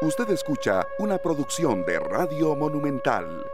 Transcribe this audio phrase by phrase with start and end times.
[0.00, 3.44] Usted escucha una producción de Radio Monumental.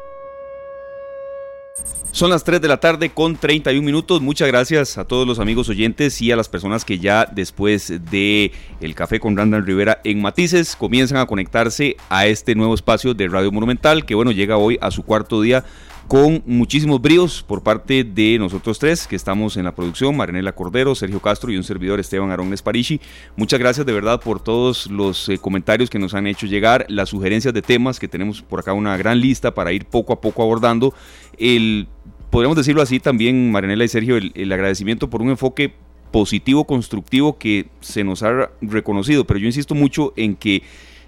[2.12, 4.21] Son las 3 de la tarde con 31 minutos.
[4.21, 8.53] Muchas gracias a todos los amigos oyentes y a las personas que ya después de
[8.83, 13.26] el café con Randall Rivera en Matices comienzan a conectarse a este nuevo espacio de
[13.26, 15.64] Radio Monumental que bueno llega hoy a su cuarto día
[16.09, 20.95] con muchísimos bríos por parte de nosotros tres que estamos en la producción, Marinela Cordero,
[20.95, 23.00] Sergio Castro y un servidor Esteban Arones Parishi.
[23.36, 27.08] Muchas gracias de verdad por todos los eh, comentarios que nos han hecho llegar, las
[27.08, 30.43] sugerencias de temas que tenemos por acá una gran lista para ir poco a poco
[30.43, 30.94] abordando.
[31.39, 31.89] El,
[32.30, 35.75] podríamos decirlo así también, Marinela y Sergio, el, agradecimiento por un enfoque
[36.11, 40.62] positivo, constructivo que se nos ha reconocido, pero yo insisto mucho en que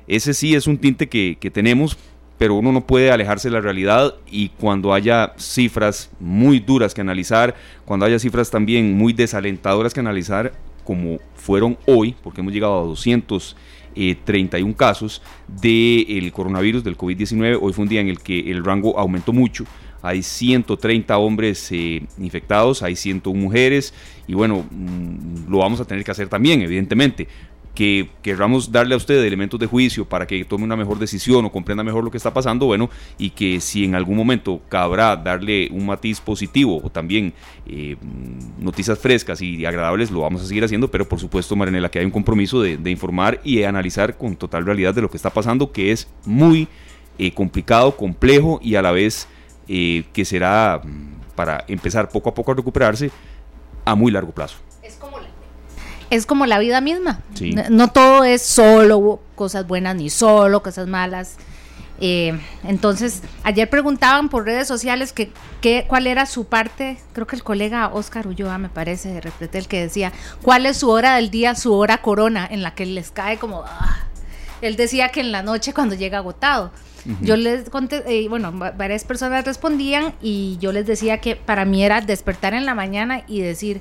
[0.08, 1.98] ese sí es un tinte que, que tenemos
[2.38, 7.00] pero uno no puede alejarse de la realidad y cuando haya cifras muy duras que
[7.00, 7.54] analizar,
[7.84, 10.52] cuando haya cifras también muy desalentadoras que analizar,
[10.84, 17.83] como fueron hoy, porque hemos llegado a 231 casos del coronavirus, del COVID-19, hoy fue
[17.83, 19.64] un día en el que el rango aumentó mucho,
[20.02, 23.92] hay 130 hombres eh, infectados, hay 101 mujeres
[24.28, 27.27] y bueno, mm, lo vamos a tener que hacer también, evidentemente
[27.77, 31.52] que querramos darle a usted elementos de juicio para que tome una mejor decisión o
[31.52, 35.68] comprenda mejor lo que está pasando, bueno, y que si en algún momento cabrá darle
[35.70, 37.34] un matiz positivo o también
[37.66, 37.96] eh,
[38.58, 42.06] noticias frescas y agradables, lo vamos a seguir haciendo, pero por supuesto, Marinela, que hay
[42.06, 45.70] un compromiso de, informar y de analizar con total realidad de lo que está pasando,
[45.70, 46.68] que es muy
[47.18, 49.28] eh, complicado, complejo y a la vez
[49.68, 53.11] eh, que será mm, para empezar poco a poco a recuperarse
[53.84, 54.56] a muy largo plazo.
[54.83, 55.28] Es como la
[56.58, 57.20] vida misma.
[57.70, 61.36] No, todo es solo cosas buenas ni solo cosas malas.
[62.00, 65.30] Eh, entonces, ayer preguntaban por redes sociales que,
[65.88, 69.80] cuál era su parte, creo que el colega Oscar Ulloa, me parece, de el que
[69.80, 70.12] decía,
[70.42, 73.62] cuál es su hora del día, su hora corona, en la que les cae como...
[73.66, 74.06] Ah".
[74.62, 76.72] Él decía que en la noche cuando llega agotado.
[77.20, 81.84] Yo les conté, eh, bueno, varias personas respondían y yo les decía que para mí
[81.84, 83.80] era despertar en la mañana y decir,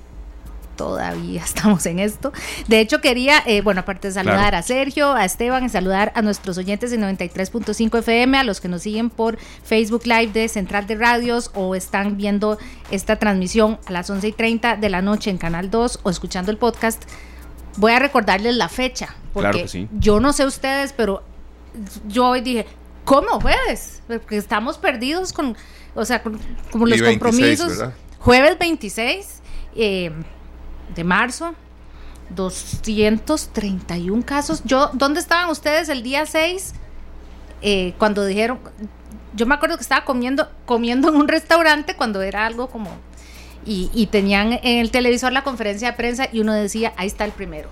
[0.75, 2.31] todavía estamos en esto.
[2.67, 6.21] De hecho, quería, eh, bueno, aparte de saludar a Sergio, a Esteban, y saludar a
[6.21, 10.87] nuestros oyentes de 93.5 FM, a los que nos siguen por Facebook Live de Central
[10.87, 12.57] de Radios o están viendo
[12.91, 16.51] esta transmisión a las 11 y 30 de la noche en Canal 2 o escuchando
[16.51, 17.03] el podcast.
[17.77, 21.23] Voy a recordarles la fecha, porque yo no sé ustedes, pero
[22.07, 22.65] yo hoy dije,
[23.03, 24.01] ¿cómo jueves?
[24.07, 25.57] Porque estamos perdidos con,
[25.93, 27.83] o sea, como los compromisos.
[28.19, 29.41] Jueves 26.
[29.75, 30.11] Eh,
[30.93, 31.55] de marzo,
[32.29, 34.61] 231 casos.
[34.65, 36.73] Yo, ¿Dónde estaban ustedes el día 6?
[37.61, 38.59] Eh, cuando dijeron,
[39.35, 42.89] yo me acuerdo que estaba comiendo, comiendo en un restaurante cuando era algo como,
[43.67, 47.31] y, tenían en el televisor la conferencia de prensa y uno decía, ahí está el
[47.31, 47.69] primero.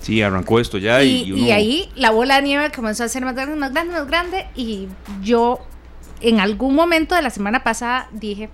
[0.00, 3.34] Sí, arrancó esto ya y, y, ahí la bola de nieve comenzó a ser más
[3.34, 4.86] grande, más grande, más grande y
[5.20, 5.60] yo
[6.20, 8.50] en algún momento de la semana pasada dije,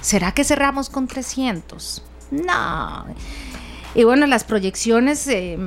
[0.00, 2.04] ¿será que cerramos con 300?
[2.30, 3.06] No.
[3.94, 5.58] Y bueno, las proyecciones eh,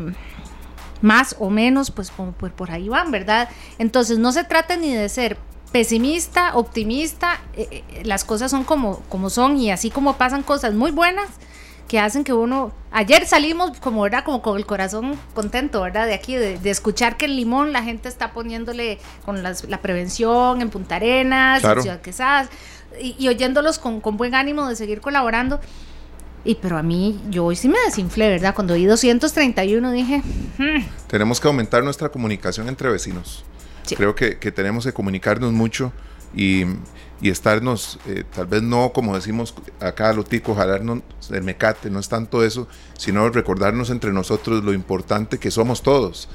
[1.01, 3.49] más o menos, pues como por, ahí van, ¿verdad?
[3.77, 5.37] Entonces no se trata ni de ser
[5.71, 10.73] pesimista, optimista, eh, eh, las cosas son como, como son y así como pasan cosas
[10.73, 11.29] muy buenas
[11.87, 14.23] que hacen que uno, ayer salimos como, ¿verdad?
[14.23, 16.07] Como con el corazón contento, ¿verdad?
[16.07, 20.69] De aquí, de, escuchar que el limón la gente está poniéndole con la prevención en
[20.69, 22.47] Punta Arenas, en Ciudad Quesadas,
[22.97, 25.59] y, oyéndolos con, con buen ánimo de seguir colaborando.
[26.43, 28.55] Y pero a mí, yo hoy sí me desinflé, ¿verdad?
[28.55, 30.23] Cuando vi 231 dije...
[30.57, 30.83] Hmm".
[31.07, 33.43] Tenemos que aumentar nuestra comunicación entre vecinos.
[33.95, 35.91] Creo que, tenemos que comunicarnos mucho
[36.33, 36.63] y,
[37.21, 41.89] y estarnos, eh, tal vez no como decimos acá a lo tico, jalarnos el mecate,
[41.89, 46.29] no es tanto eso, sino recordarnos entre nosotros lo importante que somos todos,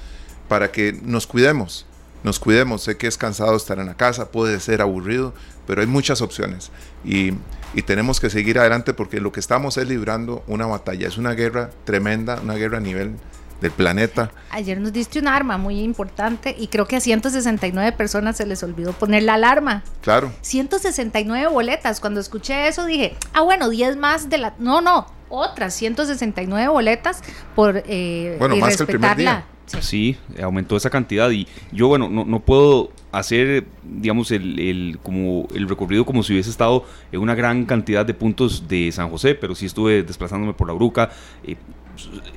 [0.49, 1.87] para que nos cuidemos,
[2.23, 2.83] nos cuidemos.
[2.83, 5.33] Sé que es cansado estar en la casa, puede ser aburrido,
[5.67, 6.71] pero hay muchas opciones
[7.05, 7.33] y,
[7.77, 11.33] y, tenemos que seguir adelante porque lo que estamos es librando una batalla, es una
[11.35, 13.17] guerra tremenda, una guerra a nivel
[13.61, 14.31] del planeta.
[14.51, 18.63] Ayer nos diste un arma muy importante y creo que a 169 personas se les
[18.63, 19.83] olvidó poner la alarma.
[20.03, 20.33] Claro.
[20.43, 22.01] 169 boletas.
[22.01, 24.55] Cuando escuché eso dije, ah, bueno, 10 más de la...
[24.59, 27.23] No, no, otras 169 boletas
[27.55, 29.45] por eh, bueno, más que el primer día.
[29.67, 30.17] Sí.
[30.43, 35.69] aumentó esa cantidad y yo, bueno, no, no puedo hacer, digamos, el, el, como el
[35.69, 39.55] recorrido como si hubiese estado en una gran cantidad de puntos de San José, pero
[39.55, 41.11] sí estuve desplazándome por la Bruca.
[41.45, 41.57] Eh,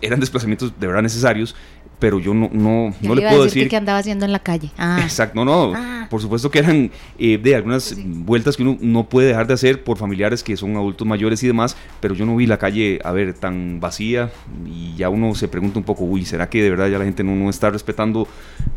[0.01, 1.55] eran desplazamientos de verdad necesarios
[1.99, 4.71] pero yo no, no, no le puedo decir, que andaba haciendo en la calle.
[4.77, 4.99] Ah.
[5.03, 5.73] Exacto, no, no.
[5.75, 6.07] Ah.
[6.09, 9.83] Por supuesto que eran eh, de algunas vueltas que uno no puede dejar de hacer
[9.83, 13.11] por familiares que son adultos mayores y demás, pero yo no vi la calle, a
[13.11, 14.31] ver, tan vacía
[14.65, 17.23] y ya uno se pregunta un poco, uy, ¿será que de verdad ya la gente
[17.23, 18.27] no, no está respetando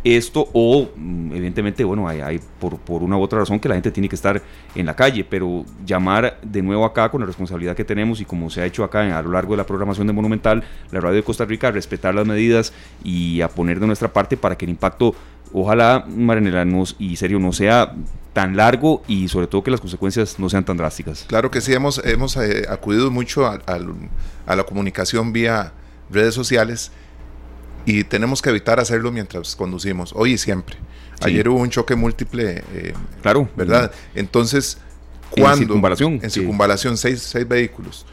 [0.05, 3.93] esto o mm, evidentemente, bueno, hay, por, por, una u otra razón que la gente
[3.93, 4.43] tiene que estar
[4.75, 8.51] en la calle, pero llamar de nuevo acá con la responsabilidad que tenemos y como
[8.51, 11.23] se ha hecho acá a lo largo de la programación de Monumental, la radio de
[11.23, 12.73] Costa Rica, respetar las medidas
[13.05, 15.15] y a poner de nuestra parte para que el impacto,
[15.53, 16.67] ojalá, Maranela,
[16.99, 17.95] y serio, no sea
[18.33, 21.25] tan largo y sobre todo que las consecuencias no sean tan drásticas.
[21.29, 23.61] Claro que sí, hemos, hemos eh, acudido mucho a,
[24.47, 25.73] a la comunicación vía
[26.11, 26.93] redes sociales
[27.85, 30.77] y tenemos que evitar hacerlo mientras conducimos, hoy y siempre.
[31.21, 33.93] Ayer hubo un choque múltiple, eh, claro, ¿verdad?
[34.15, 34.79] Entonces,
[35.31, 38.07] cuando en circunvalación, en circunvalación seis, seis, vehículos.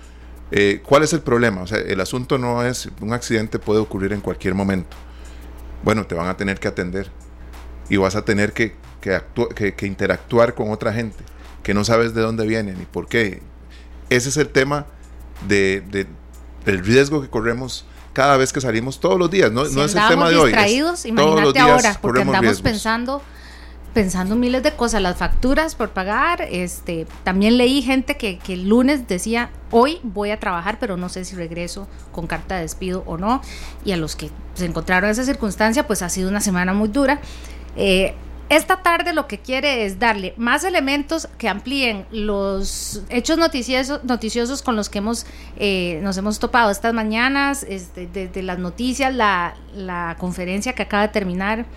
[0.51, 1.61] Eh, ¿Cuál es el problema?
[1.61, 4.97] O sea, el asunto no es un accidente puede ocurrir en cualquier momento.
[5.83, 7.09] Bueno, te van a tener que atender
[7.89, 11.23] y vas a tener que, que, que interactuar con otra gente
[11.63, 13.41] que no sabes de dónde vienen y por qué.
[14.09, 14.87] Ese es el tema
[15.47, 16.07] de, de,
[16.65, 19.51] del riesgo que corremos cada vez que salimos todos los días.
[19.51, 20.47] No, no es el tema de hoy.
[20.51, 23.21] distraídos, imagínate ahora, porque andamos pensando
[23.93, 28.69] pensando miles de cosas, las facturas por pagar, este, también leí gente que, que, el
[28.69, 33.03] lunes decía, hoy voy a trabajar, pero no sé si regreso con carta de despido
[33.05, 33.41] o no,
[33.83, 36.89] y a los que se encontraron en esa circunstancia, pues ha sido una semana muy
[36.89, 37.19] dura.
[37.75, 38.13] Eh,
[38.49, 44.63] esta tarde lo que quiere es darle más elementos que amplíen los hechos noticiosos, noticiosos
[44.63, 49.53] con los que hemos eh, nos hemos topado estas mañanas, este, desde las noticias, la,
[49.75, 51.67] la, conferencia que acaba de terminar.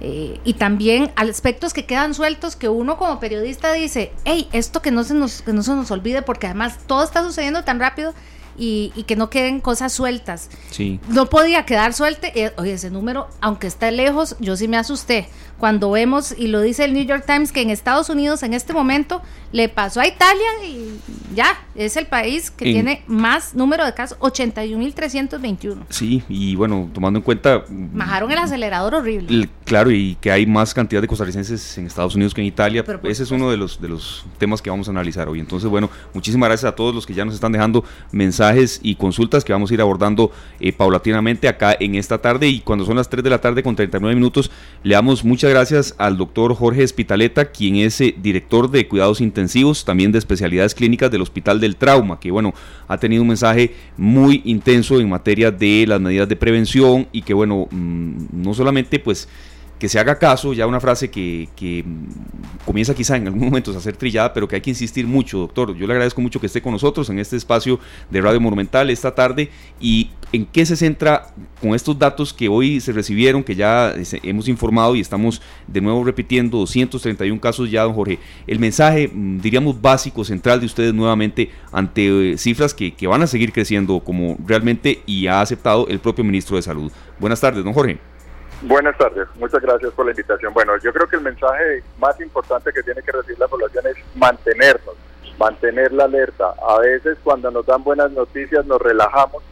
[0.00, 4.90] Eh, y también aspectos que quedan sueltos que uno como periodista dice, hey, esto que
[4.90, 8.14] no se nos, que no se nos olvide porque además todo está sucediendo tan rápido
[8.56, 10.50] y, y, que no queden cosas sueltas.
[10.70, 11.00] Sí.
[11.08, 12.32] No podía quedar suelte.
[12.34, 15.28] Eh, oye, ese número, aunque está lejos, yo sí me asusté
[15.60, 18.72] cuando vemos, y lo dice el New York Times, que en Estados Unidos en este
[18.72, 19.20] momento
[19.52, 20.98] le pasó a Italia y
[21.34, 25.76] ya, es el país que tiene más número de casos, 81.321.
[25.90, 27.64] Sí, y bueno, tomando en cuenta...
[27.68, 29.48] Bajaron el acelerador horrible.
[29.64, 32.84] claro, y que hay más cantidad de costarricenses en Estados Unidos que en Italia.
[33.04, 35.40] Ese es uno de los, de los temas que vamos a analizar hoy.
[35.40, 39.44] Entonces, bueno, muchísimas gracias a todos los que ya nos están dejando mensajes y consultas
[39.44, 42.48] que vamos a ir abordando eh, paulatinamente acá en esta tarde.
[42.48, 44.50] Y cuando son las 3 de la tarde con 39 minutos,
[44.82, 49.84] le damos muchas gracias al doctor Jorge Espitaleta, quien es eh, director de cuidados intensivos,
[49.84, 52.54] también de especialidades clínicas del Hospital del Trauma, que bueno,
[52.88, 57.34] ha tenido un mensaje muy intenso en materia de las medidas de prevención y que
[57.34, 59.28] bueno, mm, no solamente pues
[59.80, 61.48] que se haga caso, ya una frase que,
[61.84, 65.38] mm, comienza quizá en algún momento a ser trillada, pero que hay que insistir mucho,
[65.38, 65.74] doctor.
[65.74, 67.80] Yo le agradezco mucho que esté con nosotros en este espacio
[68.10, 69.48] de Radio Monumental esta tarde
[69.80, 71.28] y en qué se centra
[71.62, 76.04] con estos datos que hoy se recibieron, que ya hemos informado y estamos de nuevo
[76.04, 78.18] repitiendo, 231 casos ya, don Jorge.
[78.46, 83.22] El mensaje, mm, diríamos, básico, central de ustedes nuevamente ante eh, cifras que, que van
[83.22, 86.92] a seguir creciendo como realmente y ha aceptado el propio ministro de Salud.
[87.18, 88.09] Buenas tardes, don Jorge.
[88.62, 90.52] Buenas tardes, muchas gracias por la invitación.
[90.52, 93.96] Bueno, yo creo que el mensaje más importante que tiene que recibir la población es
[94.14, 94.94] mantenernos,
[95.38, 96.52] mantener la alerta.
[96.68, 99.42] A veces cuando nos dan buenas noticias nos relajamos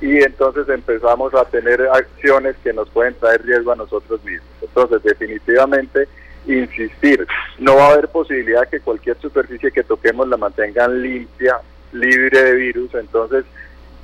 [0.00, 4.48] y entonces empezamos a tener acciones que nos pueden traer riesgo a nosotros mismos.
[4.60, 6.08] Entonces, definitivamente,
[6.46, 7.26] insistir,
[7.58, 11.58] no va a haber posibilidad que cualquier superficie que toquemos la mantengan limpia,
[11.92, 13.44] libre de virus, entonces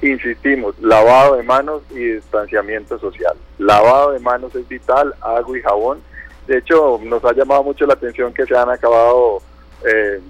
[0.03, 3.37] insistimos, lavado de manos y distanciamiento social.
[3.59, 6.01] Lavado de manos es vital, agua y jabón.
[6.47, 9.43] De hecho, nos ha llamado mucho la atención que se han acabado
[9.85, 10.21] eh,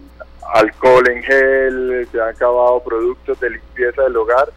[0.54, 4.48] alcohol en gel, se han acabado productos de limpieza del hogar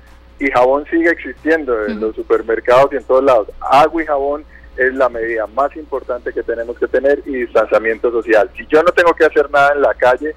[0.42, 3.48] y jabón sigue existiendo en los supermercados y en todos lados.
[3.60, 8.50] Agua y jabón es la medida más importante que tenemos que tener y distanciamiento social.
[8.58, 10.34] Si yo no tengo que hacer nada en la calle,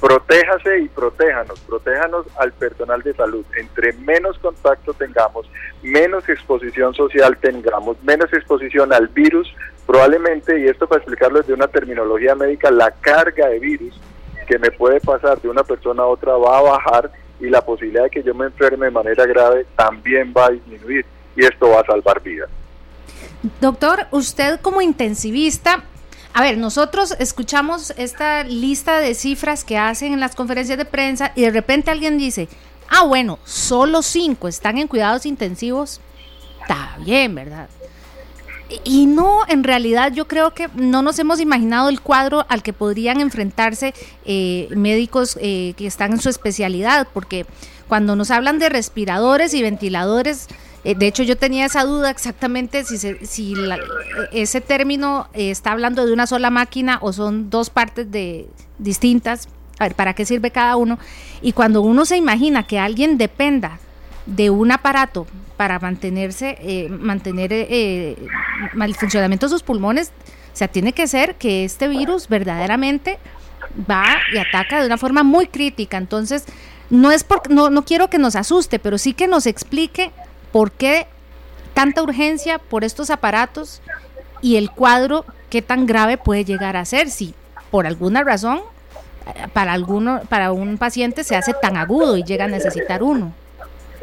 [0.00, 3.44] protéjase y protéjanos, protéjanos al personal de salud.
[3.56, 5.50] Entre menos contacto tengamos,
[5.82, 9.52] menos exposición social tengamos, menos exposición al virus,
[9.86, 13.98] probablemente, y esto para explicarlo desde una terminología médica, la carga de virus
[14.46, 18.04] que me puede pasar de una persona a otra va a bajar y la posibilidad
[18.04, 21.04] de que yo me enferme de manera grave también va a disminuir
[21.36, 22.48] y esto va a salvar vidas.
[23.60, 25.84] Doctor, usted como intensivista
[26.38, 31.32] a ver, nosotros escuchamos esta lista de cifras que hacen en las conferencias de prensa
[31.34, 32.48] y de repente alguien dice,
[32.88, 36.00] ah, bueno, solo cinco están en cuidados intensivos.
[36.60, 37.68] Está bien, ¿verdad?
[38.84, 42.72] Y no, en realidad yo creo que no nos hemos imaginado el cuadro al que
[42.72, 43.92] podrían enfrentarse
[44.24, 47.46] eh, médicos eh, que están en su especialidad, porque
[47.88, 50.46] cuando nos hablan de respiradores y ventiladores,
[50.84, 53.54] de hecho, yo tenía esa duda exactamente si, si
[54.32, 59.48] ese término eh, está hablando de una sola máquina o son dos partes de, distintas.
[59.78, 60.98] A ver, ¿para qué sirve cada uno?
[61.42, 63.78] Y cuando uno se imagina que alguien dependa
[64.26, 68.16] de un aparato para mantenerse, eh, mantener eh,
[68.80, 70.12] el funcionamiento de sus pulmones,
[70.52, 73.18] o sea, tiene que ser que este virus verdaderamente
[73.88, 75.96] va y ataca de una forma muy crítica.
[75.96, 76.44] Entonces,
[76.90, 80.10] no es por, no, no quiero que nos asuste, pero sí que nos explique
[80.52, 81.06] por qué
[81.74, 83.82] tanta urgencia por estos aparatos
[84.40, 87.34] y el cuadro qué tan grave puede llegar a ser si
[87.70, 88.60] por alguna razón
[89.52, 93.34] para alguno para un paciente se hace tan agudo y llega a necesitar uno.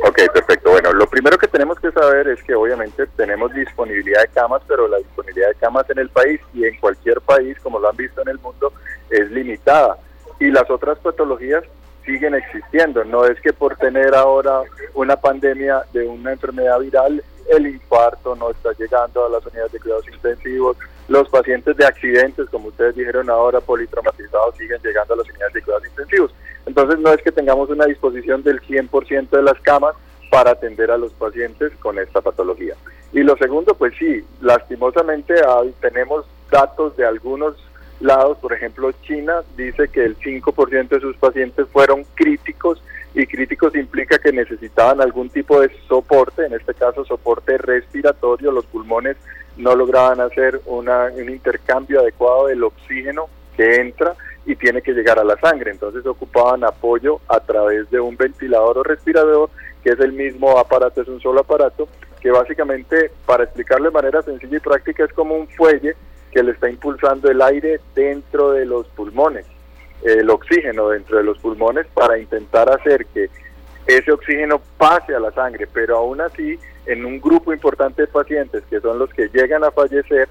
[0.04, 0.72] Ok, perfecto.
[0.72, 4.88] Bueno, lo primero que tenemos que saber es que obviamente tenemos disponibilidad de camas, pero
[4.88, 8.22] la disponibilidad de camas en el país y en cualquier país, como lo han visto
[8.22, 8.72] en el mundo,
[9.10, 9.98] es limitada.
[10.40, 11.64] Y las otras patologías
[12.05, 13.03] siguen existiendo.
[13.03, 14.62] No es que por tener ahora
[14.93, 19.79] una pandemia de una enfermedad viral, el infarto no está llegando a las unidades de
[19.79, 25.29] cuidados intensivos, los pacientes de accidentes, como ustedes dijeron ahora, politraumatizados, siguen llegando a las
[25.29, 26.33] unidades de cuidados intensivos.
[26.65, 29.95] Entonces no es que tengamos una disposición del 100% de las camas
[30.31, 32.75] para atender a los pacientes con esta patología.
[33.13, 35.35] Y lo segundo, pues sí, lastimosamente
[35.79, 37.55] tenemos datos de algunos
[38.00, 42.82] lados, por ejemplo China dice que el 5% de sus pacientes fueron críticos
[43.14, 48.66] y críticos implica que necesitaban algún tipo de soporte, en este caso soporte respiratorio, los
[48.66, 49.16] pulmones
[49.56, 55.18] no lograban hacer una, un intercambio adecuado del oxígeno que entra y tiene que llegar
[55.18, 59.50] a la sangre, entonces ocupaban apoyo a través de un ventilador o respirador,
[59.82, 61.88] que es el mismo aparato, es un solo aparato,
[62.20, 65.96] que básicamente, para explicarlo de manera sencilla y práctica, es como un fuelle
[66.36, 69.46] que le está impulsando el aire dentro de los pulmones,
[70.04, 73.30] el oxígeno dentro de los pulmones para intentar hacer que
[73.88, 78.63] ese oxígeno pase a la sangre, pero aún así en un grupo importante de pacientes
[78.70, 80.27] que son los que llegan a fallecer,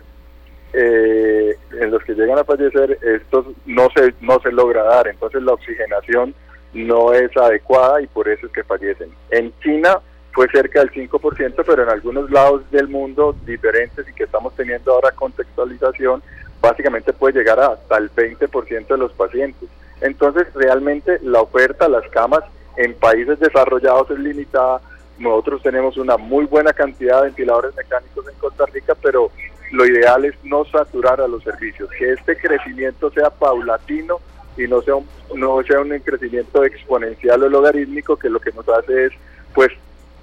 [0.75, 5.43] eh, en los que llegan a fallecer, estos no se, no se logra dar, entonces
[5.43, 6.35] la oxigenación
[6.75, 9.09] no es adecuada y por eso es que fallecen.
[9.31, 10.01] En China
[10.35, 14.93] fue cerca del 5%, pero en algunos lados del mundo diferentes y que estamos teniendo
[14.93, 16.23] ahora contextualización,
[16.61, 19.69] básicamente puede llegar hasta el 20% de los pacientes.
[20.01, 22.43] Entonces, realmente la oferta, las camas
[22.77, 24.81] en países desarrollados es limitada.
[25.19, 29.31] Nosotros tenemos una muy buena cantidad de ventiladores mecánicos en Costa Rica, pero
[29.71, 34.19] lo ideal es no saturar a los servicios, que este crecimiento sea paulatino
[34.57, 38.69] y no sea un, no sea un crecimiento exponencial o logarítmico que lo que nos
[38.69, 39.13] hace es
[39.55, 39.71] pues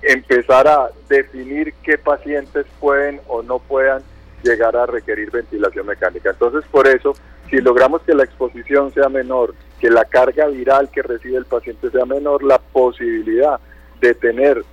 [0.01, 4.01] empezar a definir qué pacientes pueden o no puedan
[4.43, 6.31] llegar a requerir ventilación mecánica.
[6.31, 7.15] Entonces, por eso,
[7.49, 11.89] si logramos que la exposición sea menor, que la carga viral que recibe el paciente
[11.89, 13.59] sea menor, la posibilidad
[13.99, 14.63] de tener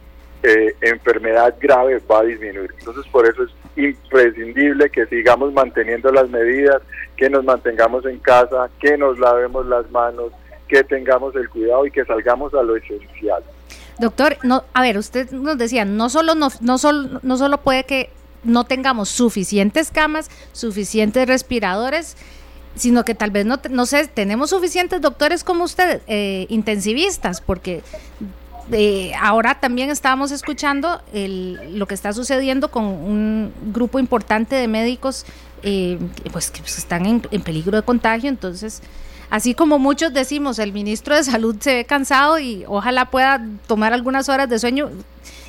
[0.42, 2.70] eh, enfermedad grave va a disminuir.
[2.78, 6.80] Entonces, por eso es imprescindible que sigamos manteniendo las medidas,
[7.16, 10.32] que nos mantengamos en casa, que nos lavemos las manos,
[10.68, 13.42] que tengamos el cuidado y que salgamos a lo esencial.
[13.98, 17.84] Doctor, no, a ver, usted nos decía, no solo, no, no, solo, no solo puede
[17.84, 18.10] que
[18.44, 22.16] no tengamos suficientes camas, suficientes respiradores,
[22.76, 27.82] sino que tal vez no, no sé, tenemos suficientes doctores como usted, eh, intensivistas, porque
[28.70, 34.68] eh, ahora también estábamos escuchando el, lo que está sucediendo con un grupo importante de
[34.68, 35.24] médicos
[35.62, 35.98] eh,
[36.32, 38.80] pues que pues, están en, en peligro de contagio, entonces
[39.30, 43.92] así como muchos decimos, el ministro de Salud se ve cansado y ojalá pueda tomar
[43.92, 44.90] algunas horas de sueño.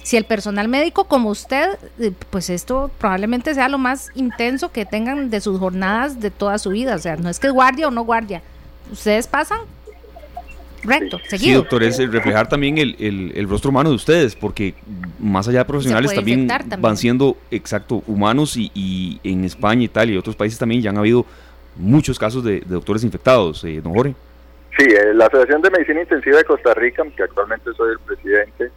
[0.03, 4.85] Si el personal médico como usted, eh, pues esto probablemente sea lo más intenso que
[4.85, 6.95] tengan de sus jornadas de toda su vida.
[6.95, 8.41] O sea, no es que guardia o no guardia.
[8.91, 9.59] Ustedes pasan
[10.83, 11.51] recto, seguido.
[11.51, 14.73] Sí, doctor, es reflejar también el, rostro humano de ustedes, porque
[15.19, 16.47] más allá de profesionales también,
[16.79, 20.97] van siendo, exacto, humanos y, y en España, Italia y otros países también ya han
[20.97, 21.25] habido
[21.79, 24.13] muchos casos de, doctores infectados, eh, don Jorge.
[24.77, 28.71] Sí, eh, la Asociación de Medicina Intensiva de Costa Rica, que actualmente soy el presidente,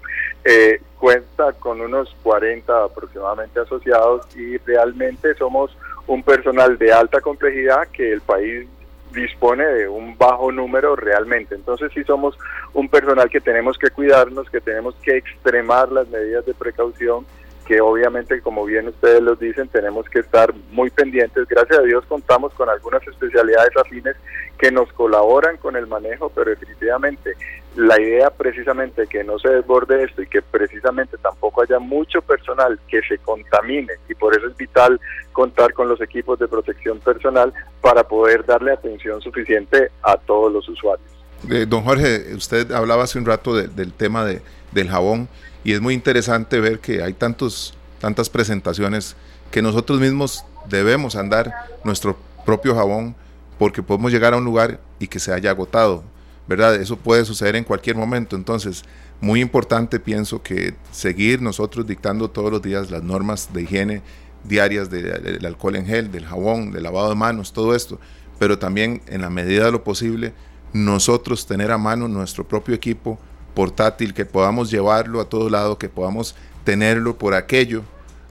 [0.45, 7.89] eh, cuenta con unos 40 aproximadamente asociados y realmente somos un personal de alta complejidad
[7.93, 8.67] que el país
[9.13, 11.55] dispone de un bajo número realmente.
[11.55, 12.37] Entonces sí somos
[12.73, 17.27] un personal que tenemos que cuidarnos, que tenemos que extremar las medidas de precaución
[17.67, 21.47] que obviamente, como bien ustedes los dicen, tenemos que estar muy pendientes.
[21.49, 24.17] Gracias a Dios contamos con algunas especialidades afines
[24.59, 27.35] que nos colaboran con el manejo, pero definitivamente
[27.77, 32.79] la idea precisamente que no se desborde esto y que precisamente tampoco haya mucho personal
[32.87, 35.01] que se contamine y por eso es vital
[35.33, 40.69] contar con los equipos de protección personal para poder darle atención suficiente a todos los
[40.69, 41.09] usuarios.
[41.51, 44.43] Eh, don Jorge, usted hablaba hace un rato del tema de,
[44.73, 45.29] del jabón
[45.65, 49.17] y es muy interesante ver que hay tantos, tantas presentaciones
[49.51, 51.53] que nosotros mismos debemos andar
[51.85, 53.15] nuestro propio jabón
[53.59, 56.03] porque podemos llegar a un lugar y que se haya agotado.
[56.47, 56.75] ¿verdad?
[56.75, 58.37] Eso puede suceder en cualquier momento.
[58.37, 58.85] Entonces,
[59.21, 64.03] muy importante pienso que seguir nosotros dictando todos los días las normas de higiene
[64.45, 68.01] diarias del alcohol en gel, del jabón, del lavado de manos, todo esto,
[68.41, 70.33] pero también en la medida de lo posible
[70.73, 73.21] nosotros tener a mano nuestro propio equipo
[73.55, 77.83] portátil, que podamos llevarlo a todo lado, que podamos tenerlo por aquello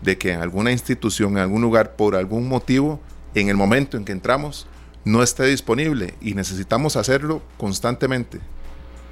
[0.02, 3.00] de que en alguna institución, en algún lugar, por algún motivo,
[3.36, 4.68] en el momento en que entramos,
[5.06, 8.40] no esté disponible y necesitamos hacerlo constantemente.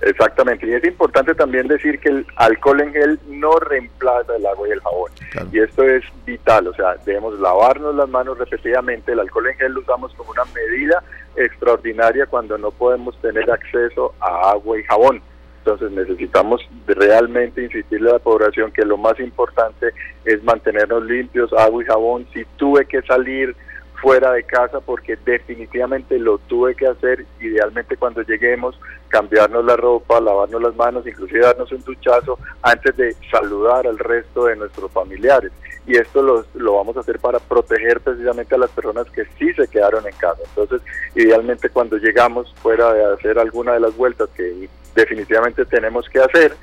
[0.01, 4.67] Exactamente, y es importante también decir que el alcohol en gel no reemplaza el agua
[4.69, 5.11] y el jabón.
[5.51, 9.11] Y esto es vital, o sea, debemos lavarnos las manos repetidamente.
[9.11, 11.03] El alcohol en gel lo usamos como una medida
[11.35, 15.21] extraordinaria cuando no podemos tener acceso a agua y jabón.
[15.69, 19.93] Entonces necesitamos realmente insistirle a la población que lo más importante
[20.25, 22.27] es mantenernos limpios, agua y jabón.
[22.33, 23.55] Si tuve que salir
[24.01, 30.19] fuera de casa porque definitivamente lo tuve que hacer, idealmente cuando lleguemos, cambiarnos la ropa,
[30.19, 35.51] lavarnos las manos, inclusive darnos un duchazo antes de saludar al resto de nuestros familiares.
[35.85, 39.53] Y esto lo, lo vamos a hacer para proteger precisamente a las personas que sí
[39.53, 40.41] se quedaron en casa.
[40.49, 40.81] Entonces,
[41.13, 44.67] idealmente cuando llegamos fuera de hacer alguna de las vueltas que
[44.99, 46.55] definitivamente tenemos que hacer,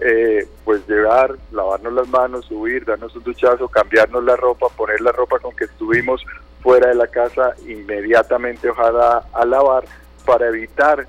[0.00, 5.12] eh, pues llegar, lavarnos las manos, subir, darnos un duchazo, cambiarnos la ropa, poner la
[5.12, 6.24] ropa con que estuvimos
[6.62, 9.84] fuera de la casa, inmediatamente ojalá a lavar
[10.24, 11.06] para evitar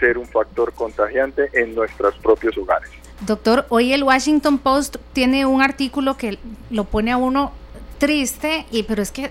[0.00, 2.90] ser un factor contagiante en nuestros propios hogares.
[3.20, 6.38] Doctor, hoy el Washington Post tiene un artículo que
[6.70, 7.52] lo pone a uno
[7.98, 9.30] triste, y pero es que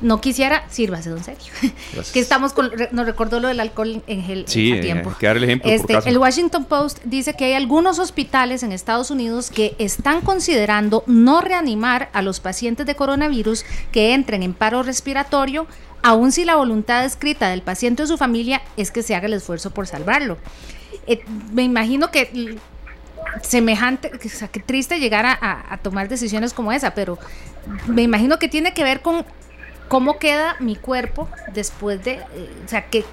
[0.00, 1.52] no quisiera, sírvase, don serio.
[2.12, 5.10] que estamos con, nos recordó lo del alcohol en gel sí, a tiempo.
[5.10, 5.70] Eh, el ejemplo.
[5.70, 11.04] Este, el Washington Post dice que hay algunos hospitales en Estados Unidos que están considerando
[11.06, 15.66] no reanimar a los pacientes de coronavirus que entren en paro respiratorio,
[16.02, 19.34] aun si la voluntad escrita del paciente o su familia es que se haga el
[19.34, 20.38] esfuerzo por salvarlo.
[21.06, 22.58] Eh, me imagino que
[23.42, 27.18] semejante, o sea, qué triste llegar a, tomar decisiones como esa, pero
[27.86, 29.24] me imagino que tiene que ver con
[29.90, 33.04] cómo queda mi cuerpo después de, eh, o sea, ¿qué,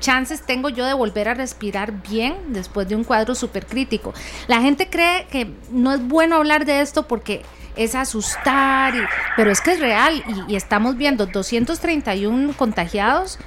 [0.00, 4.14] chances tengo yo de volver a respirar bien después de un cuadro súper crítico.
[4.48, 7.42] La gente cree que no es bueno hablar de esto porque
[7.76, 8.94] es asustar,
[9.36, 13.38] pero es que es real y, y estamos viendo 231 contagiados,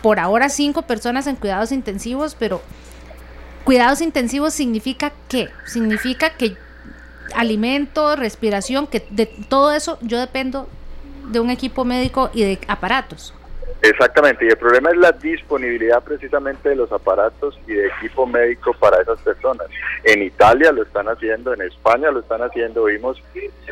[0.00, 2.62] por ahora 5 personas en cuidados intensivos, pero
[3.64, 5.48] cuidados intensivos significa qué?
[5.64, 6.56] Significa que
[7.34, 10.68] alimento, respiración, que de todo eso yo dependo
[11.26, 13.34] de un equipo médico y de aparatos.
[13.82, 18.72] Exactamente, y el problema es la disponibilidad precisamente de los aparatos y de equipo médico
[18.72, 19.68] para esas personas.
[20.02, 23.22] En Italia lo están haciendo, en España lo están haciendo, vimos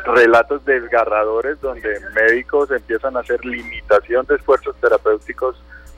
[0.05, 5.57] relatos desgarradores donde médicos empiezan a hacer limitación de esfuerzos terapéuticos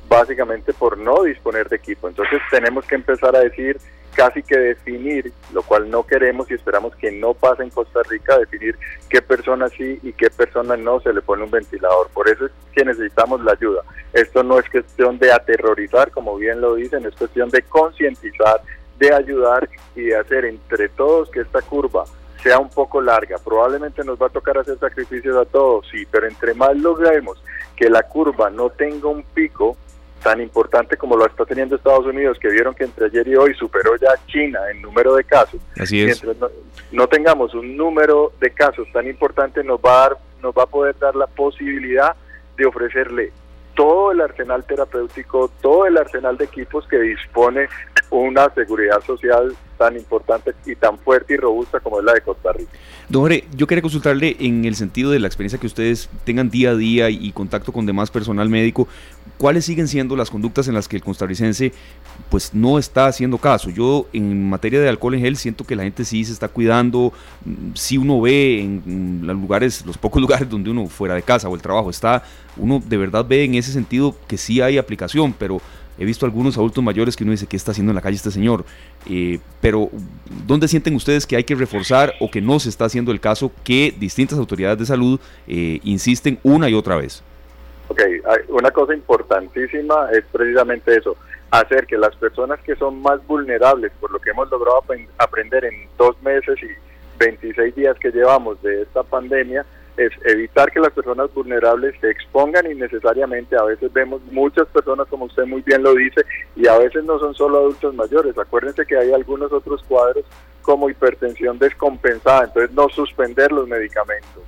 [0.09, 2.09] básicamente por no disponer de equipo.
[2.09, 3.79] Entonces tenemos que empezar a decir
[4.17, 8.39] casi que definir, lo cual no queremos y esperamos que no pase en Costa Rica,
[8.39, 8.77] definir
[9.11, 12.09] qué persona sí y qué persona no se le pone un ventilador.
[12.15, 13.83] Por eso es que necesitamos la ayuda.
[14.15, 18.63] Esto no es cuestión de aterrorizar, como bien lo dicen, es cuestión de concientizar,
[18.99, 22.05] de ayudar y de hacer entre todos que esta curva
[22.43, 23.37] sea un poco larga.
[23.45, 27.43] Probablemente nos va a tocar hacer sacrificios a todos, sí, pero entre más logremos
[27.77, 29.77] que la curva no tenga un pico,
[30.27, 33.55] tan importante como lo está teniendo Estados Unidos, que vieron que entre ayer y hoy
[33.55, 35.61] superó ya China en número de casos.
[35.79, 36.21] Así es.
[36.25, 36.51] Mientras
[36.91, 40.67] no, tengamos un número de casos tan importante, nos va a dar, nos va a
[40.67, 42.17] poder dar la posibilidad
[42.57, 43.31] de ofrecerle
[43.77, 47.69] todo el arsenal terapéutico, todo el arsenal de equipos que dispone
[48.11, 52.53] una seguridad social tan importante y tan fuerte y robusta como es la de Costa
[52.53, 52.73] Rica.
[53.09, 56.71] Don Jorge, yo quería consultarle en el sentido de la experiencia que ustedes tengan día
[56.71, 58.89] a día y, contacto con demás personal médico,
[59.39, 61.73] ¿cuáles siguen siendo las conductas en las que el costarricense
[62.31, 63.71] pues no está haciendo caso?
[63.71, 67.13] Yo en materia de alcohol en gel siento que la gente sí se está cuidando,
[67.75, 71.55] si uno ve en, los lugares, los pocos lugares donde uno fuera de casa o
[71.55, 72.25] el trabajo está,
[72.57, 75.61] uno de verdad ve en ese sentido que sí hay aplicación, pero
[75.99, 78.31] He visto algunos adultos mayores que uno dice, ¿qué está haciendo en la calle este
[78.31, 78.65] señor?
[79.09, 79.91] Eh, pero,
[80.47, 83.51] ¿dónde sienten ustedes que hay que reforzar o que no se está haciendo el caso
[83.65, 87.23] que distintas autoridades de salud eh, insisten una y otra vez?
[87.89, 88.03] Ok,
[88.49, 91.17] una cosa importantísima es precisamente eso,
[91.51, 94.83] hacer que las personas que son más vulnerables, por lo que hemos logrado
[95.19, 96.69] aprender en dos meses y
[97.19, 99.65] 26 días que llevamos de esta pandemia,
[99.97, 103.57] es evitar que las personas vulnerables se expongan innecesariamente.
[103.57, 106.23] A veces vemos muchas personas, como usted muy bien lo dice,
[106.55, 108.37] y a veces no son solo adultos mayores.
[108.39, 110.25] Acuérdense que hay algunos otros cuadros
[110.63, 114.43] como hipertensión descompensada, entonces no suspender los medicamentos.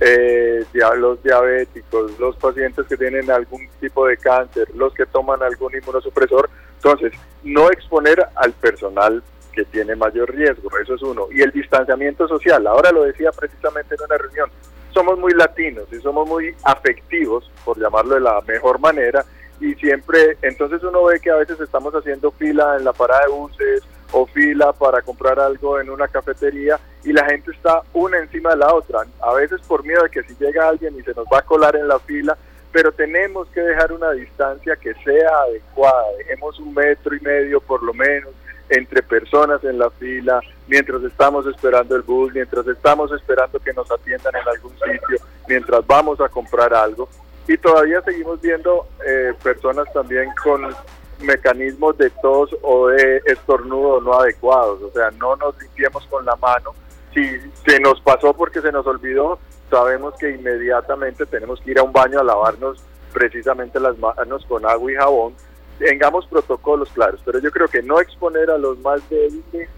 [0.00, 0.64] Eh,
[0.96, 6.50] los diabéticos, los pacientes que tienen algún tipo de cáncer, los que toman algún inmunosupresor,
[6.76, 7.12] Entonces,
[7.42, 11.28] no exponer al personal que tiene mayor riesgo, eso es uno.
[11.30, 14.50] Y el distanciamiento social, ahora lo decía precisamente en una reunión,
[14.94, 19.24] somos muy latinos y somos muy afectivos, por llamarlo de la mejor manera,
[19.60, 23.32] y siempre, entonces uno ve que a veces estamos haciendo fila en la parada de
[23.32, 28.50] buses o fila para comprar algo en una cafetería y la gente está una encima
[28.50, 31.26] de la otra, a veces por miedo de que si llega alguien y se nos
[31.26, 32.36] va a colar en la fila,
[32.72, 37.82] pero tenemos que dejar una distancia que sea adecuada, dejemos un metro y medio por
[37.82, 38.32] lo menos
[38.68, 43.90] entre personas en la fila, mientras estamos esperando el bus, mientras estamos esperando que nos
[43.90, 47.08] atiendan en algún sitio, mientras vamos a comprar algo.
[47.46, 50.74] Y todavía seguimos viendo eh, personas también con
[51.20, 56.36] mecanismos de tos o de estornudo no adecuados, o sea, no nos limpiemos con la
[56.36, 56.74] mano.
[57.12, 57.24] Si
[57.66, 59.38] se nos pasó porque se nos olvidó,
[59.70, 64.66] sabemos que inmediatamente tenemos que ir a un baño a lavarnos precisamente las manos con
[64.66, 65.34] agua y jabón
[65.78, 69.68] tengamos protocolos claros, pero yo creo que no exponer a los más débiles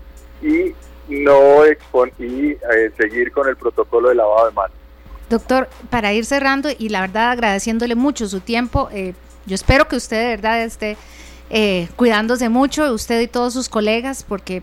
[0.43, 0.75] y
[1.09, 2.59] no expon y eh,
[2.97, 4.77] seguir con el protocolo de lavado de manos.
[5.31, 9.15] Doctor, para ir cerrando y la verdad agradeciéndole mucho su tiempo, eh,
[9.47, 10.97] yo espero que usted de verdad esté
[11.51, 14.63] eh, cuidándose mucho, usted y todos sus colegas, porque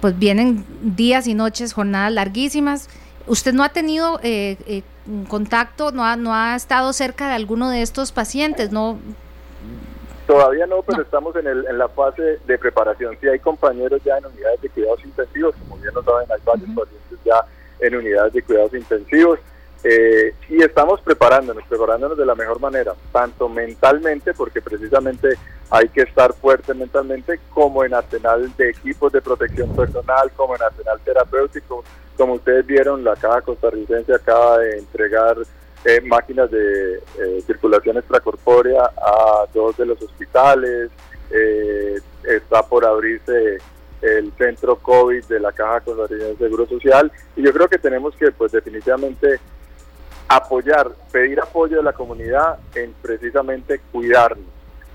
[0.00, 2.88] pues vienen días y noches, jornadas larguísimas.
[3.26, 4.20] ¿Usted no ha tenido
[5.26, 8.70] contacto, no ha, no ha estado cerca de alguno de estos pacientes?
[8.70, 8.98] ¿No
[10.26, 13.16] Todavía no, pero estamos en, el, en la fase de preparación.
[13.20, 16.68] Si hay compañeros ya en unidades de cuidados intensivos, como bien lo saben, hay varios
[16.70, 17.44] pacientes ya
[17.78, 19.38] en unidades de cuidados intensivos.
[19.84, 25.38] Eh, y estamos preparándonos, preparándonos de la mejor manera, tanto mentalmente, porque precisamente
[25.70, 30.62] hay que estar fuerte mentalmente, como en arsenal de equipos de protección personal, como en
[30.62, 31.84] arsenal terapéutico.
[32.16, 35.36] Como ustedes vieron, la Caja Costarricense acaba de entregar
[35.84, 40.90] eh, máquinas de eh, circulación extracorpórea a dos de los hospitales,
[41.30, 43.58] eh, está por abrirse
[44.02, 48.14] el centro COVID de la Caja Costarricense de Seguro Social y yo creo que tenemos
[48.16, 49.40] que pues definitivamente
[50.28, 54.46] apoyar, pedir apoyo de la comunidad en precisamente cuidarnos.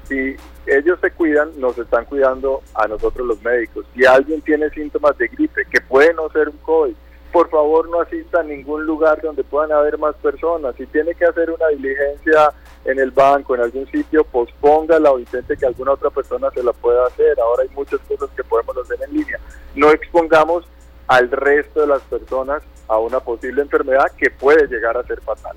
[0.08, 3.86] Si ellos se cuidan, nos están cuidando a nosotros los médicos.
[3.96, 6.96] Si alguien tiene síntomas de gripe, que puede no ser un COVID,
[7.32, 10.76] por favor no asista a ningún lugar donde puedan haber más personas.
[10.78, 12.52] Si tiene que hacer una diligencia
[12.86, 16.74] en el banco, en algún sitio, pospóngala o intente que alguna otra persona se la
[16.74, 17.39] pueda hacer.
[17.39, 19.39] Ahora hay muchas cosas que podemos hacer en línea.
[19.76, 20.65] No expongamos
[21.08, 25.56] al resto de las personas a una posible enfermedad que puede llegar a ser fatal.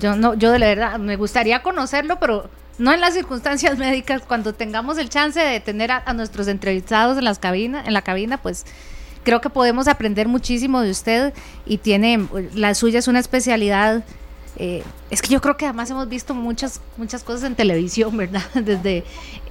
[0.00, 2.44] Yo no, yo de la verdad me gustaría conocerlo, pero
[2.78, 4.22] no en las circunstancias médicas.
[4.26, 8.02] Cuando tengamos el chance de tener a, a nuestros entrevistados en las cabinas, en la
[8.02, 8.66] cabina, pues
[9.26, 11.34] creo que podemos aprender muchísimo de usted
[11.66, 14.04] y tiene, la suya es una especialidad.
[14.56, 18.44] Eh, es que yo creo que además hemos visto muchas muchas cosas en televisión, ¿verdad?
[18.54, 19.02] Desde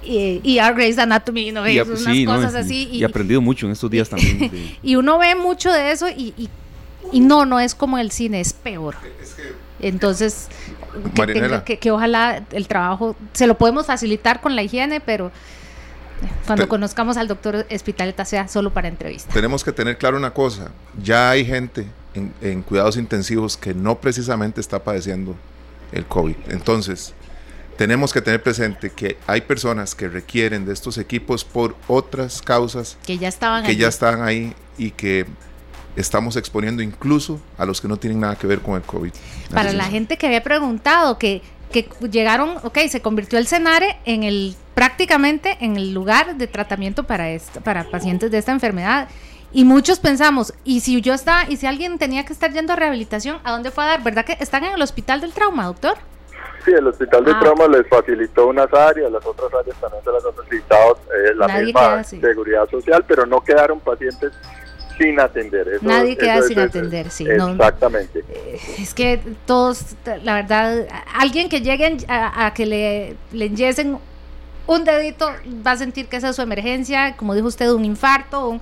[0.02, 1.68] eh, ER Grey's Anatomy, ¿no?
[1.68, 2.88] Y, unas cosas así.
[2.90, 4.50] Y, he aprendido mucho en estos días también.
[4.82, 6.32] y uno ve mucho de eso y,
[7.12, 8.96] y, no, no es como el cine, es peor.
[9.78, 10.48] Entonces,
[11.66, 15.30] que, que, ojalá el trabajo se lo podemos facilitar con la higiene, pero
[16.46, 19.32] cuando conozcamos al doctor Espitalet sea solo para entrevista.
[19.32, 20.70] Tenemos que tener claro una cosa,
[21.02, 25.36] ya hay gente en, cuidados intensivos que no precisamente está padeciendo
[25.92, 26.36] el COVID.
[26.48, 27.14] Entonces,
[27.76, 32.96] tenemos que tener presente que hay personas que requieren de estos equipos por otras causas
[33.04, 35.26] que ya estaban que ya están ahí y que
[35.94, 39.12] estamos exponiendo incluso a los que no tienen nada que ver con el COVID.
[39.52, 44.22] Para la gente que había preguntado que que llegaron, ok, se convirtió el Senare en
[44.22, 49.08] el prácticamente en el lugar de tratamiento para esto, para pacientes de esta enfermedad.
[49.52, 52.76] Y muchos pensamos, y si yo estaba, y si alguien tenía que estar yendo a
[52.76, 54.02] rehabilitación, ¿a dónde fue a dar?
[54.02, 55.96] ¿Verdad que están en el hospital del trauma, doctor?
[56.64, 57.40] Sí, el hospital del ah.
[57.40, 61.48] trauma les facilitó unas áreas, las otras áreas también se las han facilitado eh, la
[61.48, 64.32] misma seguridad social, pero no quedaron pacientes
[64.98, 65.78] sin atender.
[65.82, 67.26] Nadie queda sin atender, sí.
[67.28, 68.24] Exactamente.
[68.28, 73.98] Eh, es que todos, la verdad, alguien que llegue a, que le, le enyesen
[74.66, 75.30] un dedito
[75.66, 78.60] va a sentir que esa es su emergencia, como dijo usted, un infarto, un,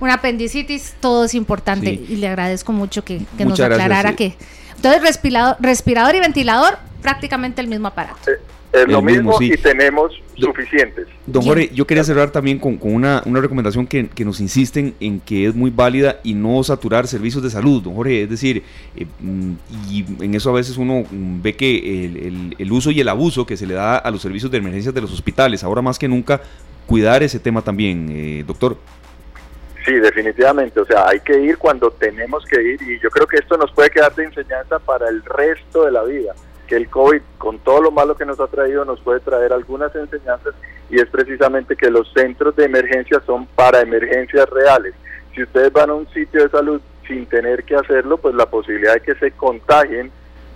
[0.00, 4.34] una apendicitis, todo es importante y le agradezco mucho que, nos aclarara que...
[4.82, 8.28] Entonces, respirador, respirador y ventilador, prácticamente el mismo aparato.
[8.28, 8.40] Eh,
[8.72, 11.06] es lo mismo, y tenemos suficientes.
[11.24, 15.54] Don Jorge, yo quería cerrar también con, una, recomendación que, nos insisten en que es
[15.54, 18.24] muy válida y no saturar servicios de salud, don Jorge.
[18.24, 18.64] Es decir,
[18.96, 19.52] eh, mm,
[19.88, 23.46] y en eso a veces uno mm, ve que el, el, uso y el abuso
[23.46, 26.08] que se le da a los servicios de emergencias de los hospitales, ahora más que
[26.08, 26.40] nunca,
[26.88, 28.78] cuidar ese tema también, eh, doctor.
[29.84, 30.80] Sí, definitivamente.
[30.80, 33.72] O sea, hay que ir cuando tenemos que ir y yo creo que esto nos
[33.72, 36.34] puede quedar de enseñanza para el resto de la vida
[36.66, 39.94] que el COVID, con todo lo malo que nos ha traído, nos puede traer algunas
[39.94, 40.54] enseñanzas
[40.88, 44.94] y es precisamente que los centros de emergencia son para emergencias reales.
[45.34, 48.94] Si ustedes van a un sitio de salud sin tener que hacerlo, pues la posibilidad
[48.94, 50.10] de que se contagien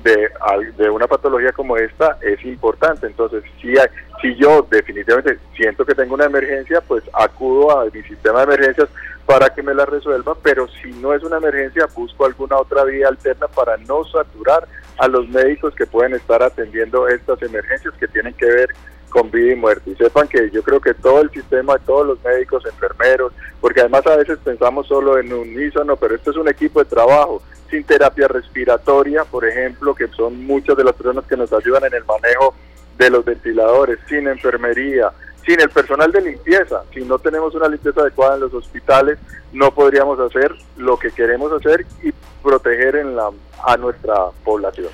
[0.05, 0.31] de,
[0.77, 3.07] de una patología como esta es importante.
[3.07, 3.75] Entonces, si,
[4.23, 8.89] si yo definitivamente siento que tengo una emergencia, pues acudo a mi sistema de emergencias
[9.27, 13.09] para que me la resuelva, pero si no es una emergencia, busco alguna otra vía
[13.09, 18.33] alterna para no saturar a los médicos que pueden estar atendiendo estas emergencias que tienen
[18.35, 18.71] que ver
[19.11, 19.91] con vida y muerte.
[19.91, 24.07] Y sepan que yo creo que todo el sistema, todos los médicos, enfermeros, porque además
[24.07, 27.83] a veces pensamos solo en un unísono, pero esto es un equipo de trabajo, sin
[27.83, 32.05] terapia respiratoria, por ejemplo, que son muchas de las personas que nos ayudan en el
[32.05, 32.55] manejo
[32.97, 35.11] de los ventiladores, sin enfermería,
[35.47, 36.83] sin el personal de limpieza.
[36.93, 39.19] Si no tenemos una limpieza adecuada en los hospitales,
[39.53, 43.31] no podríamos hacer lo que queremos hacer y proteger en la,
[43.65, 44.89] a nuestra población.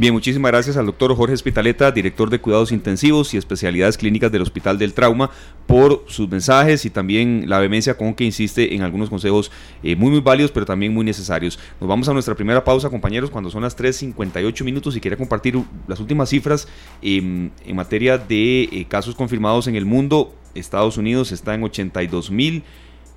[0.00, 4.40] Bien, muchísimas gracias al doctor Jorge Espitaleta, director de cuidados intensivos y especialidades clínicas del
[4.40, 5.28] Hospital del Trauma,
[5.66, 10.08] por sus mensajes y también la vehemencia con que insiste en algunos consejos eh, muy,
[10.10, 11.58] muy válidos, pero también muy necesarios.
[11.82, 15.60] Nos vamos a nuestra primera pausa, compañeros, cuando son las 3.58 minutos y quería compartir
[15.86, 16.66] las últimas cifras
[17.02, 20.34] en materia de eh, casos confirmados en el mundo.
[20.54, 22.64] Estados Unidos está en 82 mil.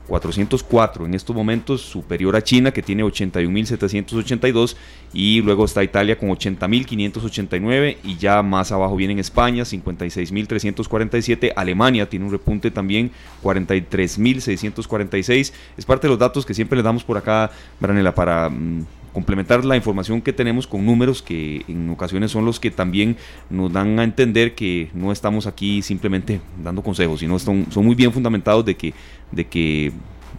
[0.07, 4.75] 404 en estos momentos, superior a China que tiene 81.782
[5.13, 12.25] y luego está Italia con 80.589 y ya más abajo viene España 56.347, Alemania tiene
[12.25, 13.11] un repunte también
[13.43, 18.49] 43.646, es parte de los datos que siempre le damos por acá, Branela, para...
[18.49, 23.15] Mm, complementar la información que tenemos con números que en ocasiones son los que también
[23.49, 27.95] nos dan a entender que no estamos aquí simplemente dando consejos, sino son, son muy
[27.95, 28.93] bien fundamentados de que,
[29.32, 29.91] de que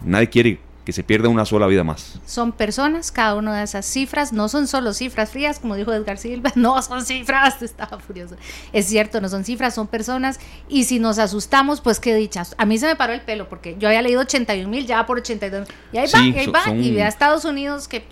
[0.03, 2.19] nadie quiere que se pierda una sola vida más.
[2.27, 6.19] Son personas, cada una de esas cifras, no son solo cifras frías, como dijo Edgar
[6.19, 8.35] Silva, no son cifras, estaba furioso.
[8.71, 12.53] Es cierto, no son cifras, son personas, y si nos asustamos, pues qué dichas.
[12.59, 15.17] A mí se me paró el pelo, porque yo había leído 81 mil, ya por
[15.17, 18.05] 82 y ahí va, y ahí va, y ve a Estados Unidos que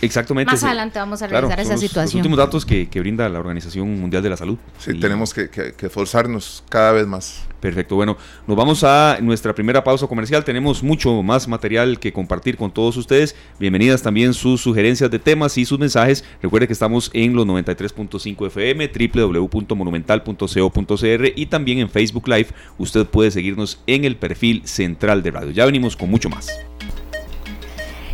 [0.00, 0.52] Exactamente.
[0.52, 2.04] Más adelante vamos a revisar esa situación.
[2.04, 4.56] Los últimos datos que, brinda la Organización Mundial de la Salud.
[4.78, 7.42] Sí, tenemos que, esforzarnos cada vez más.
[7.60, 7.96] Perfecto.
[7.96, 10.44] Bueno, nos vamos a nuestra primera pausa comercial.
[10.44, 13.34] Tenemos mucho más material que compartir con todos ustedes.
[13.58, 16.24] Bienvenidas también sus sugerencias de temas y sus mensajes.
[16.40, 22.50] Recuerde que estamos en los 93.5 FM, www.monumental.co.cr y también en Facebook Live.
[22.78, 25.50] Usted puede seguirnos en el perfil central de radio.
[25.50, 26.48] Ya venimos con mucho más.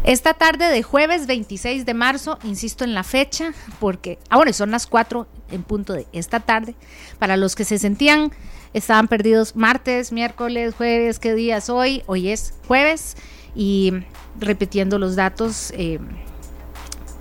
[0.05, 4.71] Esta tarde de jueves 26 de marzo, insisto en la fecha, porque, ah, bueno, son
[4.71, 6.75] las 4 en punto de esta tarde.
[7.19, 8.31] Para los que se sentían,
[8.75, 12.03] estaban perdidos martes, miércoles, jueves, ¿qué día es hoy?
[12.05, 13.17] Hoy es jueves.
[13.55, 13.95] Y
[14.39, 15.99] repitiendo los datos, eh,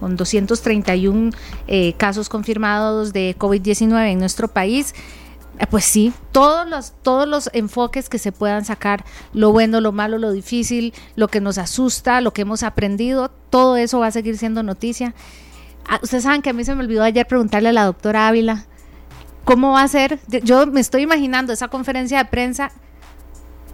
[0.02, 1.32] con 231
[1.68, 4.94] eh, casos confirmados de COVID-19 en nuestro país.
[5.60, 9.92] Eh, pues sí, todos los, todos los enfoques que se puedan sacar, lo bueno, lo
[9.92, 14.12] malo, lo difícil, lo que nos asusta, lo que hemos aprendido, todo eso va a
[14.12, 15.14] seguir siendo noticia.
[15.88, 18.66] Ah, ustedes saben que a mí se me olvidó ayer preguntarle a la doctora Ávila
[19.44, 22.72] cómo va a ser, yo me estoy imaginando esa conferencia de prensa,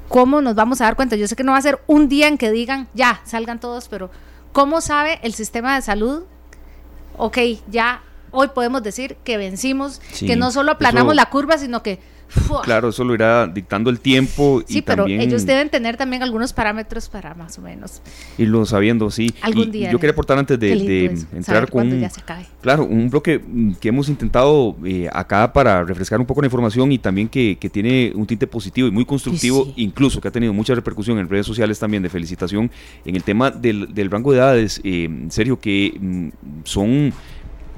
[0.09, 1.15] cómo nos vamos a dar cuenta.
[1.15, 3.87] Yo sé que no va a ser un día en que digan, ya, salgan todos,
[3.87, 4.09] pero
[4.51, 6.23] ¿cómo sabe el sistema de salud?
[7.15, 7.37] Ok,
[7.69, 11.99] ya hoy podemos decir que vencimos, que no solo aplanamos la curva, sino que...
[12.63, 14.61] Claro, eso lo irá dictando el tiempo.
[14.67, 18.01] Sí, pero ellos deben tener también algunos parámetros para más o menos.
[18.37, 19.33] Irlo sabiendo, sí.
[19.41, 19.91] Algún día.
[19.91, 21.99] Yo quería aportar antes de, entrar con...
[21.99, 22.45] Ya se cae.
[22.61, 26.91] Claro, un bloque mm, que hemos intentado eh, acá para refrescar un poco la información
[26.91, 30.73] y también que, tiene un tinte positivo y muy constructivo, incluso que ha tenido mucha
[30.73, 32.71] repercusión en redes sociales también de felicitación
[33.05, 36.29] en el tema del, del rango de edades, eh, Sergio, que mm,
[36.63, 37.13] son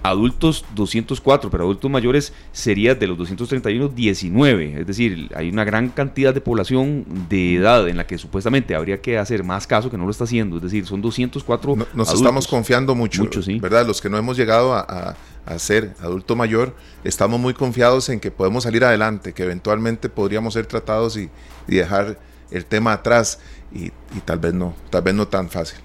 [0.03, 4.81] adultos 204, pero adultos mayores sería de los 231, 19.
[4.81, 9.01] Es decir, hay una gran cantidad de población de edad en la que supuestamente habría
[9.01, 10.57] que hacer más caso que no lo está haciendo.
[10.57, 11.75] Es decir, son 204.
[11.93, 13.85] nos estamos confiando mucho, ¿verdad?
[13.85, 15.15] Los que no hemos llegado a,
[15.57, 20.65] ser adulto mayor, estamos muy confiados en que podemos salir adelante, que eventualmente podríamos ser
[20.65, 21.29] tratados y,
[21.67, 22.19] dejar
[22.51, 23.39] el tema atrás
[23.73, 25.79] y, y tal vez no, tal vez no tan fácil.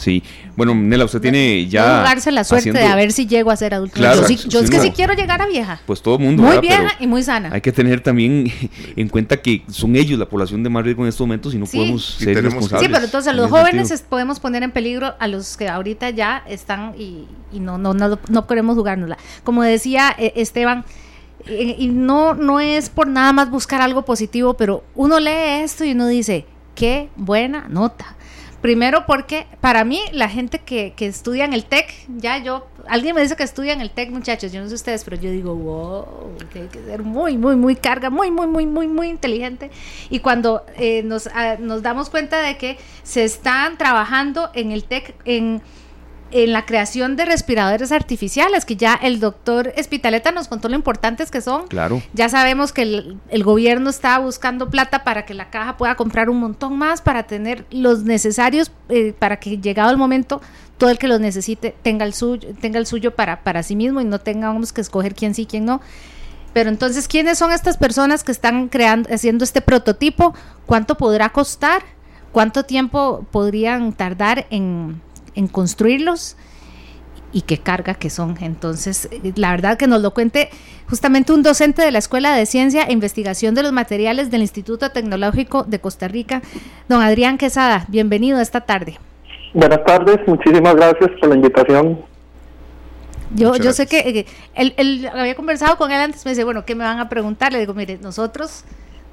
[0.00, 0.22] Sí,
[0.56, 1.98] bueno, Nela, usted tiene ya.
[1.98, 3.96] jugarse la suerte de a ver si llego a ser adulto.
[3.96, 5.78] Claro, yo, es que sí quiero llegar a vieja.
[5.84, 6.42] Pues todo el mundo.
[6.42, 7.50] Muy vieja y muy sana.
[7.52, 8.50] Hay que tener también
[8.96, 11.66] en cuenta que son ellos la población de más riesgo en estos momentos y no
[11.66, 12.86] podemos ser responsables.
[12.86, 16.94] Sí, pero entonces los jóvenes podemos poner en peligro a los que ahorita ya están
[16.98, 19.18] y, no, no, no, no queremos jugárnosla.
[19.44, 20.84] Como decía eh, Esteban.
[21.46, 25.84] Eh, y no, no es por nada más buscar algo positivo, pero uno lee esto
[25.84, 28.16] y uno dice, qué buena nota
[28.60, 31.86] Primero porque para mí la gente que, que, estudia en el TEC,
[32.18, 35.02] ya yo, alguien me dice que estudia en el TEC, muchachos, yo no sé ustedes,
[35.02, 38.66] pero yo digo, wow, que hay que ser muy, muy, muy carga, muy, muy, muy,
[38.66, 39.70] muy, muy inteligente.
[40.10, 44.84] Y cuando eh, nos, ah, nos damos cuenta de que se están trabajando en el
[44.84, 45.62] TEC en
[46.30, 51.30] en la creación de respiradores artificiales, que ya el doctor Espitaleta nos contó lo importantes
[51.30, 51.66] que son.
[51.66, 52.02] Claro.
[52.12, 56.38] Ya sabemos que el, gobierno está buscando plata para que la caja pueda comprar un
[56.38, 60.40] montón más, para tener los necesarios, eh, para que llegado el momento,
[60.78, 64.00] todo el que los necesite tenga el suyo, tenga el suyo para, para sí mismo
[64.00, 65.80] y no tengamos que escoger quién sí, quién no.
[66.52, 70.34] Pero entonces, ¿quiénes son estas personas que están creando, haciendo este prototipo?
[70.66, 71.82] ¿Cuánto podrá costar?
[72.32, 75.00] ¿Cuánto tiempo podrían tardar en
[75.34, 76.36] en construirlos
[77.32, 78.36] y qué carga que son.
[78.40, 80.50] Entonces, la verdad que nos lo cuente
[80.88, 84.90] justamente un docente de la Escuela de Ciencia e Investigación de los Materiales del Instituto
[84.90, 86.42] Tecnológico de Costa Rica,
[86.88, 87.84] don Adrián Quesada.
[87.88, 88.98] Bienvenido esta tarde.
[89.52, 92.00] Buenas tardes, muchísimas gracias por la invitación.
[93.34, 96.84] Yo, yo sé que él, había conversado con él antes, me dice, bueno, ¿qué me
[96.84, 97.52] van a preguntar?
[97.52, 98.64] Le digo, mire, nosotros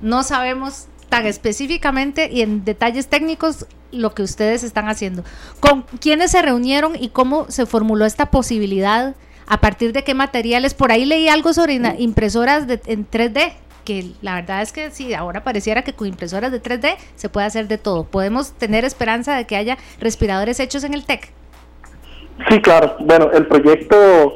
[0.01, 5.23] no sabemos tan específicamente y en detalles técnicos lo que ustedes están haciendo.
[5.59, 9.15] ¿Con quiénes se reunieron y cómo se formuló esta posibilidad?
[9.47, 10.73] ¿A partir de qué materiales?
[10.73, 13.53] Por ahí leí algo sobre impresoras de, en 3D,
[13.85, 17.47] que la verdad es que sí, ahora pareciera que con impresoras de 3D se puede
[17.47, 18.03] hacer de todo.
[18.03, 21.31] ¿Podemos tener esperanza de que haya respiradores hechos en el TEC?
[22.49, 22.97] Sí, claro.
[22.99, 24.35] Bueno, el proyecto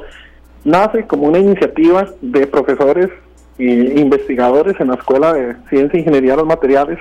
[0.64, 3.10] nace como una iniciativa de profesores
[3.58, 6.98] e investigadores en la Escuela de Ciencia e Ingeniería de los Materiales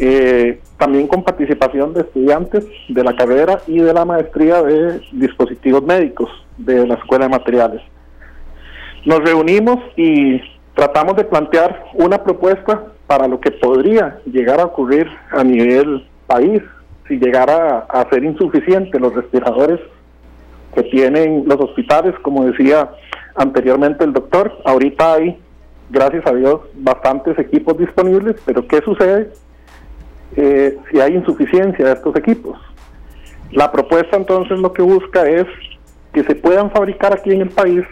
[0.00, 5.82] eh, también con participación de estudiantes de la carrera y de la maestría de dispositivos
[5.82, 7.82] médicos de la Escuela de Materiales.
[9.04, 10.40] Nos reunimos y
[10.74, 16.62] tratamos de plantear una propuesta para lo que podría llegar a ocurrir a nivel país
[17.08, 19.80] si llegara a ser insuficiente los respiradores
[20.74, 22.90] que tienen los hospitales, como decía
[23.34, 24.52] anteriormente el doctor.
[24.64, 25.38] Ahorita hay,
[25.90, 29.30] gracias a Dios, bastantes equipos disponibles, pero ¿qué sucede
[30.36, 32.58] eh, si hay insuficiencia de estos equipos.
[33.50, 35.46] La propuesta entonces lo que busca es
[36.12, 37.84] que se puedan fabricar aquí en el país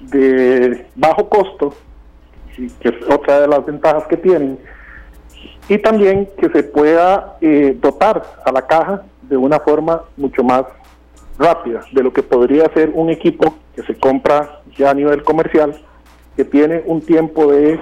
[0.00, 1.74] de bajo costo,
[2.80, 4.58] que es otra de las ventajas que tienen,
[5.68, 10.64] y también que se pueda eh, dotar a la caja de una forma mucho más
[11.38, 15.74] rápida de lo que podría ser un equipo que se compra ya a nivel comercial,
[16.38, 17.80] que tiene un tiempo de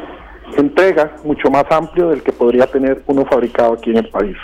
[0.57, 4.35] entrega mucho más amplio del que podría tener uno fabricado aquí en el país.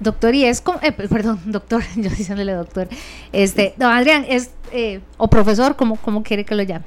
[0.00, 2.88] Doctor, y es como, eh, perdón, doctor, yo diciéndole doctor,
[3.32, 6.84] este, don Adrián, es, eh, o profesor, ¿cómo, ¿cómo quiere que lo llame?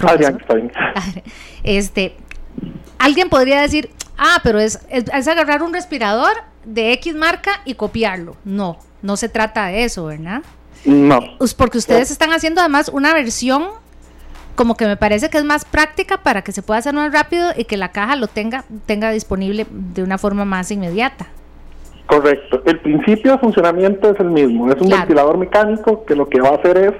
[0.00, 0.72] Adrián, está bien.
[1.62, 2.14] Este,
[2.98, 6.32] alguien podría decir, ah, pero es, es, agarrar un respirador
[6.64, 8.34] de X marca y copiarlo.
[8.46, 10.40] No, no se trata de eso, ¿verdad?
[10.86, 11.20] No.
[11.58, 13.83] Porque ustedes están haciendo además una versión
[14.54, 17.50] como que me parece que es más práctica para que se pueda hacer más rápido
[17.56, 21.26] y que la caja lo tenga, tenga disponible de una forma más inmediata.
[22.06, 22.62] Correcto.
[22.66, 24.70] El principio de funcionamiento es el mismo.
[24.70, 26.92] Es un ventilador mecánico que lo que va a hacer es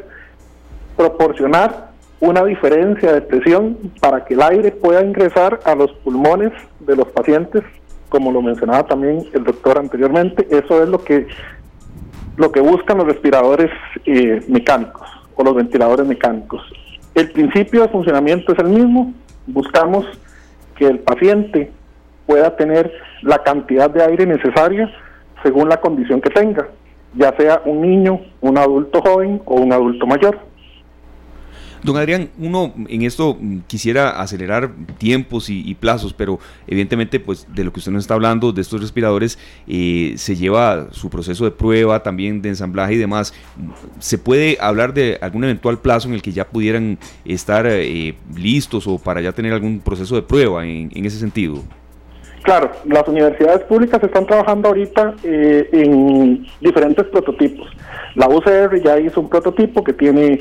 [0.97, 1.91] proporcionar
[2.21, 7.07] una diferencia de presión para que el aire pueda ingresar a los pulmones de los
[7.09, 7.63] pacientes,
[8.09, 10.47] como lo mencionaba también el doctor anteriormente.
[10.51, 11.27] Eso es lo que
[12.37, 13.71] lo que buscan los respiradores
[14.07, 16.63] eh, mecánicos o los ventiladores mecánicos.
[17.15, 19.13] El principio de funcionamiento es el mismo.
[19.47, 20.05] Buscamos
[20.77, 21.71] que el paciente
[22.27, 24.91] pueda tener la cantidad de aire necesaria
[25.43, 26.69] según la condición que tenga,
[27.15, 30.39] ya sea un niño, un adulto joven o un adulto mayor.
[31.85, 37.63] Don Adrián, uno en esto mm, quisiera acelerar tiempos y, plazos, pero evidentemente, pues de
[37.63, 41.51] lo que usted nos está hablando, de estos respiradores, eh, se lleva su proceso de
[41.51, 43.35] prueba, también de ensamblaje y demás.
[43.99, 48.87] ¿Se puede hablar de algún eventual plazo en el que ya pudieran estar eh, listos
[48.87, 51.63] o para ya tener algún proceso de prueba en, ese sentido?
[52.45, 57.69] Claro, las universidades públicas están trabajando ahorita eh, en diferentes prototipos.
[58.15, 60.41] La UCR ya hizo un prototipo que tiene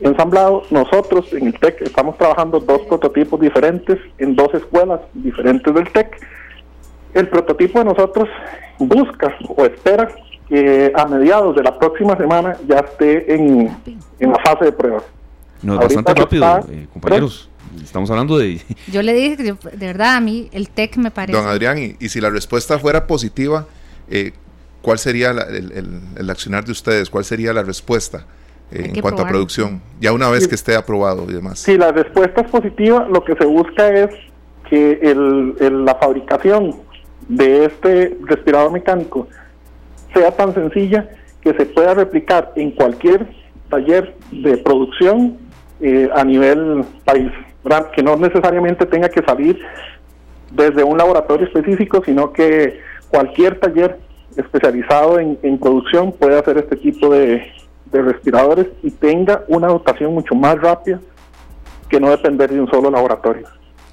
[0.00, 0.62] ensamblado.
[0.70, 6.20] Nosotros en el TEC estamos trabajando dos prototipos diferentes en dos escuelas diferentes del TEC.
[7.14, 8.28] El prototipo de nosotros
[8.78, 10.08] busca o espera
[10.48, 13.76] que a mediados de la próxima semana ya esté en,
[14.20, 15.02] la fase de prueba.
[15.62, 17.50] No, es bastante rápido, eh, compañeros.
[17.82, 18.60] Estamos hablando de...
[18.92, 19.42] Yo le dije que
[19.76, 21.38] de verdad a mí el TEC me parece...
[21.38, 23.66] Don Adrián, y, si la respuesta fuera positiva,
[24.08, 24.32] eh,
[24.80, 27.10] ¿cuál sería el, el accionar de ustedes?
[27.10, 28.24] ¿Cuál sería la respuesta?
[28.70, 31.60] En cuanto a producción, ya una vez que esté aprobado y demás.
[31.60, 34.10] Si la respuesta es positiva, lo que se busca es
[34.68, 36.76] que el, la fabricación
[37.28, 39.28] de este respirador mecánico
[40.14, 41.08] sea tan sencilla
[41.40, 43.26] que se pueda replicar en cualquier
[43.70, 45.38] taller de producción
[45.80, 47.30] eh, a nivel país,
[47.94, 49.60] que no necesariamente tenga que salir
[50.50, 53.98] desde un laboratorio específico, sino que cualquier taller
[54.36, 57.46] especializado en, producción puede hacer este tipo de,
[57.90, 61.00] de respiradores y tenga una dotación mucho más rápida
[61.88, 63.46] que no depender de un solo laboratorio.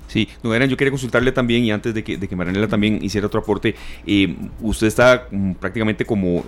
[0.07, 3.27] Sí, no, yo quería consultarle también, y antes de que, de que Marianela también hiciera
[3.27, 3.75] otro aporte,
[4.05, 6.43] eh, usted está mm, prácticamente como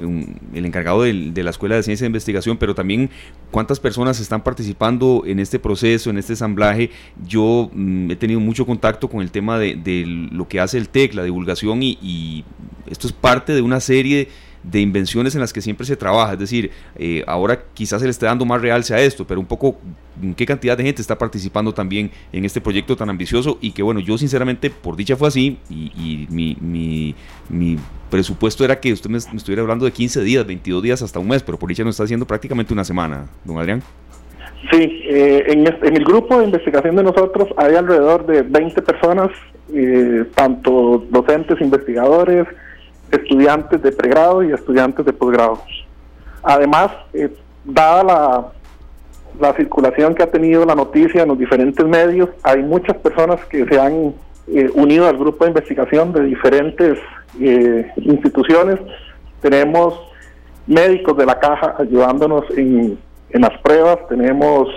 [0.54, 3.10] el encargado de, la Escuela de Ciencia de Investigación, pero también
[3.52, 6.92] cuántas personas están participando en este proceso, en este ensamblaje.
[7.26, 11.16] Yo mm, he tenido mucho contacto con el tema de, lo que hace el TEC,
[11.16, 12.46] la divulgación, y, y
[12.90, 14.30] esto es parte de una serie
[14.70, 16.34] de invenciones en las que siempre se trabaja.
[16.34, 19.46] Es decir, eh, ahora quizás se le esté dando más realce a esto, pero un
[19.46, 19.78] poco
[20.36, 24.00] qué cantidad de gente está participando también en este proyecto tan ambicioso y que bueno,
[24.00, 27.78] yo sinceramente por dicha fue así y, mi,
[28.10, 31.44] presupuesto era que usted me, estuviera hablando de 15 días, 22 días hasta un mes,
[31.44, 33.84] pero por dicha nos está haciendo prácticamente una semana, don Adrián.
[34.72, 39.30] Sí, eh, en, el grupo de investigación de nosotros hay alrededor de 20 personas,
[39.74, 42.48] eh, tanto docentes, investigadores,
[43.12, 45.62] estudiantes de pregrado y estudiantes de posgrado.
[46.44, 47.30] Además, eh,
[47.64, 48.48] dada la,
[49.40, 53.66] la, circulación que ha tenido la noticia en los diferentes medios, hay muchas personas que
[53.66, 54.14] se han
[54.48, 56.98] eh, unido al grupo de investigación de diferentes
[57.40, 58.80] eh, instituciones.
[59.42, 60.00] Tenemos
[60.66, 62.98] médicos de la caja ayudándonos en,
[63.30, 64.70] en las pruebas, tenemos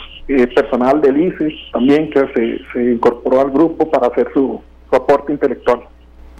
[0.55, 5.33] personal del ICE también que se, se incorporó al grupo para hacer su, su aporte
[5.33, 5.81] intelectual.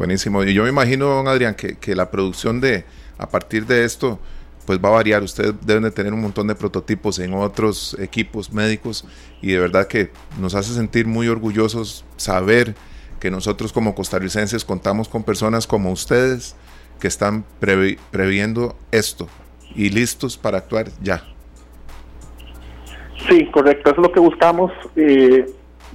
[0.01, 0.43] Buenísimo.
[0.45, 2.87] Y yo me imagino, don Adrián, que, la producción de,
[3.19, 4.19] a partir de esto,
[4.65, 5.23] pues va a variar.
[5.23, 9.05] Ustedes deben de tener un montón de prototipos en otros equipos médicos
[9.43, 12.75] y de verdad que nos hace sentir muy orgullosos saber
[13.21, 16.57] que nosotros como costarricenses contamos con personas como ustedes
[16.99, 19.29] que están previendo esto
[19.75, 21.25] y listos para actuar ya.
[23.29, 23.91] Sí, correcto.
[23.91, 25.45] Eso es lo que buscamos, eh,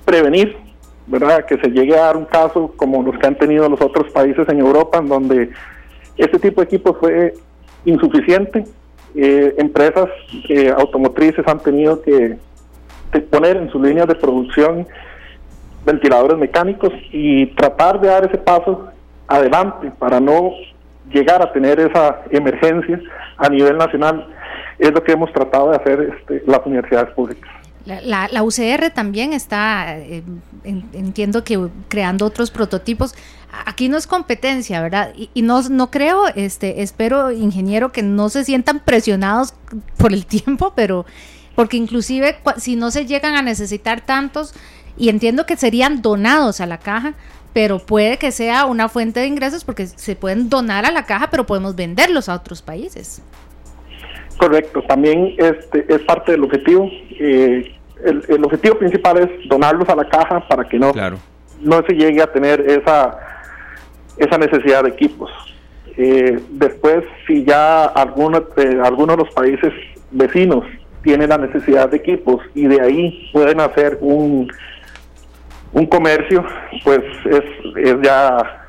[0.06, 0.65] prevenir
[1.08, 1.46] ¿verdad?
[1.46, 4.48] Que se llegue a dar un caso como los que han tenido los otros países
[4.50, 5.50] en Europa, en donde
[6.18, 7.34] este tipo de equipo fue
[7.86, 8.66] insuficiente.
[9.16, 10.10] Eh, empresas
[10.50, 12.38] eh, automotrices han tenido que,
[13.32, 14.86] poner en sus líneas de producción
[15.86, 18.90] ventiladores mecánicos y tratar de dar ese paso
[19.28, 20.52] adelante para no
[21.10, 23.00] llegar a tener esa emergencia
[23.38, 24.28] a nivel nacional
[24.80, 27.50] es lo que hemos tratado de hacer este, las universidades públicas.
[27.86, 30.24] La, la, UCR también está, eh,
[30.64, 33.14] entiendo que creando otros prototipos.
[33.66, 35.14] Aquí no es competencia, ¿verdad?
[35.16, 39.54] Y, no, no creo, este, espero, ingeniero, que no se sientan presionados
[39.98, 41.06] por el tiempo, pero
[41.54, 44.54] porque inclusive si no se llegan a necesitar tantos,
[44.98, 47.14] y entiendo que serían donados a la caja,
[47.54, 51.30] pero puede que sea una fuente de ingresos porque se pueden donar a la caja,
[51.30, 53.22] pero podemos venderlos a otros países.
[54.38, 56.90] Correcto, también este es parte del objetivo.
[57.20, 57.72] Eh,
[58.04, 60.92] el, objetivo principal es donarlos a la caja para que no,
[61.62, 63.18] no se llegue a tener esa,
[64.18, 65.32] esa necesidad de equipos.
[65.98, 69.74] Eh, después, si ya algunos de, algunos de los países
[70.12, 70.66] vecinos
[71.04, 74.52] tienen la necesidad de equipos y de ahí pueden hacer un,
[75.72, 76.44] un comercio,
[76.84, 77.44] pues es,
[77.78, 78.66] es ya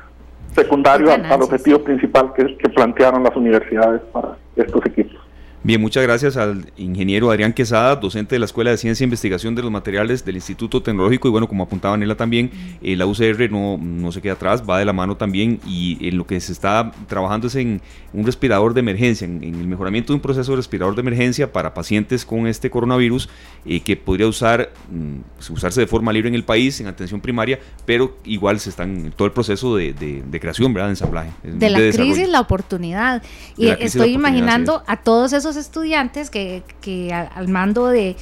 [0.55, 5.26] secundario al, objetivo principal que, que plantearon las universidades para estos equipos.
[5.67, 9.53] Bien, muchas gracias al ingeniero Adrián Quesada, docente de la Escuela de Ciencia e Investigación
[9.53, 11.27] de los Materiales del Instituto Tecnológico.
[11.27, 12.51] Y bueno, como apuntaba Nela también,
[12.81, 15.59] eh, la UCR no, no se queda atrás, va de la mano también.
[15.67, 17.81] Y en lo que se está trabajando es en
[18.13, 21.73] un respirador de emergencia, en, el mejoramiento de un proceso de respirador de emergencia para
[21.73, 23.27] pacientes con este coronavirus
[23.65, 27.59] eh, que podría usar, mm, usarse de forma libre en el país, en atención primaria,
[27.85, 30.87] pero igual se está en todo el proceso de, de, creación, ¿verdad?
[30.87, 31.31] De ensamblaje.
[31.43, 33.21] De, la crisis, la oportunidad.
[33.57, 38.15] Y estoy imaginando a todos esos estudiantes que, que al mando de,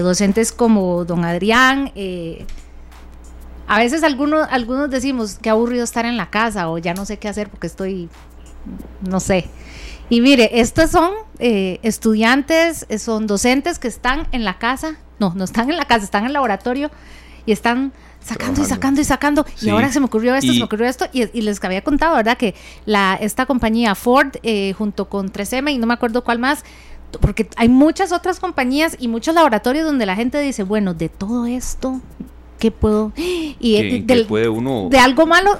[0.00, 2.46] docentes como don Adrián, eh,
[3.66, 7.18] a veces algunos, algunos decimos que aburrido estar en la casa o ya no sé
[7.18, 8.08] qué hacer porque estoy,
[9.02, 9.48] no sé.
[10.08, 15.44] Y mire, estos son eh, estudiantes, son docentes que están en la casa, no, no
[15.44, 16.90] están en la casa, están en el laboratorio
[17.44, 19.46] y están sacando y sacando y sacando.
[19.60, 21.06] Y ahora se me ocurrió esto, se me ocurrió esto.
[21.12, 22.36] Y, les había contado, ¿verdad?
[22.36, 22.54] Que
[22.84, 26.64] la, esta compañía Ford, eh, junto con 3M y no me acuerdo cuál más,
[27.20, 31.46] porque hay muchas otras compañías y muchos laboratorios donde la gente dice, bueno, de todo
[31.46, 32.00] esto,
[32.58, 33.12] ¿qué puedo?
[33.60, 35.58] Y puede uno de algo malo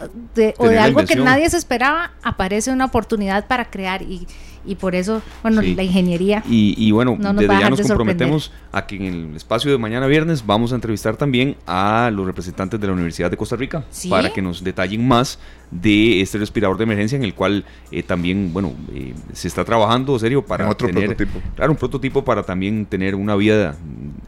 [0.58, 4.02] o de algo que nadie se esperaba, aparece una oportunidad para crear.
[4.02, 4.26] Y,
[4.68, 6.42] y por eso, bueno, la ingeniería.
[6.48, 10.72] Y, bueno, desde ya nos comprometemos a que en el espacio de mañana viernes vamos
[10.72, 14.62] a entrevistar también a los representantes de la Universidad de Costa Rica para que nos
[14.62, 15.38] detallen más
[15.70, 20.18] de este respirador de emergencia en el cual eh, también, bueno, eh, se está trabajando,
[20.18, 21.40] serio, para otro tener, prototipo.
[21.56, 23.74] Claro, un prototipo para también tener una vía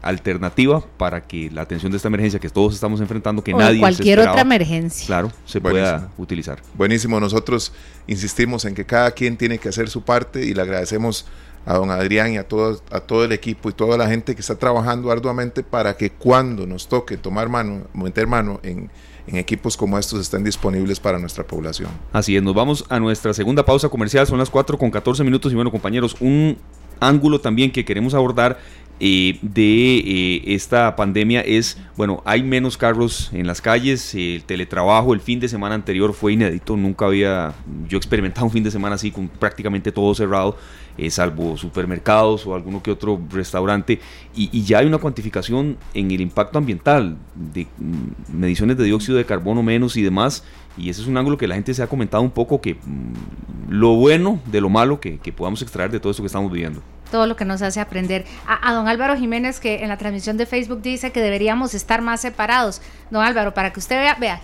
[0.01, 4.19] alternativa para que la atención de esta emergencia que todos estamos enfrentando, que nadie cualquier
[4.19, 6.61] otra emergencia, claro, se pueda utilizar.
[6.75, 7.73] Buenísimo, nosotros
[8.07, 11.25] insistimos en que cada quien tiene que hacer su parte y le agradecemos
[11.65, 14.41] a don Adrián y a todo, a todo el equipo y toda la gente que
[14.41, 18.89] está trabajando arduamente para que cuando nos toque tomar mano, meter mano en,
[19.27, 21.89] en equipos como estos estén disponibles para nuestra población.
[22.11, 25.51] Así es, nos vamos a nuestra segunda pausa comercial, son las 4 con 14 minutos
[25.51, 26.57] y bueno compañeros, un
[26.99, 28.59] ángulo también que queremos abordar
[29.03, 35.21] eh, de esta pandemia es, bueno, hay menos carros en las calles, el teletrabajo el
[35.21, 37.55] fin de semana anterior fue inédito, nunca había
[37.89, 40.55] yo experimentado un fin de semana así con prácticamente todo cerrado,
[40.99, 43.99] eh, salvo supermercados o alguno que otro restaurante,
[44.35, 49.25] y, ya hay una cuantificación en el impacto ambiental, de mm, mediciones de dióxido de
[49.25, 50.43] carbono menos y demás,
[50.77, 53.69] y ese es un ángulo que la gente se ha comentado un poco que mm,
[53.69, 56.83] lo bueno de lo malo que, que podamos extraer de todo esto que estamos viviendo
[57.11, 58.25] todo lo que nos hace aprender.
[58.47, 62.21] A, don Álvaro Jiménez, que en la transmisión de Facebook dice que deberíamos estar más
[62.21, 62.81] separados.
[63.11, 64.41] Don Álvaro, para que usted vea, vea,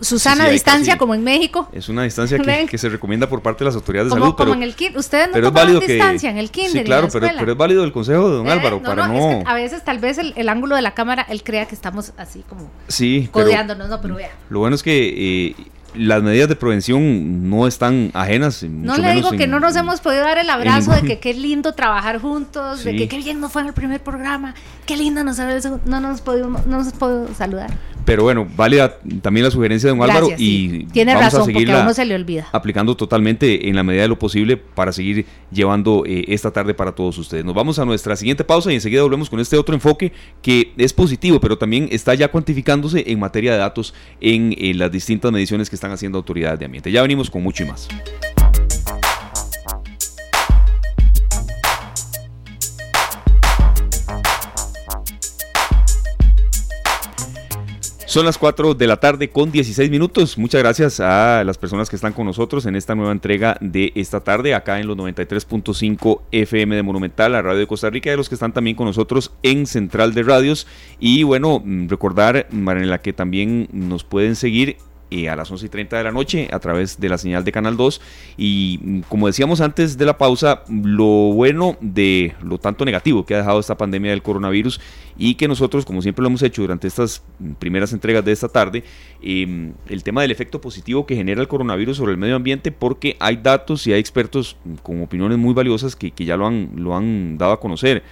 [0.00, 1.68] Susana distancia como en México.
[1.72, 4.34] Es una distancia que, se recomienda por parte de las autoridades de salud.
[4.34, 6.72] Como en el ustedes no toman distancia en el kinder.
[6.72, 8.52] Sí, claro, pero, pero, es válido el consejo de don ¿Eh?
[8.52, 9.42] Álvaro para no.
[9.44, 12.70] a veces tal vez el, ángulo de la cámara él crea que estamos así como
[12.88, 14.30] sí, codeándonos, no, pero vea.
[14.48, 15.56] Lo bueno es que eh,
[15.94, 18.62] las medidas de prevención no están ajenas.
[18.62, 21.72] No le digo que no nos hemos podido dar el abrazo de que qué lindo
[21.72, 24.54] trabajar juntos, de que qué bien nos fue en el primer programa,
[24.86, 27.70] qué lindo nos no nos pudimos, no nos podido saludar.
[28.04, 31.94] Pero bueno, válida también la sugerencia de don Álvaro y tiene razón porque a uno
[31.94, 32.48] se le olvida.
[32.52, 36.92] Aplicando totalmente en la medida de lo posible para seguir llevando eh, esta tarde para
[36.92, 37.44] todos ustedes.
[37.44, 40.12] Nos vamos a nuestra siguiente pausa y enseguida volvemos con este otro enfoque
[40.42, 45.32] que es positivo, pero también está ya cuantificándose en materia de datos en las distintas
[45.32, 46.92] mediciones que están haciendo autoridades de ambiente.
[46.92, 47.88] Ya venimos con mucho y más.
[58.06, 60.36] Son las 4 de la tarde con 16 minutos.
[60.36, 64.20] Muchas gracias a las personas que están con nosotros en esta nueva entrega de esta
[64.20, 68.28] tarde, acá en los 93.5 FM de Monumental, la radio de Costa Rica, a los
[68.28, 70.66] que están también con nosotros en Central de Radios.
[71.00, 74.76] Y bueno, mm, recordar, Marinela, que también nos pueden seguir
[75.28, 77.76] a las 11 y 30 de la noche a través de la señal de Canal
[77.76, 78.00] 2.
[78.36, 83.34] Y mm, como decíamos antes de la pausa, lo bueno de lo tanto negativo que
[83.34, 84.80] ha dejado esta pandemia del coronavirus
[85.16, 88.48] y que nosotros, como siempre lo hemos hecho durante estas mm, primeras entregas de esta
[88.48, 88.84] tarde,
[89.22, 93.16] em, el tema del efecto positivo que genera el coronavirus sobre el medio ambiente, porque
[93.20, 96.70] hay datos y hay expertos mm, con opiniones muy valiosas que, que ya lo han,
[96.76, 98.02] lo han dado a conocer.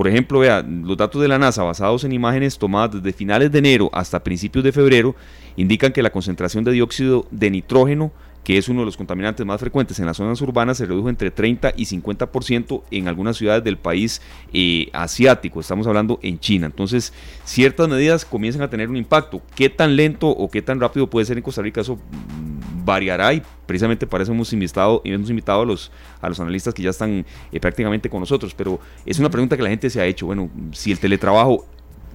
[0.00, 3.58] Por ejemplo, vea, los datos de la NASA basados en imágenes tomadas desde finales de
[3.58, 5.14] enero hasta principios de febrero
[5.56, 8.10] indican que la concentración de dióxido de nitrógeno,
[8.44, 11.30] que es uno de los contaminantes más frecuentes en las zonas urbanas, se redujo entre
[11.30, 14.22] 30 y 50% en algunas ciudades del país
[14.52, 15.60] eh, asiático.
[15.60, 16.66] Estamos hablando en China.
[16.66, 17.12] Entonces,
[17.44, 19.42] ciertas medidas comienzan a tener un impacto.
[19.54, 21.82] ¿Qué tan lento o qué tan rápido puede ser en Costa Rica?
[21.82, 26.40] Eso mm, variará y precisamente para eso hemos invitado, hemos invitado a, los, a los
[26.40, 28.54] analistas que ya están eh, prácticamente con nosotros.
[28.54, 30.26] Pero es una pregunta que la gente se ha hecho.
[30.26, 31.66] Bueno, si el teletrabajo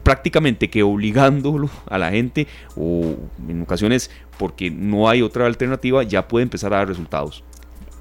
[0.06, 2.48] prácticamente que obligándolo a la gente
[2.78, 3.16] o
[3.50, 7.44] en ocasiones porque no hay otra alternativa ya puede empezar a dar resultados.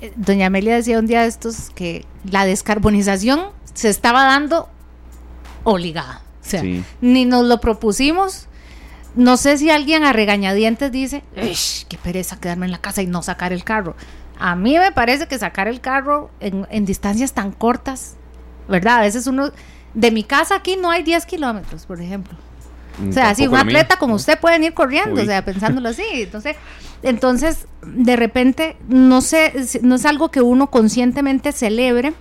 [0.03, 3.41] Eh, doña Amelia decía un día de estos que la descarbonización
[3.73, 4.69] se estaba dando
[5.65, 6.21] obligada.
[6.43, 6.63] O sea,
[7.01, 8.49] ni nos lo propusimos.
[9.15, 11.25] No sé si alguien a regañadientes dice,
[11.89, 13.97] qué pereza quedarme en la casa y no sacar el carro.
[14.39, 18.17] A mí me parece que sacar el carro en, en distancias tan cortas,
[18.69, 18.99] ¿verdad?
[18.99, 19.53] A veces uno
[19.95, 22.37] de mi casa aquí no hay 10 kilómetros, por ejemplo.
[22.99, 26.05] Mm, o sea, si un atleta como usted pueden ir corriendo, o sea, pensándolo así.
[26.13, 26.57] Entonces,
[27.03, 32.15] entonces, de repente, no sé, no es algo que uno conscientemente celebre,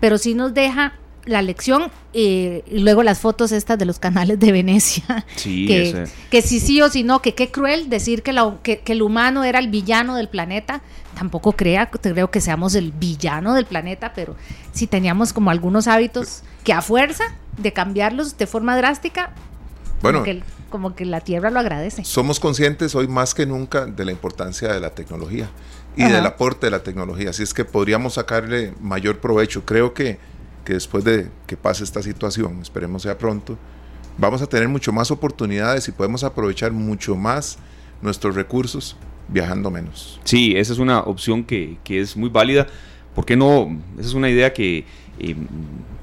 [0.00, 0.94] pero sí nos deja
[1.28, 5.26] la lección y luego las fotos estas de los canales de Venecia.
[5.36, 8.92] Sí, que, que si sí o si no, que qué cruel decir que, que, que,
[8.92, 10.80] el humano era el villano del planeta.
[11.14, 14.36] Tampoco crea, creo que seamos el villano del planeta, pero
[14.72, 17.24] si teníamos como algunos hábitos que a fuerza
[17.56, 19.32] de cambiarlos de forma drástica,
[20.02, 20.22] bueno,
[20.68, 22.04] como que, la Tierra lo agradece.
[22.04, 25.48] Somos conscientes hoy más que nunca de la importancia de la tecnología
[25.96, 29.64] y del aporte de la tecnología, así es que podríamos sacarle mayor provecho.
[29.64, 30.18] Creo que
[30.66, 33.56] que después de que pase esta situación, esperemos sea pronto,
[34.18, 37.56] vamos a tener mucho más oportunidades y podemos aprovechar mucho más
[38.02, 38.94] nuestros recursos
[39.28, 40.20] viajando menos.
[40.24, 42.66] Sí, esa es una opción que, que es muy válida
[43.18, 43.76] ¿por qué no?
[43.98, 44.84] Esa es una idea que
[45.18, 45.34] eh,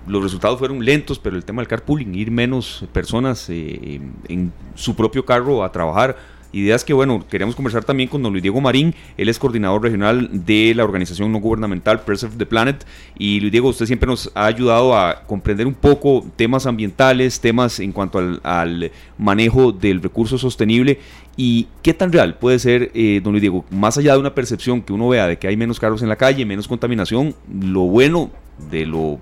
[0.07, 4.95] los resultados fueron lentos, pero el tema del carpooling, ir menos personas eh, en su
[4.95, 6.15] propio carro a trabajar,
[6.55, 10.29] Ideas que, bueno, queríamos conversar también con don Luis Diego Marín, él es coordinador regional
[10.31, 12.85] de la organización no gubernamental Preserve the Planet.
[13.19, 17.81] Y Luis Diego, usted siempre nos ha ayudado a comprender un poco temas ambientales, temas
[17.81, 20.99] en cuanto al, manejo del recurso sostenible.
[21.35, 24.81] ¿Y qué tan real puede ser, eh, don Luis Diego, más allá de una percepción
[24.81, 28.31] que uno vea de que hay menos carros en la calle, menos contaminación, lo bueno
[28.71, 29.19] de lo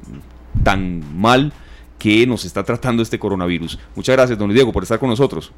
[0.63, 1.53] tan mal
[1.99, 3.79] que nos está tratando este coronavirus?
[3.95, 5.53] Muchas gracias, don Diego, por estar con nosotros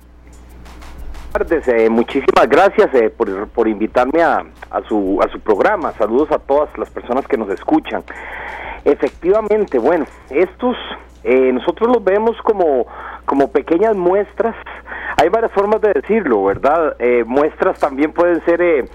[1.68, 5.92] eh, muchísimas gracias eh, por, por, invitarme a, a, su, a su programa.
[5.98, 8.04] Saludos a todas las personas que nos escuchan.
[8.86, 10.78] Efectivamente, bueno, estos
[11.26, 12.86] eh, nosotros los vemos como,
[13.26, 14.56] como pequeñas muestras.
[15.18, 16.96] Hay varias formas de decirlo, ¿verdad?
[17.26, 18.90] muestras también pueden ser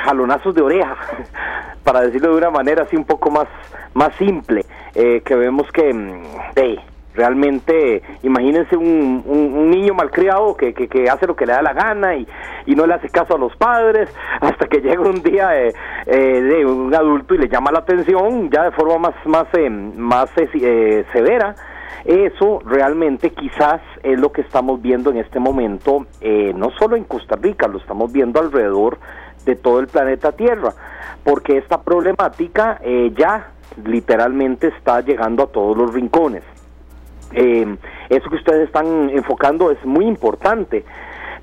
[0.00, 0.96] jalonazos de oreja,
[1.84, 3.48] para decirlo de una manera así un poco más,
[3.94, 5.92] más simple, que vemos que...
[5.92, 11.74] Mm, Realmente, imagínense un, un, niño malcriado que, que, hace lo que le da la
[11.74, 12.26] gana y,
[12.64, 14.08] y, no le hace caso a los padres
[14.40, 15.74] hasta que llega un día eh,
[16.06, 19.68] eh, de un adulto y le llama la atención ya de forma más, más, eh,
[19.68, 20.30] más
[21.12, 21.54] severa.
[22.06, 26.06] Eso realmente quizás es lo que estamos viendo en este momento,
[26.54, 28.98] no solo en Costa Rica, lo estamos viendo alrededor
[29.44, 30.72] de todo el planeta Tierra,
[31.22, 32.80] porque esta problemática
[33.14, 33.52] ya
[33.84, 36.42] literalmente está llegando a todos los rincones.
[37.34, 37.76] Eh,
[38.08, 40.84] eso que ustedes están enfocando es muy importante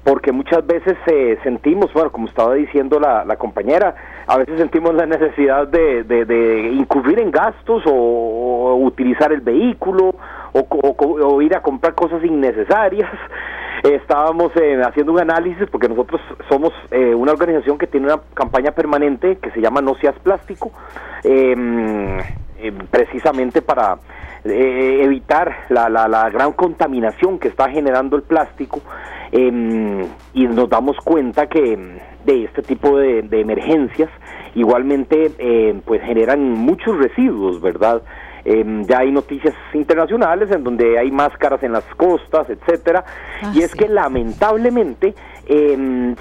[0.04, 3.96] porque muchas veces eh, sentimos, bueno, como estaba diciendo la, compañera,
[4.28, 10.16] a veces sentimos la necesidad de, de, incurrir en gastos o, utilizar el vehículo
[10.54, 13.10] o, ir a comprar cosas innecesarias.
[13.84, 16.20] estábamos eh, haciendo un análisis porque nosotros
[16.50, 20.72] somos eh, una organización que tiene una campaña permanente que se llama No seas plástico,
[21.24, 22.18] em,
[22.92, 23.98] precisamente para
[24.46, 28.80] eh, evitar la, la, gran contaminación que está generando el plástico
[29.34, 34.10] em, y nos damos cuenta que em, de este tipo de, emergencias
[34.56, 38.02] igualmente em, pues generan muchos residuos, ¿verdad?
[38.46, 43.04] ya hay noticias internacionales en donde hay máscaras en las costas, etcétera,
[43.44, 45.14] ah, y es que lamentablemente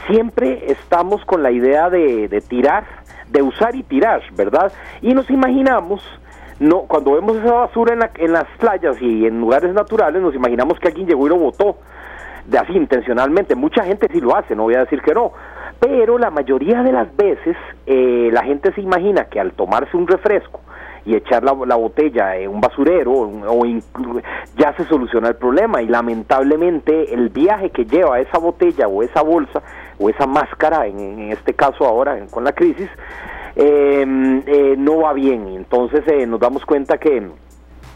[0.09, 2.85] siempre estamos con la idea de, de tirar,
[3.31, 4.73] de usar y tirar, ¿verdad?
[5.01, 6.03] Y nos imaginamos
[6.61, 10.79] no cuando vemos esa basura en, en las playas y en lugares naturales nos imaginamos
[10.81, 11.77] que alguien llegó y lo botó.
[12.47, 13.55] De así intencionalmente.
[13.55, 15.33] Mucha gente sí lo hace no voy a decir que no.
[15.81, 17.57] Pero la mayoría de las veces
[17.87, 20.61] eh, la gente se imagina que al tomarse un refresco
[21.05, 23.65] y echar la, botella en un basurero o,
[24.57, 25.83] ya se soluciona el problema.
[25.83, 29.63] Y lamentablemente el viaje que lleva esa botella o esa bolsa
[29.99, 32.89] o esa máscara en, en este caso ahora con la crisis
[33.59, 35.49] no va bien.
[35.49, 37.29] Entonces eh, nos damos cuenta que,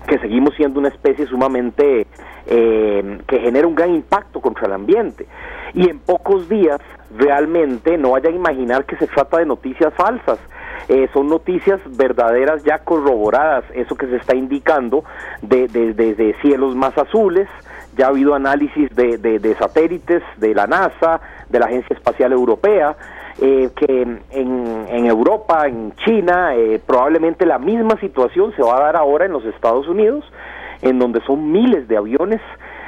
[0.06, 2.06] que seguimos siendo una especie sumamente
[2.46, 5.26] em, que genera un gran impacto contra el ambiente.
[5.74, 6.80] Y en pocos días
[7.16, 10.38] realmente no vaya a imaginar que se trata de noticias falsas.
[10.88, 15.04] Eh, son noticias verdaderas ya corroboradas, eso que se está indicando
[15.40, 17.48] de, de, cielos más azules,
[17.96, 22.96] ya ha habido análisis de, de, satélites de la NASA, de la Agencia Espacial Europea,
[23.40, 28.80] eh, que en, en, Europa, en China, eh, probablemente la misma situación se va a
[28.80, 30.24] dar ahora en los Estados Unidos,
[30.82, 32.40] en donde son miles de aviones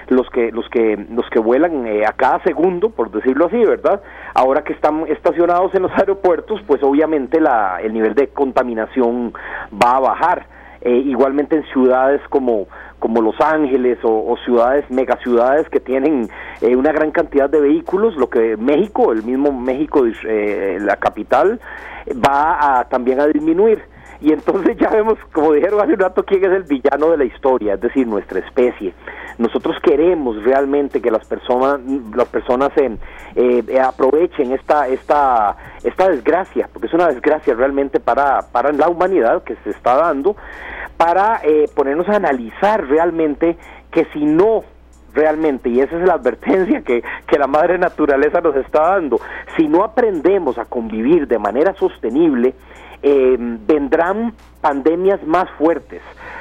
[0.09, 4.03] los que los que los que vuelan eh, a cada segundo, por decirlo así, ¿verdad?
[4.35, 9.33] Ahora que están estacionados en los aeropuertos, pues obviamente la, el nivel de contaminación
[9.73, 10.47] va a bajar.
[10.85, 12.67] igualmente en ciudades como
[12.99, 16.29] como Los Ángeles o, ciudades, megaciudades que tienen
[16.61, 21.61] eh, una gran cantidad de vehículos, lo que México, el mismo México, eh, la capital,
[22.13, 23.83] va a, también a disminuir.
[24.21, 27.25] Y entonces ya vemos, como dijeron hace un rato, quién es el villano de la
[27.25, 28.95] historia, es decir, nuestra especie.
[29.37, 31.81] Nosotros queremos realmente que las personas,
[32.15, 38.73] las personas eh, aprovechen esta, esta, esta desgracia, porque es una desgracia realmente para, para
[38.73, 40.37] la humanidad que se está dando,
[40.97, 43.57] para eh, ponernos a analizar realmente
[43.91, 44.63] que si no
[45.15, 49.21] realmente, y esa es la advertencia que, que, la madre naturaleza nos está dando,
[49.57, 52.55] si no aprendemos a convivir de manera sostenible,
[53.03, 56.01] eh, vendrán pandemias más fuertes,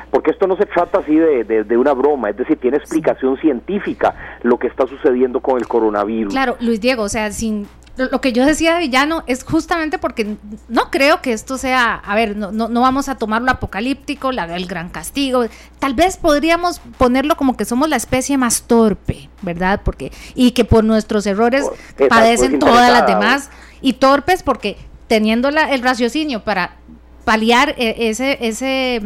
[0.10, 4.16] porque esto no se trata así de, de, una broma, es decir, tiene explicación científica
[4.43, 6.34] lo que está sucediendo con el coronavirus.
[6.34, 10.37] Claro, Luis Diego, o sea, sin lo que yo decía de villano es justamente porque
[10.67, 14.65] no creo que esto sea, a ver, no, no, vamos a tomarlo apocalíptico, la, el
[14.65, 15.45] gran castigo.
[15.77, 19.81] Tal vez podríamos ponerlo como que somos la especie más torpe, ¿verdad?
[19.83, 21.65] Porque, y que por nuestros errores
[22.09, 23.49] padecen todas las demás.
[23.81, 24.77] Y torpes porque
[25.07, 26.77] teniendo la, el raciocinio para
[27.25, 29.03] paliar e, ese, ese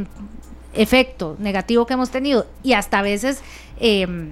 [0.73, 3.41] efecto negativo que hemos tenido y hasta a veces,
[3.79, 4.31] em,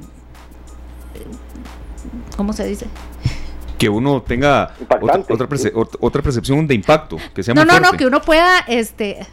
[2.37, 2.85] ¿cómo se dice?
[3.85, 5.47] Que uno tenga otra,
[5.99, 9.23] otra, percepción de impacto, que sea No, no, no, que uno pueda este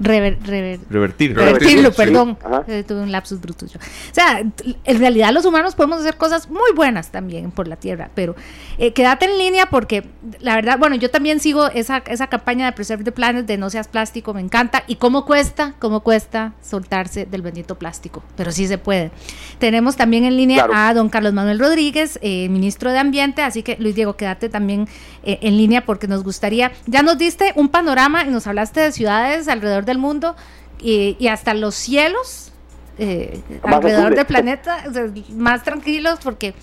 [0.00, 1.34] revertir.
[1.34, 2.38] Revertirlo, perdón.
[2.66, 3.78] Eh, tuve un lapsus brutus O
[4.12, 8.36] sea, en realidad los humanos podemos hacer cosas muy buenas también por la Tierra, pero
[8.78, 10.04] eh, quédate en línea porque
[10.40, 13.70] la verdad, bueno, yo también sigo esa, esa campaña de Preserve the Planet de no
[13.70, 14.84] seas plástico, me encanta.
[14.86, 15.74] ¿Y cómo cuesta?
[15.78, 18.22] ¿Cómo cuesta soltarse del bendito plástico?
[18.36, 19.10] Pero sí se puede.
[19.58, 23.76] Tenemos también en línea a don Carlos Manuel Rodríguez, eh, ministro de Ambiente, así que
[23.78, 24.88] Luis Diego, quédate también
[25.24, 29.48] en línea porque nos gustaría, ya nos diste un panorama y nos hablaste de ciudades
[29.48, 30.36] alrededor del mundo
[30.80, 32.52] y, hasta los cielos
[32.98, 34.84] eh, alrededor del planeta
[35.34, 36.54] más tranquilos porque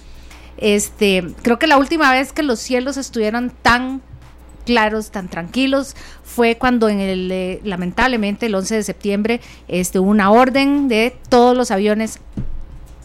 [0.57, 4.01] este creo que la última vez que los cielos estuvieron tan
[4.65, 10.09] claros, tan tranquilos, fue cuando en el, eh, lamentablemente, el 11 de septiembre, este, hubo
[10.09, 12.19] una orden de todos los aviones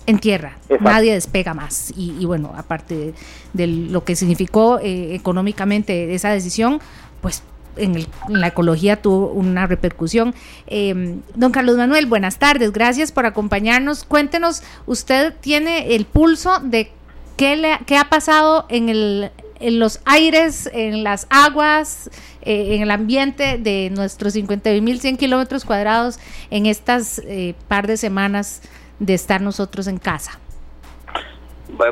[0.07, 0.57] en tierra.
[0.81, 1.93] Nadie despega más.
[1.97, 3.15] Y, bueno, aparte
[3.53, 6.81] de, lo que significó eh, económicamente esa decisión,
[7.21, 7.43] pues
[7.81, 10.35] en, la ecología tuvo una repercusión.
[10.67, 14.05] Em, don Carlos Manuel, buenas tardes, gracias por acompañarnos.
[14.05, 16.93] Cuéntenos, usted tiene el pulso de
[17.37, 22.11] qué, le, qué ha pasado en, el, en los aires, en las aguas,
[22.43, 26.19] eh, en el ambiente de nuestros 51.100 kilómetros cuadrados
[26.51, 28.63] en estas eh, par de semanas
[28.99, 30.39] de estar nosotros en casa.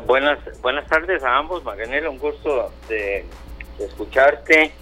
[0.06, 3.24] Buenas, buenas tardes a ambos, Maganela, un gusto de
[3.78, 4.72] escucharte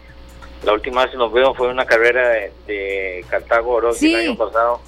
[0.67, 2.29] la última vez que nos vimos fue una carrera
[2.67, 4.81] de, Cartago Orochi el año pasado.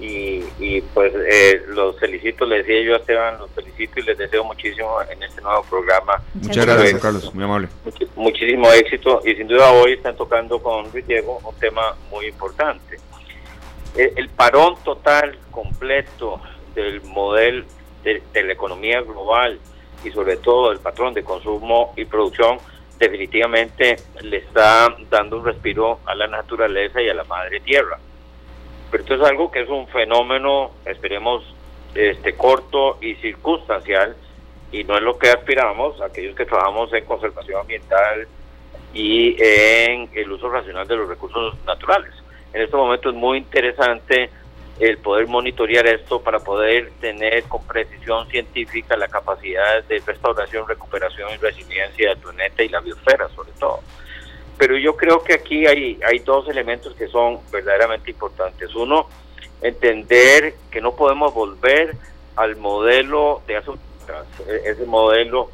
[0.00, 4.18] Y, y pues eh, los felicito, le decía yo a Esteban, los felicito y les
[4.18, 6.20] deseo muchísimo en este nuevo programa.
[6.34, 7.68] Muchas gracias, Carlos, muy amable.
[8.16, 12.98] muchísimo éxito y sin duda hoy están tocando con Luis Diego un tema muy importante.
[13.96, 16.40] El, el parón total, completo
[16.74, 17.64] del modelo
[18.02, 19.58] de, de la economía global
[20.04, 22.58] y sobre todo el patrón de consumo y producción
[22.98, 27.98] definitivamente le está dando un respiro a la naturaleza y a la madre tierra.
[28.90, 31.42] Pero esto es algo que es un fenómeno, esperemos,
[31.94, 34.16] este corto y circunstancial,
[34.72, 38.26] y no es lo que aspiramos aquellos que trabajamos en conservación ambiental
[38.92, 42.12] y en el uso racional de los recursos naturales.
[42.52, 44.30] En este momento es muy interesante
[44.80, 51.30] el poder monitorear esto para poder tener con precisión científica la capacidad de restauración, recuperación
[51.32, 53.80] y resiliencia del planeta y la biosfera sobre todo.
[54.58, 58.74] Pero yo creo que aquí hay, hay dos elementos que son verdaderamente importantes.
[58.74, 59.08] Uno,
[59.62, 61.96] entender que no podemos volver
[62.36, 63.70] al modelo de hace
[64.48, 65.50] e-, ese modelo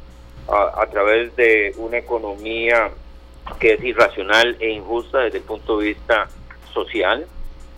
[0.47, 2.91] a, a través de una economía
[3.59, 6.27] que es irracional e injusta desde el punto de vista
[6.73, 7.27] social,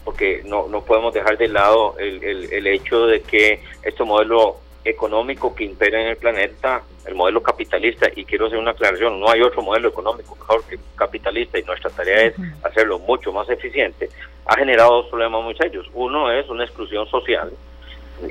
[0.04, 5.56] porque no, no podemos dejar de lado el, el, hecho de que este modelo económico
[5.56, 9.42] que impera en el planeta, el modelo capitalista, y quiero hacer una aclaración, no hay
[9.42, 14.10] otro modelo económico mejor que capitalista y nuestra tarea es hacerlo mucho más eficiente,
[14.46, 15.90] ha generado dos problemas muy serios.
[15.94, 17.52] Uno es una exclusión social,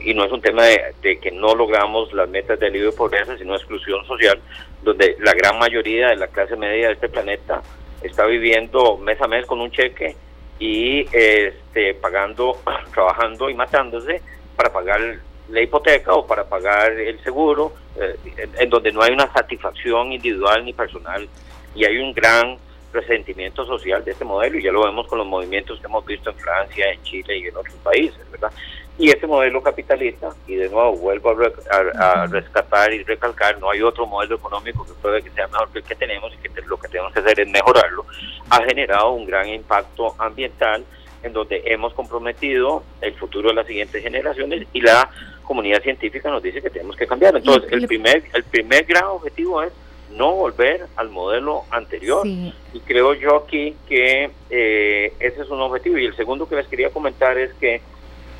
[0.04, 2.96] y no es un tema de, de, que no logramos las metas de alivio de
[2.96, 4.40] pobreza, sino exclusión social,
[4.82, 7.62] donde la gran mayoría de la clase media de este planeta
[8.02, 10.16] está viviendo mes a mes con un cheque
[10.62, 12.56] y este, pagando,
[12.94, 14.22] trabajando y matándose
[14.54, 15.00] para pagar
[15.48, 18.16] la hipoteca o para pagar el seguro, eh,
[18.60, 21.28] en, donde no hay una satisfacción individual ni personal
[21.74, 22.58] y hay un gran
[22.92, 26.30] resentimiento social de este modelo y ya lo vemos con los movimientos que hemos visto
[26.30, 28.52] en Francia, en Chile y en otros países, ¿verdad?
[28.98, 34.06] Y este modelo capitalista, y de nuevo vuelvo a, rescatar y recalcar, no hay otro
[34.06, 36.88] modelo económico que pueda que sea mejor que el que tenemos y que lo que
[36.88, 38.04] tenemos que hacer es mejorarlo,
[38.50, 40.84] ha generado un gran impacto ambiental
[41.22, 45.08] en donde hemos comprometido el futuro de las siguientes generaciones y la
[45.42, 47.36] comunidad científica nos dice que tenemos que cambiar.
[47.36, 49.72] Entonces, el primer, el primer gran objetivo es
[50.16, 52.26] no volver al modelo anterior.
[52.26, 55.98] Y creo yo aquí que eh, ese es un objetivo.
[55.98, 57.80] Y el segundo que les quería comentar es que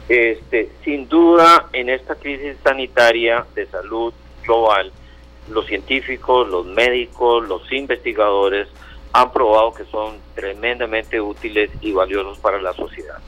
[0.09, 4.13] este, sin duda, en esta crisis sanitaria de salud
[4.45, 4.93] global,
[5.49, 8.69] los científicos, los médicos, los investigadores
[9.13, 13.19] han probado que son tremendamente útiles y valiosos para la sociedad.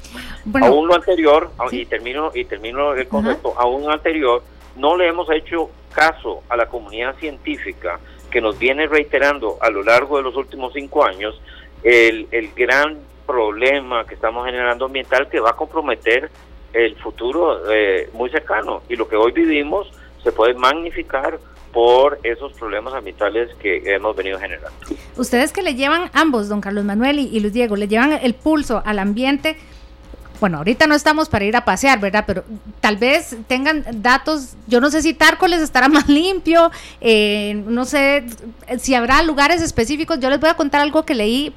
[0.62, 4.42] aún lo anterior, y termino y termino el concepto, aún anterior,
[4.76, 8.00] no le hemos hecho caso a la comunidad científica
[8.30, 11.40] que nos viene reiterando a lo largo de los últimos cinco años
[11.84, 16.30] el, el gran problema que estamos generando ambiental que va a comprometer
[16.74, 18.82] el futuro eh, muy cercano.
[18.88, 19.90] Y lo que hoy vivimos
[20.22, 21.38] se puede magnificar
[21.72, 24.76] por esos problemas ambientales que hemos venido generando.
[25.16, 28.82] Ustedes que le llevan ambos, don Carlos Manuel y, Luis Diego, le llevan el pulso
[28.84, 29.56] al ambiente.
[30.40, 32.24] Bueno, ahorita no estamos para ir a pasear, ¿verdad?
[32.26, 32.44] Pero
[32.80, 36.70] tal vez tengan datos, yo no sé si Tárcoles estará más limpio,
[37.00, 38.24] eh, no sé
[38.78, 40.20] si habrá lugares específicos.
[40.20, 41.54] Yo les voy a contar algo que leí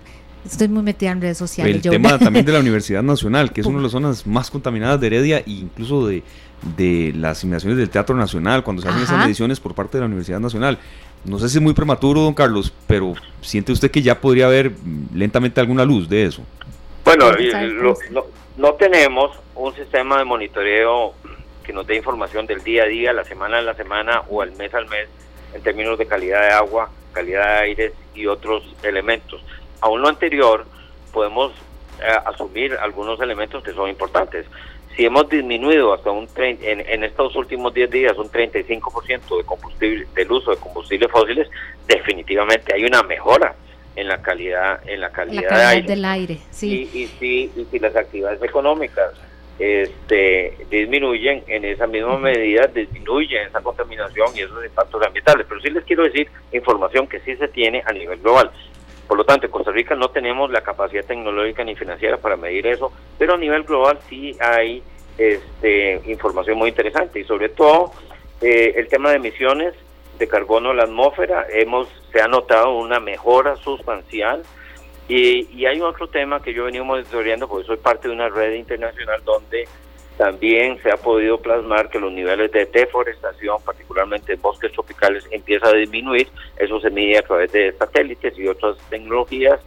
[0.52, 1.76] Estoy muy metida en redes sociales.
[1.76, 5.00] El tema también de la Universidad Nacional, que es una de las zonas más contaminadas
[5.00, 6.24] de Heredia e incluso de,
[6.76, 10.08] de las simulaciones del Teatro Nacional, cuando se hacen esas mediciones por parte de la
[10.08, 10.78] Universidad Nacional.
[11.26, 14.72] No sé si es muy prematuro, don Carlos, pero ¿siente usted que ya podría haber
[15.14, 16.44] lentamente alguna luz de eso?
[17.04, 17.32] Bueno,
[18.12, 18.26] no,
[18.58, 21.14] no tenemos un sistema de monitoreo
[21.64, 24.54] que nos dé información del día a día, la semana a la semana o al
[24.54, 25.10] mes al mes
[25.54, 29.42] en términos de calidad de agua, calidad de aire y otros elementos.
[29.82, 30.66] Aún lo anterior,
[31.12, 31.52] podemos
[32.02, 34.46] eh, asumir algunos elementos que son importantes
[34.98, 40.08] si hemos disminuido hasta un en, en estos últimos 10 días un 35% de combustible
[40.16, 41.48] del uso de combustibles fósiles,
[41.88, 43.56] definitivamente hay una mejora
[43.96, 45.88] en la calidad en la calidad, aire.
[45.88, 46.40] del aire.
[46.50, 46.90] Sí.
[46.92, 49.14] Y, si, y si las actividades económicas
[49.60, 55.46] este, disminuyen, en esa misma medida disminuyen esa contaminación y esos impactos ambientales.
[55.48, 58.52] Pero sí les quiero decir información que sí se tiene a nivel global.
[59.08, 62.68] Por lo tanto, en Costa Rica no tenemos la capacidad tecnológica ni financiera para medir
[62.68, 64.84] eso, pero a nivel global sí hay
[65.18, 67.92] este, información muy interesante y sobre todo
[68.42, 69.74] eh, el tema de emisiones
[70.20, 74.44] de carbono a la atmósfera, hemos, se ha notado una mejora sustancial.
[75.08, 78.28] Y, y hay otro tema que yo he venido monitoreando porque soy parte de una
[78.28, 79.66] red internacional donde
[80.18, 85.68] también se ha podido plasmar que los niveles de deforestación, particularmente en bosques tropicales, empieza
[85.68, 86.28] a disminuir.
[86.58, 89.60] Eso se mide a través de satélites y otras tecnologías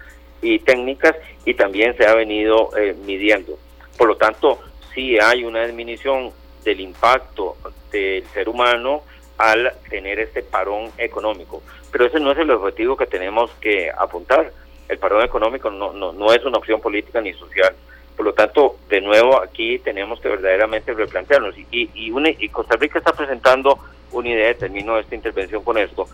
[0.43, 3.59] y técnicas y también se ha venido eh, midiendo.
[3.97, 4.59] Por lo tanto,
[4.93, 6.33] sí hay una disminución
[6.65, 7.57] del impacto
[7.93, 9.03] del ser humano
[9.39, 11.63] al tener este parón económico.
[11.93, 14.53] Pero ese no es el objetivo que tenemos que apuntar.
[14.89, 17.73] El parón económico no, no, no es una opción política ni social
[18.21, 21.57] por lo tanto, de nuevo, aquí tenemos que verdaderamente replantearnos.
[21.57, 23.79] Y, y, Costa Rica está presentando
[24.13, 26.07] una idea, termino esta intervención con esto.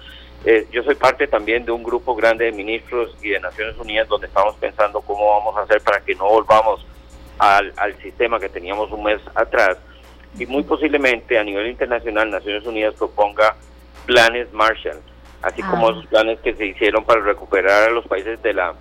[0.44, 4.07] Eh, yo soy parte también de un grupo grande de ministros y de Naciones Unidas
[4.07, 6.86] donde estamos pensando cómo vamos a hacer para que no volvamos
[7.40, 9.76] al, al sistema que teníamos un mes atrás.
[10.38, 13.57] Y muy posiblemente a nivel internacional Naciones Unidas proponga
[14.07, 15.00] planes Marshall,
[15.42, 15.90] así como ah.
[15.90, 18.76] esos planes que se hicieron para recuperar a los países de la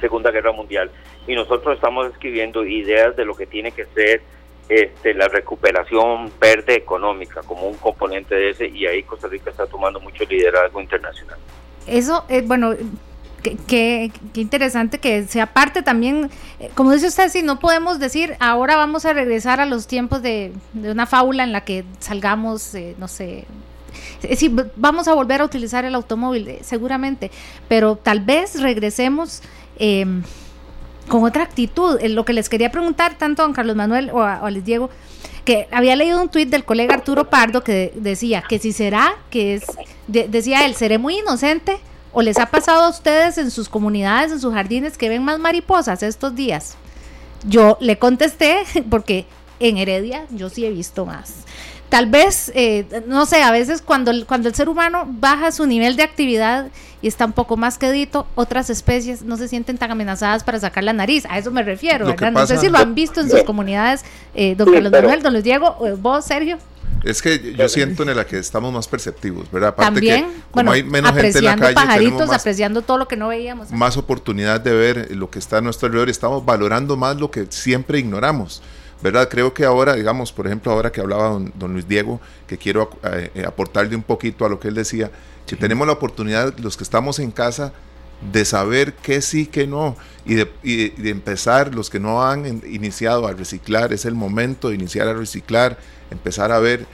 [0.00, 0.90] Segunda Guerra Mundial
[1.26, 4.22] y nosotros estamos escribiendo ideas de lo que tiene que ser
[4.68, 9.66] este, la recuperación verde económica como un componente de ese y ahí Costa Rica está
[9.66, 11.38] tomando mucho liderazgo internacional.
[11.86, 12.74] Eso, es bueno,
[13.66, 16.30] Qué, interesante que sea parte también,
[16.60, 20.22] eh, como dice usted, si no podemos decir ahora vamos a regresar a los tiempos
[20.22, 23.44] de, una fábula en la que salgamos, eh, no sé,
[24.34, 27.30] si vamos a volver a utilizar el automóvil, eh, seguramente,
[27.68, 29.42] pero tal vez regresemos
[29.78, 30.06] eh,
[31.08, 32.00] con otra actitud.
[32.02, 34.90] Lo que les quería preguntar tanto a don Carlos Manuel o a, Luis Diego,
[35.44, 39.54] que había leído un tuit del colega Arturo Pardo que decía que si será que
[39.54, 39.64] es,
[40.06, 41.78] decía él, seré muy inocente
[42.12, 45.38] o les ha pasado a ustedes en sus comunidades, en sus jardines, que ven más
[45.38, 46.76] mariposas estos días.
[47.46, 49.26] Yo le contesté porque
[49.60, 51.44] en Heredia yo sí he visto más
[51.94, 55.64] tal vez, eh, no sé, a veces cuando el, cuando el ser humano baja su
[55.64, 56.66] nivel de actividad
[57.00, 60.82] y está un poco más quedito, otras especies no se sienten tan amenazadas para sacar
[60.82, 61.24] la nariz.
[61.30, 62.32] A eso me refiero, ¿verdad?
[62.32, 65.44] no sé si lo han visto en sus comunidades, eh, don Carlos Manuel, don Luis
[65.44, 66.58] Diego, vos, Sergio.
[67.04, 69.68] Es que yo siento en la que estamos más perceptivos, ¿verdad?
[69.68, 73.16] Aparte También, que como hay menos gente en la calle, pajaritos, apreciando todo lo que
[73.16, 73.70] no veíamos.
[73.70, 77.46] Más oportunidad de ver lo que está a nuestro alrededor, estamos valorando más lo que
[77.50, 78.62] siempre ignoramos.
[79.04, 79.28] ¿Verdad?
[79.28, 83.30] Creo que ahora, digamos, por ejemplo, ahora que hablaba don, Luis Diego, que quiero eh,
[83.34, 85.10] eh, aportarle un poquito a lo que él decía,
[85.46, 87.74] que tenemos la oportunidad, los que estamos en casa,
[88.32, 89.94] de saber qué sí, qué no,
[90.24, 94.76] y de, y empezar, los que no han iniciado a reciclar, es el momento de
[94.76, 95.76] iniciar a reciclar,
[96.10, 96.86] empezar a ver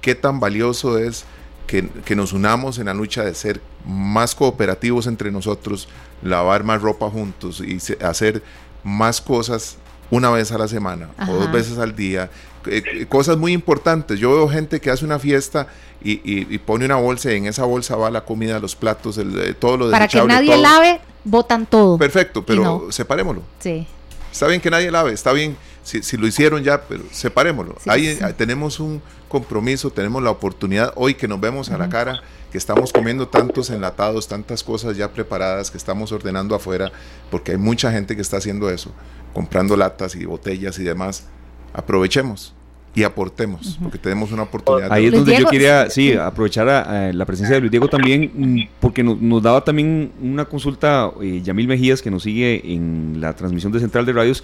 [0.00, 1.24] qué tan valioso es
[1.66, 5.88] que, que, nos unamos en la lucha de ser más cooperativos entre nosotros,
[6.22, 8.44] lavar más ropa juntos y hacer
[8.84, 9.78] más cosas
[10.10, 12.30] una vez a la semana o dos veces al día.
[12.66, 14.18] Eh, eh, cosas muy importantes.
[14.18, 15.68] Yo veo gente que hace una fiesta
[16.02, 19.54] y, pone una bolsa y en esa bolsa va la comida, los platos, el, eh,
[19.54, 21.98] todo lo Para que nadie lave, botan todo.
[21.98, 23.42] Perfecto, pero separémoslo.
[23.58, 23.86] Sí.
[24.30, 27.76] Está bien que nadie lave, está bien si, lo hicieron ya, pero separémoslo.
[27.86, 32.20] Ahí tenemos un compromiso, tenemos la oportunidad hoy que nos vemos a la cara,
[32.50, 36.90] que estamos comiendo tantos enlatados, tantas cosas ya preparadas que estamos ordenando afuera,
[37.30, 38.92] porque hay mucha gente que está haciendo eso
[39.36, 41.28] comprando latas y botellas y demás,
[41.74, 42.54] aprovechemos.
[42.94, 44.90] y aportemos, porque tenemos una oportunidad.
[44.90, 48.60] Ahí es donde yo quería, sí, aprovechar a, la presencia de Luis Diego también, mm,
[48.80, 53.70] porque nos, daba también una consulta eh, Yamil Mejías, que nos sigue en la transmisión
[53.70, 54.42] de Central de Radios,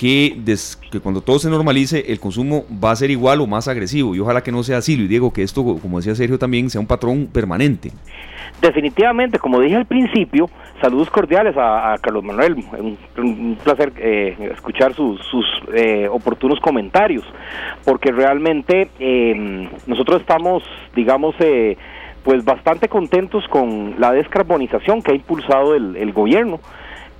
[0.00, 0.34] que,
[1.02, 4.14] cuando todo se normalice, el consumo va a ser igual o más agresivo.
[4.14, 6.80] Y ojalá que no sea así, Luis Diego, que esto, como decía Sergio también, sea
[6.80, 7.90] un patrón permanente.
[8.62, 10.48] Definitivamente, como dije al principio,
[10.80, 12.56] saludos cordiales a, Carlos Manuel.
[13.18, 15.20] Un, placer eh, escuchar sus,
[15.74, 17.24] eh, oportunos comentarios,
[17.84, 20.62] porque realmente eh, nosotros estamos,
[20.96, 21.34] digamos,
[22.24, 26.58] pues bastante contentos con la descarbonización que ha impulsado el gobierno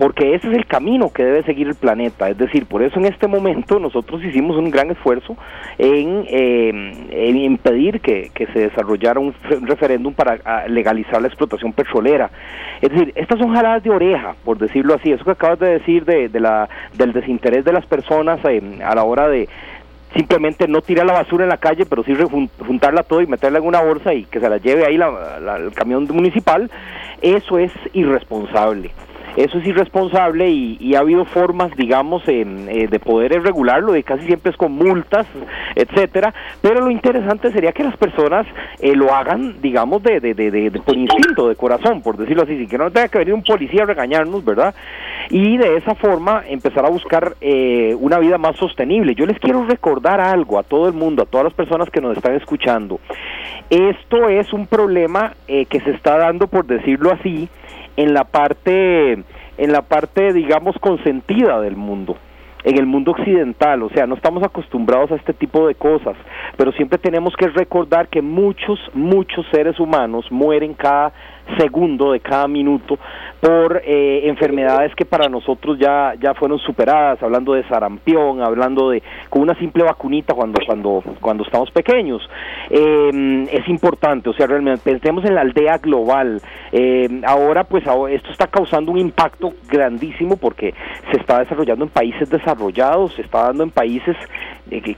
[0.01, 2.30] porque ese es el camino que debe seguir el planeta.
[2.30, 5.36] Es decir, por eso en este momento nosotros hicimos un gran esfuerzo
[5.76, 12.30] en, eh, impedir que, se desarrollara un, referéndum para legalizar la explotación petrolera.
[12.80, 15.12] Es decir, estas son jaladas de oreja, por decirlo así.
[15.12, 19.05] Eso que acabas de decir de, la, del desinterés de las personas eh, a la
[19.05, 19.51] hora de,
[20.16, 22.16] simplemente no tirar la basura en la calle, pero sí
[22.66, 26.09] juntarla todo y meterla en una bolsa y que se la lleve ahí el camión
[26.11, 26.70] municipal,
[27.20, 28.92] eso es irresponsable.
[29.37, 32.45] Eso es irresponsable y, ha habido formas, digamos, eh,
[32.91, 35.26] de poder regularlo, y casi siempre es con multas,
[35.76, 36.35] etcétera.
[36.61, 38.47] Pero lo interesante sería que las personas
[38.81, 42.68] eh, lo hagan, digamos, de, de, de, por instinto, de corazón, por decirlo así, sin
[42.68, 44.74] que no tenga que venir un policía a regañarnos, ¿verdad?
[45.31, 49.14] Y de esa forma empezar a buscar eh, una vida más sostenible.
[49.14, 52.16] Yo les quiero recordar algo a todo el mundo, a todas las personas que nos
[52.16, 53.01] están escuchando.
[53.68, 57.49] Esto es un problema que se está dando, por decirlo así,
[58.01, 62.16] en la parte, en la parte, digamos, consentida del mundo
[62.62, 66.14] en el mundo occidental, o sea, no estamos acostumbrados a este tipo de cosas,
[66.59, 71.12] pero siempre tenemos que recordar que muchos, muchos seres humanos mueren cada
[71.57, 72.98] segundo de cada minuto
[73.40, 79.03] por eh, enfermedades que para nosotros ya ya fueron superadas hablando de sarampión hablando de
[79.30, 82.28] con una simple vacunita cuando cuando cuando estamos pequeños.
[82.68, 86.40] Eh, es importante o sea realmente pensemos en la aldea global.
[86.72, 90.74] Eh, ahora pues esto está causando un impacto grandísimo porque
[91.11, 94.16] se está desarrollando en países desarrollados se está dando en países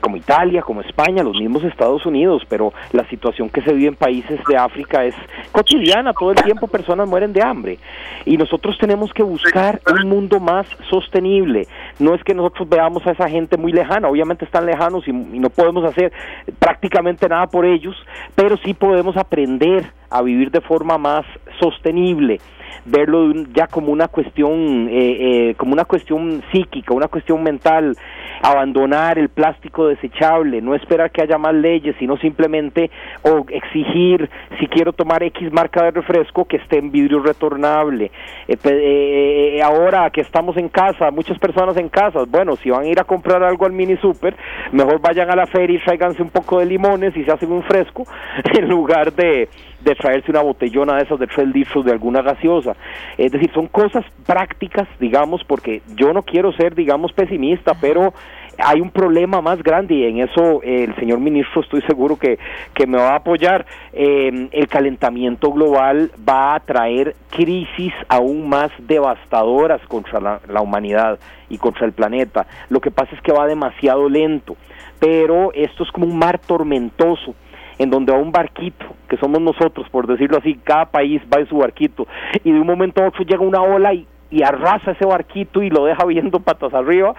[0.01, 3.95] como Italia como España los mismos Estados Unidos pero la situación que se vive en
[3.95, 5.15] países de África es
[5.51, 7.79] cotidiana todo el tiempo personas mueren de hambre.
[8.25, 11.67] Y nosotros tenemos que buscar un mundo más sostenible.
[11.99, 15.39] No es que nosotros veamos a esa gente muy lejana, obviamente están lejanos y, y
[15.39, 16.11] no podemos hacer
[16.59, 17.95] prácticamente nada por ellos,
[18.35, 21.25] pero sí podemos aprender a vivir de forma más
[21.59, 22.39] sostenible.
[22.85, 27.95] Verlo ya como una cuestión eh, eh, como una cuestión psíquica una cuestión mental
[28.41, 32.89] abandonar el plástico desechable no esperar que haya más leyes sino simplemente
[33.23, 34.29] o exigir
[34.59, 38.11] si quiero tomar X marca de refresco que esté en vidrio retornable.
[38.47, 42.99] Eh, ahora que estamos en casa muchas personas en casa bueno si van a ir
[42.99, 44.35] a comprar algo al mini super
[44.71, 47.63] mejor vayan a la feria y tráiganse un poco de limones y se hacen un
[47.63, 48.05] fresco
[48.57, 49.49] en lugar de
[49.83, 52.75] de traerse una botellona de esas de tres litros de alguna gaseosa.
[53.17, 58.13] Es decir, son cosas prácticas, digamos, porque yo no quiero ser, digamos, pesimista, pero
[58.57, 62.37] hay un problema más grande y en eso eh, el señor ministro estoy seguro que,
[62.73, 63.65] que me va a apoyar.
[63.91, 71.19] Eh, el calentamiento global va a traer crisis aún más devastadoras contra la, la humanidad
[71.49, 72.45] y contra el planeta.
[72.69, 74.55] Lo que pasa es que va demasiado lento,
[74.99, 77.35] pero esto es como un mar tormentoso
[77.77, 81.47] en donde va un barquito, que somos nosotros, por decirlo así, cada país va en
[81.47, 82.07] su barquito,
[82.43, 85.69] y de un momento a otro llega una ola y, y arrasa ese barquito y
[85.69, 87.13] lo deja viendo patas arriba,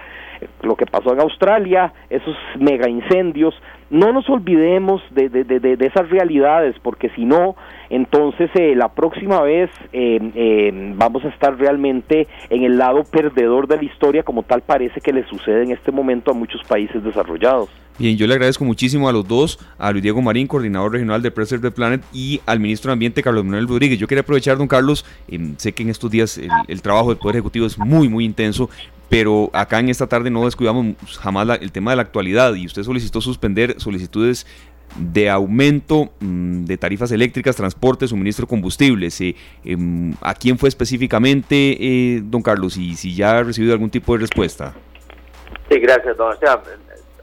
[0.61, 3.55] lo que pasó en Australia, esos mega incendios,
[3.95, 7.55] no nos olvidemos de, de, de, de esas realidades, porque si no,
[7.89, 13.67] entonces eh, la próxima vez eh, eh, vamos a estar realmente en el lado perdedor
[13.67, 17.01] de la historia, como tal parece que le sucede en este momento a muchos países
[17.03, 17.69] desarrollados.
[17.97, 21.31] Bien, yo le agradezco muchísimo a los dos, a Luis Diego Marín, coordinador regional de
[21.31, 23.97] Preserve the Planet, y al ministro de Ambiente, Carlos Manuel Rodríguez.
[23.97, 25.05] Yo quería aprovechar, don Carlos,
[25.55, 26.37] sé que en estos días
[26.67, 28.69] el, trabajo del Poder Ejecutivo es muy, muy intenso,
[29.09, 32.83] pero acá en esta tarde no descuidamos jamás el tema de la actualidad y usted
[32.83, 34.45] solicitó suspender solicitudes
[34.95, 39.19] de aumento mm, de tarifas eléctricas, transporte, suministro de combustibles.
[39.21, 42.77] Eh, em, ¿A quién fue específicamente, eh, don Carlos?
[42.77, 44.73] Y si ya ha recibido algún tipo de respuesta.
[45.69, 46.59] Sí, gracias, don Esteban.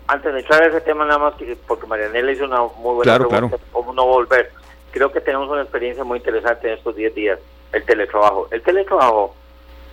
[0.06, 1.34] Antes de entrar a ese tema, nada más,
[1.66, 4.50] porque Marianela hizo una muy buena claro, pregunta, cómo no volver.
[4.90, 7.38] Creo que tenemos una experiencia muy interesante en estos 10 días,
[7.72, 8.48] el teletrabajo.
[8.50, 9.34] El teletrabajo,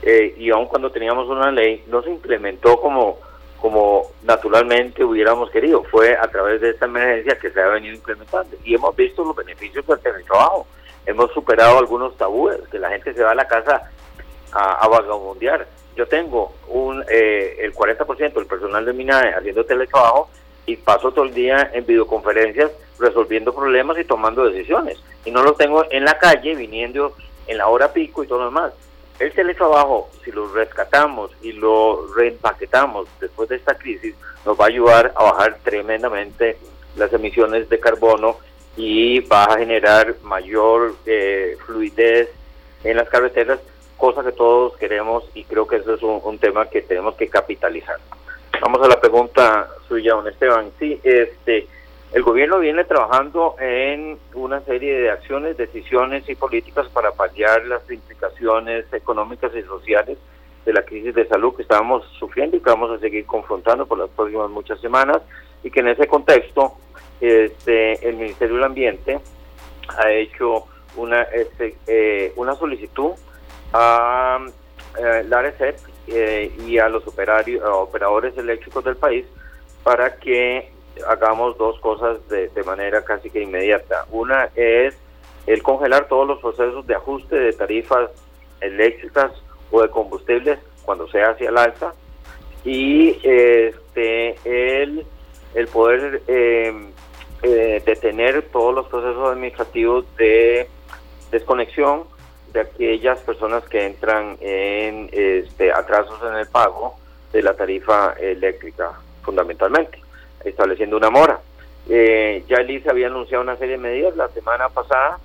[0.01, 3.17] eh, y aun cuando teníamos una ley, no se implementó como
[3.59, 5.83] como naturalmente hubiéramos querido.
[5.83, 9.35] Fue a través de esta emergencia que se ha venido implementando y hemos visto los
[9.35, 10.65] beneficios del teletrabajo.
[11.05, 13.89] Hemos superado algunos tabúes, que la gente se va a la casa
[14.51, 15.65] a, a.
[15.95, 20.29] Yo tengo un eh, el 40% del personal de MINAE haciendo teletrabajo
[20.65, 25.01] y paso todo el día en videoconferencias resolviendo problemas y tomando decisiones.
[25.25, 27.13] Y no los tengo en la calle viniendo
[27.47, 28.73] en la hora pico y todo lo demás.
[29.19, 34.15] El teletrabajo, si lo rescatamos y lo reempaquetamos después de esta crisis,
[34.45, 36.57] nos va a ayudar a bajar tremendamente
[36.95, 38.37] las emisiones de carbono
[38.77, 42.29] y va a generar mayor eh, fluidez
[42.85, 43.59] en las carreteras,
[43.97, 47.97] cosa que todos queremos y creo que eso es un, tema que tenemos que capitalizar.
[48.61, 50.71] Vamos a la pregunta suya, don Esteban.
[50.79, 51.67] Sí, este,
[52.11, 57.89] el gobierno viene trabajando en una serie de acciones, decisiones y políticas para paliar las
[57.89, 60.17] implicaciones económicas y sociales
[60.65, 63.99] de la crisis de salud que estamos sufriendo y que vamos a seguir confrontando por
[63.99, 65.21] las próximas muchas semanas.
[65.63, 66.77] Y que en ese contexto
[67.21, 69.19] este, el Ministerio del Ambiente
[69.97, 73.11] ha hecho una, este, eh, una solicitud
[73.71, 74.39] a
[74.97, 79.25] eh, la ARECEP eh, y a los operadores eléctricos del país
[79.83, 80.71] para que
[81.07, 84.05] hagamos dos cosas de, de manera casi que inmediata.
[84.11, 84.95] Una es
[85.47, 88.11] el congelar todos los procesos de ajuste de tarifas
[88.61, 89.31] eléctricas
[89.71, 91.93] o de combustibles cuando sea hacia el alza
[92.63, 95.05] y este el,
[95.53, 96.73] el poder eh,
[97.41, 100.67] eh, detener todos los procesos administrativos de
[101.31, 102.03] desconexión
[102.51, 106.95] de aquellas personas que entran en este, atrasos en el pago
[107.31, 109.98] de la tarifa eléctrica, fundamentalmente,
[110.43, 111.39] estableciendo una mora.
[111.87, 115.19] Eh, ya el había anunciado una serie de medidas la semana pasada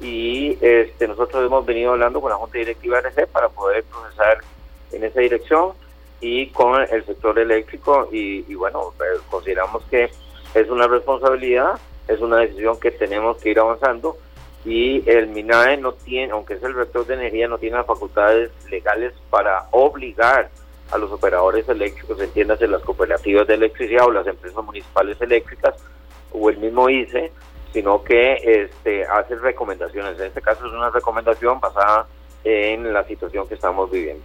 [0.00, 4.38] y este, nosotros hemos venido hablando con la Junta Directiva RC para poder procesar
[4.92, 5.72] en esa dirección
[6.20, 10.10] y con el sector eléctrico y, y bueno, pues, consideramos que
[10.54, 14.16] es una responsabilidad, es una decisión que tenemos que ir avanzando
[14.64, 18.50] y el MINAE no tiene, aunque es el rector de energía, no tiene las facultades
[18.70, 20.50] legales para obligar
[20.90, 25.74] a los operadores eléctricos, entiéndase las cooperativas de electricidad o las empresas municipales eléctricas
[26.32, 27.32] o el mismo ICE,
[27.72, 30.18] sino que este, hace recomendaciones.
[30.18, 32.06] En este caso es una recomendación basada
[32.44, 34.24] en la situación que estamos viviendo.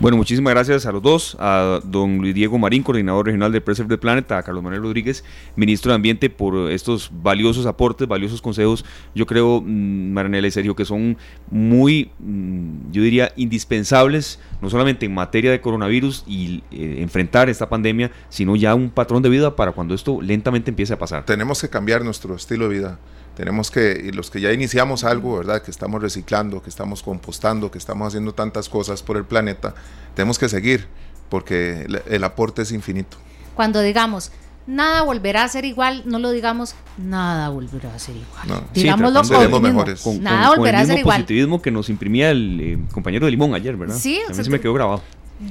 [0.00, 3.88] Bueno, muchísimas gracias a los dos, a don Luis Diego Marín, coordinador regional de Preserve
[3.88, 5.24] the Planet, a Carlos Manuel Rodríguez,
[5.56, 8.84] ministro de Ambiente, por estos valiosos aportes, valiosos consejos.
[9.16, 11.16] Yo creo, mm, Maranela y Sergio, que son
[11.50, 17.68] muy, mm, yo diría, indispensables, no solamente en materia de coronavirus y eh, enfrentar esta
[17.68, 21.24] pandemia, sino ya un patrón de vida para cuando esto lentamente empiece a pasar.
[21.24, 22.98] Tenemos que cambiar nuestro estilo de vida
[23.36, 25.62] tenemos que, y los que ya iniciamos algo, ¿verdad?
[25.62, 29.74] Que estamos reciclando, que estamos compostando, que estamos haciendo tantas cosas por el planeta,
[30.14, 30.86] tenemos que seguir
[31.28, 33.16] porque el, aporte es infinito.
[33.54, 34.32] Cuando digamos,
[34.66, 38.64] nada volverá a ser igual, no lo digamos, nada volverá a ser igual.
[38.72, 40.00] Digámoslo con, mejores.
[40.00, 43.30] Con, nada volverá el mismo a ser positivismo que nos imprimía el eh, compañero de
[43.30, 43.96] Limón ayer, ¿verdad?
[43.96, 45.02] Sí, a mí se me quedó grabado.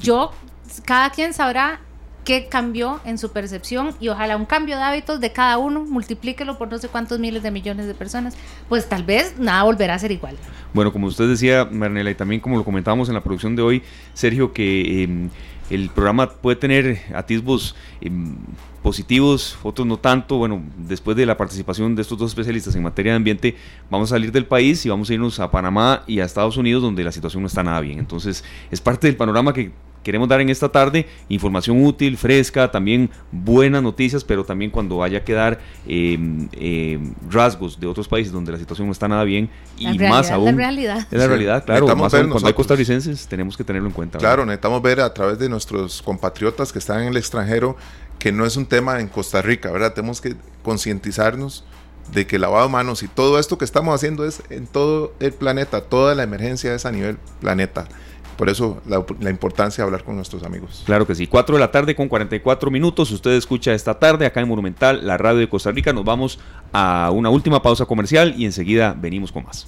[0.02, 0.32] Yo,
[0.84, 1.80] cada quien sabrá
[2.28, 6.58] qué cambió en su percepción y ojalá un cambio de hábitos de cada uno, multiplíquelo
[6.58, 8.36] por no sé cuántos miles de millones de personas,
[8.68, 10.36] pues tal vez nada volverá a ser igual.
[10.74, 13.82] Bueno, como usted decía, Marnela, y también como lo comentábamos en la producción de hoy,
[14.14, 15.30] Sergio, que em,
[15.70, 18.36] el programa puede tener atisbos em,
[18.84, 20.38] positivos, otros no tanto.
[20.38, 23.56] Bueno, después de la participación de estos dos especialistas en materia de ambiente,
[23.90, 26.84] vamos a salir del país y vamos a irnos a Panamá y a Estados Unidos,
[26.84, 28.00] donde la situación no está nada bien.
[28.00, 29.72] Entonces, es parte del panorama que
[30.08, 35.18] queremos dar en esta tarde información útil, fresca, también buenas noticias, pero también cuando vaya
[35.18, 39.50] a quedar em, em, rasgos de otros países donde la situación no está nada bien
[39.78, 40.48] y más aún.
[40.48, 41.08] Es la realidad.
[41.12, 41.94] Es la realidad, claro.
[41.98, 44.18] Más aún, cuando hay costarricenses tenemos que tenerlo en cuenta.
[44.18, 47.76] Claro, necesitamos ver a través de nuestros compatriotas que están en el extranjero
[48.18, 49.94] que no es un tema en Costa Rica, ¿verdad?
[49.94, 51.66] Tenemos que concientizarnos
[52.14, 55.14] de que el lavado de manos y todo esto que estamos haciendo es en todo
[55.20, 57.90] el planeta, toda la emergencia es a nivel planeta.
[58.38, 60.84] Por eso la, importancia de hablar con nuestros amigos.
[60.86, 61.26] Claro que sí.
[61.28, 63.12] 4 de la tarde con 44 minutos.
[63.12, 65.92] Usted escucha esta tarde acá en Monumental, la radio de Costa Rica.
[65.92, 66.40] Nos vamos
[66.72, 69.68] a una última pausa comercial y enseguida venimos con más.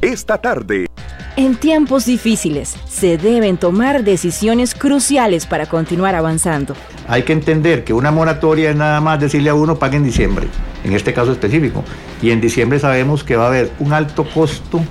[0.00, 0.86] Esta tarde.
[1.34, 6.74] En tiempos difíciles se deben tomar decisiones cruciales para continuar avanzando.
[7.08, 10.48] Hay que entender que una moratoria es nada más decirle a uno pague en diciembre,
[10.84, 11.84] en este caso específico.
[12.20, 14.82] Y en diciembre sabemos que va a haber un alto costo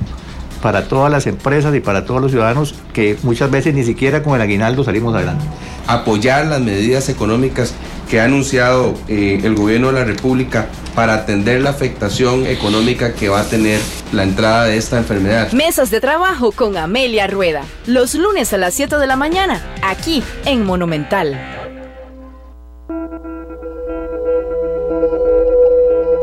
[0.64, 4.34] para todas las empresas y para todos los ciudadanos que muchas veces ni siquiera con
[4.34, 5.46] el aguinaldo salimos adelante.
[5.86, 7.76] Apoyar las medidas económicas
[8.12, 13.30] que ha anunciado eh, el gobierno de la República para atender la afectación económica que
[13.30, 13.80] va a tener
[14.12, 15.54] la entrada de esta enfermedad.
[15.54, 20.22] Mesas de trabajo con Amelia Rueda, los lunes a las 7 de la mañana, aquí
[20.44, 21.61] en Monumental.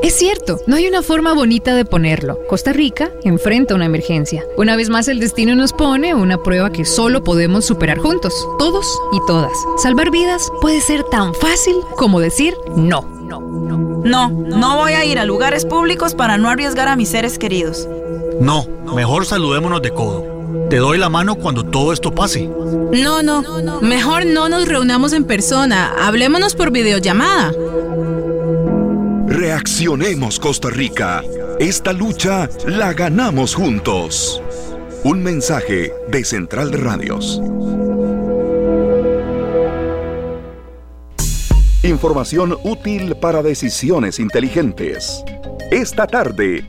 [0.08, 2.38] Es cierto, no hay una forma bonita de ponerlo.
[2.48, 4.42] Costa Rica enfrenta una emergencia.
[4.56, 8.86] Una vez más el destino nos pone una prueba que solo podemos superar juntos, todos
[9.12, 9.52] y todas.
[9.76, 13.02] Salvar vidas puede ser tan fácil como decir no.
[13.02, 13.40] No,
[14.02, 17.86] no, no voy a ir a lugares públicos para no arriesgar a mis seres queridos.
[18.40, 20.38] No, mejor saludémonos de codo.
[20.70, 22.48] Te doy la mano cuando todo esto pase.
[22.48, 23.42] No, no,
[23.82, 27.52] mejor no nos reunamos en persona, hablémonos por videollamada.
[29.28, 31.22] Reaccionemos Costa Rica.
[31.60, 34.42] Esta lucha la ganamos juntos.
[35.04, 37.40] Un mensaje de Central Radios.
[41.82, 45.22] Información útil para decisiones inteligentes.
[45.70, 46.68] Esta tarde.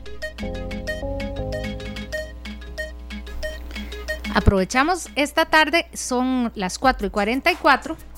[4.34, 8.09] Aprovechamos esta tarde, son las 4 y 44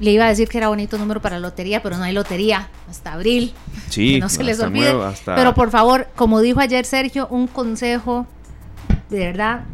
[0.00, 3.12] le iba a decir que era bonito número para lotería, pero no hay lotería hasta
[3.12, 3.54] abril.
[3.90, 4.94] Sí, que no se les olvide.
[5.24, 8.26] Pero por favor, como dijo ayer Sergio, un consejo
[9.10, 9.64] de verdad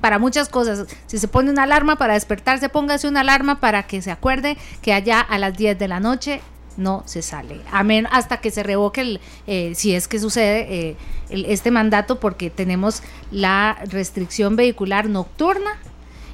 [0.00, 0.86] para muchas cosas.
[1.06, 4.92] Si se pone una alarma para despertarse, póngase una alarma para que se acuerde que
[4.92, 6.40] allá a las 10 de la noche
[6.76, 7.60] no se sale.
[7.70, 10.96] Amén, hasta que se revoque, el, eh, si es que sucede eh,
[11.30, 15.78] este mandato, porque tenemos la restricción vehicular nocturna.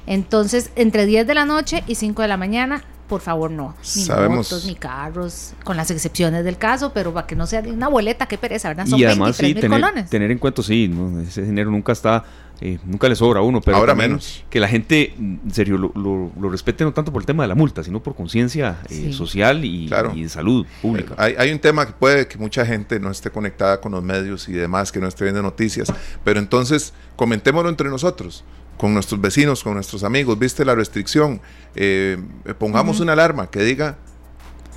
[0.07, 3.75] Entonces, entre 10 de la noche y 5 de la mañana por favor no.
[3.79, 4.37] Ni Sabemos.
[4.37, 8.27] motos, ni carros, con las excepciones del caso, pero para que no sea una boleta,
[8.27, 8.85] qué pereza, ¿verdad?
[8.85, 10.95] Son y además sí, tener, tener, en cuenta, sí,
[11.27, 12.23] ese dinero nunca está,
[12.61, 14.43] eh, nunca le sobra a uno, pero ahora menos.
[14.49, 17.83] Que la gente, en serio, lo, respete no tanto por el tema de la multa,
[17.83, 21.15] sino por conciencia eh, social y, de salud pública.
[21.17, 24.49] Hay, hay, un tema que puede que mucha gente no esté conectada con los medios
[24.49, 25.91] y demás, que no esté viendo noticias,
[26.23, 28.43] pero entonces comentémoslo entre nosotros
[28.79, 31.41] con nuestros vecinos, con nuestros amigos, viste la restricción,
[31.75, 32.17] eh,
[32.57, 33.97] pongamos una alarma que diga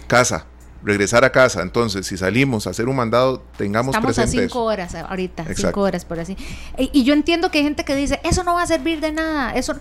[0.09, 0.47] casa,
[0.85, 1.63] regresar a casa.
[1.63, 6.05] Entonces, si salimos a hacer un mandado, tengamos Estamos a cinco horas ahorita, cinco horas
[6.05, 6.37] por así.
[6.77, 9.55] Y, yo entiendo que hay gente que dice, eso no va a servir de nada,
[9.55, 9.75] eso,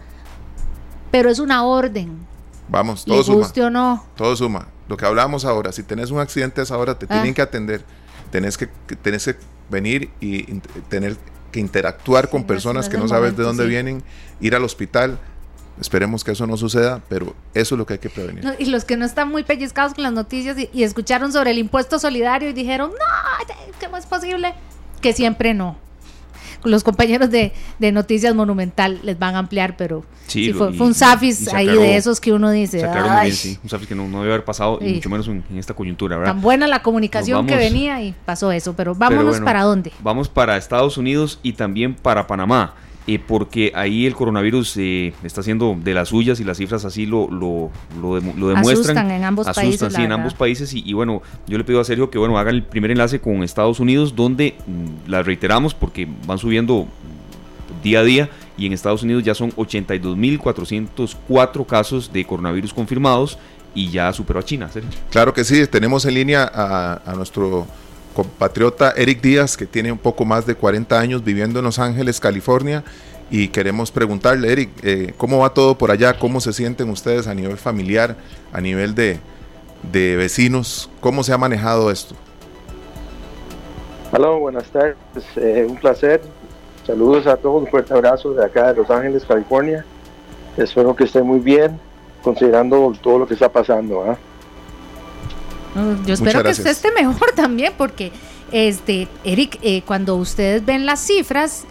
[1.11, 2.26] pero es una orden.
[2.69, 3.52] Vamos, todo suma.
[3.65, 4.06] o no.
[4.15, 4.68] Todo suma.
[4.88, 7.34] Lo que hablamos ahora, si tenés un accidente a esa hora, te tienen ah.
[7.34, 7.84] que atender.
[8.32, 8.68] Tenés que,
[9.02, 9.36] tenés que
[9.69, 10.44] venir y
[10.90, 11.18] tener
[11.52, 14.03] que interactuar con personas que no sabes de dónde vienen,
[14.40, 15.19] ir al hospital.
[15.80, 18.56] Esperemos que eso no suceda, pero eso es lo que hay que prevenir.
[18.60, 21.98] y los que no están muy pellizcados con las noticias y, escucharon sobre el impuesto
[21.99, 24.53] solidario y dijeron, no, ¿cómo es posible?
[25.02, 25.77] Que siempre no
[26.64, 31.68] los compañeros de, Noticias Monumental les van a ampliar, pero sí, fue, un Safis ahí
[31.68, 32.88] de esos que uno dice.
[33.31, 36.34] sí, un Safis que no, debe haber pasado, y mucho menos en, esta coyuntura, ¿verdad?
[36.34, 39.91] Tan buena la comunicación que venía y pasó eso, pero vámonos para dónde.
[40.02, 42.76] Vamos para Estados Unidos y también para Panamá.
[43.07, 47.07] Eh, porque ahí el coronavirus eh, está haciendo de las suyas y las cifras así
[47.07, 48.60] lo, lo, lo, demuestran.
[48.60, 49.91] Asustan en ambos países.
[49.91, 50.72] sí, en ambos países.
[50.73, 53.80] Y, bueno, yo le pido a Sergio que bueno haga el primer enlace con Estados
[53.80, 56.88] Unidos, donde mm, la reiteramos porque van subiendo
[57.82, 63.40] día a día y en Estados Unidos ya son 82.404 casos de coronavirus confirmados
[63.73, 64.69] y ya superó a China.
[64.69, 64.91] Sergio.
[65.10, 67.65] Claro que sí, tenemos en línea a, a nuestro
[68.14, 72.20] compatriota Eric Díaz, que tiene un poco más de 40 años viviendo en Los Ángeles,
[72.20, 72.84] California.
[73.30, 76.20] Y queremos preguntarle, Eric, eh, ¿cómo va todo por allá?
[76.20, 78.18] ¿Cómo se sienten ustedes a nivel familiar,
[78.52, 79.20] a nivel de,
[79.92, 80.90] vecinos?
[81.00, 82.14] ¿Cómo se ha manejado esto?
[84.12, 84.98] Hola, buenas tardes.
[85.38, 86.22] Eh, un placer.
[86.86, 87.64] Saludos a todos.
[87.64, 89.86] Un fuerte abrazo de acá de Los Ángeles, California.
[90.58, 91.80] Espero que estén muy bien,
[92.22, 94.04] considerando todo lo que está pasando.
[94.04, 94.18] ¿ah?
[96.06, 98.11] Yo espero que usted esté mejor también, porque,
[98.52, 101.64] este, Eric, eh, cuando ustedes ven las cifras,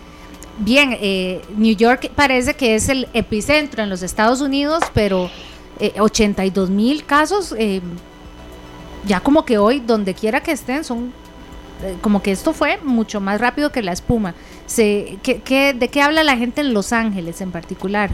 [0.58, 5.30] bien, eh, New York parece que es el epicentro en los Estados Unidos, pero
[5.98, 7.54] 82 eh, mil casos,
[9.06, 11.12] ya como que hoy, donde quiera que estén, son
[12.02, 14.34] como que esto fue mucho más rápido que la espuma.
[14.66, 18.10] Se, ¿qué, de qué habla la gente en Los Ángeles en particular?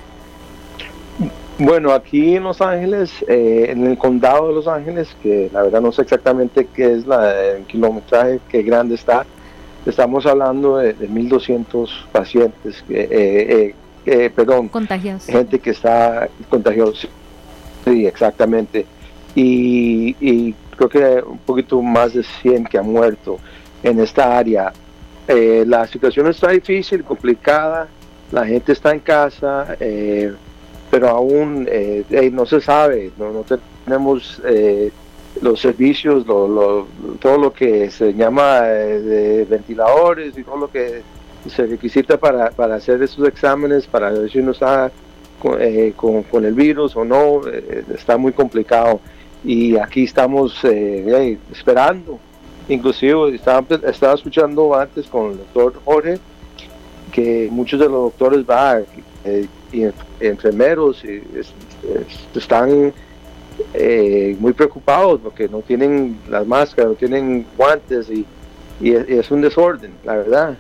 [1.58, 5.80] Bueno, aquí en Los Ángeles, eh, en el condado de Los Ángeles, que la verdad
[5.80, 9.24] no sé exactamente qué es la, el kilometraje, qué grande está,
[9.86, 13.74] estamos hablando de, 1.200 pacientes, eh,
[14.04, 15.24] eh, perdón, contagiados.
[15.24, 17.08] gente que está contagiados.
[17.86, 18.84] Sí, exactamente.
[19.34, 23.38] Y, y, creo que un poquito más de 100 que han muerto
[23.82, 24.72] en esta área.
[25.26, 27.88] la situación está difícil, complicada,
[28.30, 29.76] la gente está en casa.
[29.80, 30.34] Eh,
[30.90, 33.44] pero aún eh, no se sabe, no,
[33.84, 34.90] tenemos eh,
[35.40, 41.02] los servicios, todo lo que se llama eh, de ventiladores y todo lo que
[41.48, 44.90] se requisita para, hacer esos exámenes, para ver si uno está
[45.40, 47.42] con, el virus o no,
[47.94, 49.00] está muy complicado.
[49.44, 50.64] Y aquí estamos
[51.52, 52.18] esperando
[52.68, 56.18] inclusive estaba, estaba escuchando antes con el doctor Jorge
[57.12, 58.80] que muchos de los doctores va,
[59.24, 59.84] eh, y
[60.20, 61.02] enfermeros
[62.34, 62.92] están
[63.72, 68.26] eh, muy preocupados porque no tienen las máscaras, no tienen guantes y,
[68.82, 70.56] es, un desorden, la verdad.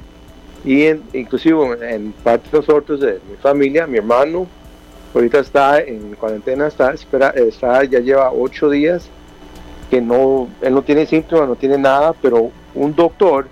[0.64, 4.46] Y inclusive en parte de nosotros, de mi familia, mi hermano,
[5.14, 9.08] ahorita está en cuarentena, está, espera, está ya lleva ocho días
[9.90, 13.48] que no, él no tiene síntomas, no tiene nada, pero un doctor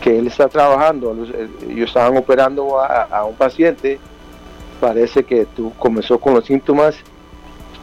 [0.00, 1.12] que él está trabajando,
[1.68, 3.98] ellos estaban operando a, un paciente,
[4.80, 6.96] parece que tú comenzó con los síntomas,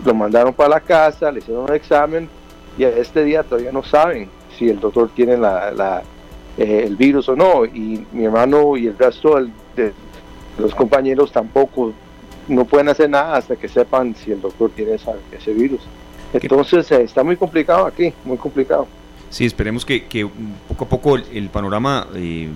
[0.06, 2.30] lo mandaron para la casa, le hicieron un examen
[2.78, 6.04] y a este día todavía no saben si el doctor tiene la,
[6.58, 7.66] eh, el virus o no.
[7.66, 9.36] Y mi hermano y el resto
[9.76, 9.94] de
[10.58, 11.94] los compañeros tampoco
[12.48, 14.96] no pueden hacer nada hasta que sepan si el doctor tiene
[15.32, 15.82] ese virus.
[16.34, 18.88] Entonces eh, está muy complicado aquí, muy complicado.
[19.30, 20.30] Sí, esperemos que,
[20.68, 22.50] poco a poco el, panorama eh,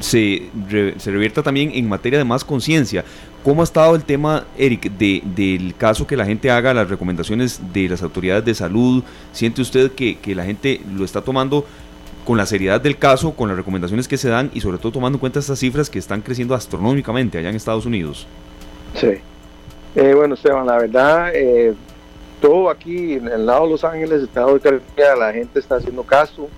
[0.00, 0.50] se,
[0.98, 3.04] se, revierta también en materia de más conciencia.
[3.44, 7.60] ¿Cómo ha estado el tema, Eric, de, del caso que la gente haga las recomendaciones
[7.72, 9.02] de las autoridades de salud?
[9.32, 11.64] ¿Siente usted que, que la gente lo está tomando
[12.24, 15.16] con la seriedad del caso, con las recomendaciones que se dan y sobre todo tomando
[15.16, 18.26] en cuenta estas cifras que están creciendo astronómicamente allá en Estados Unidos.
[18.94, 19.14] Sí.
[19.94, 21.74] Eh, bueno, Esteban, la verdad, eh,
[22.40, 26.02] todo aquí en el lado de Los Ángeles, estado de California, la gente está haciendo
[26.02, 26.48] caso,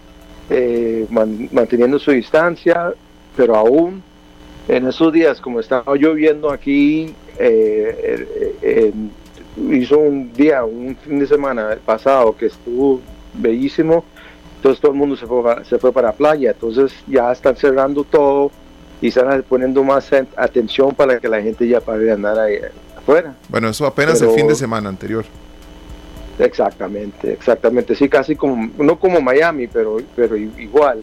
[0.48, 2.92] eh, manteniendo su distancia,
[3.36, 4.02] pero aún
[4.69, 7.15] en esos días, como estaba lloviendo aquí,
[9.70, 13.01] hizo un día, un fin de semana pasado que estuvo
[13.35, 14.05] bellísimo
[14.61, 18.05] entonces todo el mundo se fue, se fue para la playa, entonces ya están cerrando
[18.05, 18.51] todo
[19.01, 22.59] y están poniendo más atención para que la gente ya pare de andar ahí
[22.94, 23.35] afuera.
[23.48, 25.24] Bueno, eso apenas el fin de semana anterior.
[26.39, 31.02] Exactamente, exactamente, sí, casi como, no como Miami, pero, pero igual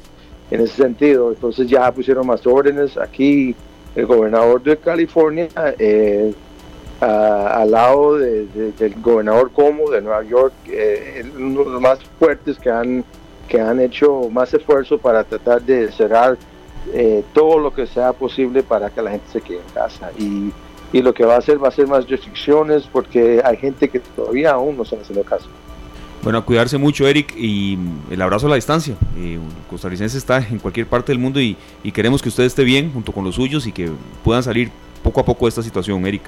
[0.52, 1.32] en ese sentido.
[1.32, 3.56] Entonces ya pusieron más órdenes aquí,
[3.95, 5.48] el gobernador de California,
[5.80, 6.34] eh,
[6.99, 12.69] al lado del gobernador Como de Nueva York, eh, uno de los más fuertes que
[12.69, 13.03] han
[13.48, 16.38] que han hecho más esfuerzo para tratar de cerrar
[16.94, 20.11] eh, todo lo que sea posible para que la gente se quede en casa.
[20.18, 20.52] Y,
[20.91, 23.99] y, lo que va a hacer va a ser más restricciones porque hay gente que
[23.99, 25.48] todavía aún no está haciendo caso.
[26.28, 27.78] Bueno, a cuidarse mucho, Eric, y
[28.12, 28.98] el abrazo a la distancia.
[29.16, 29.40] Eh,
[29.70, 33.14] costarricense está en cualquier parte del mundo y, y, queremos que usted esté bien junto
[33.14, 33.90] con los suyos y que
[34.26, 34.70] puedan salir
[35.02, 36.24] poco a poco de esta situación, Eric.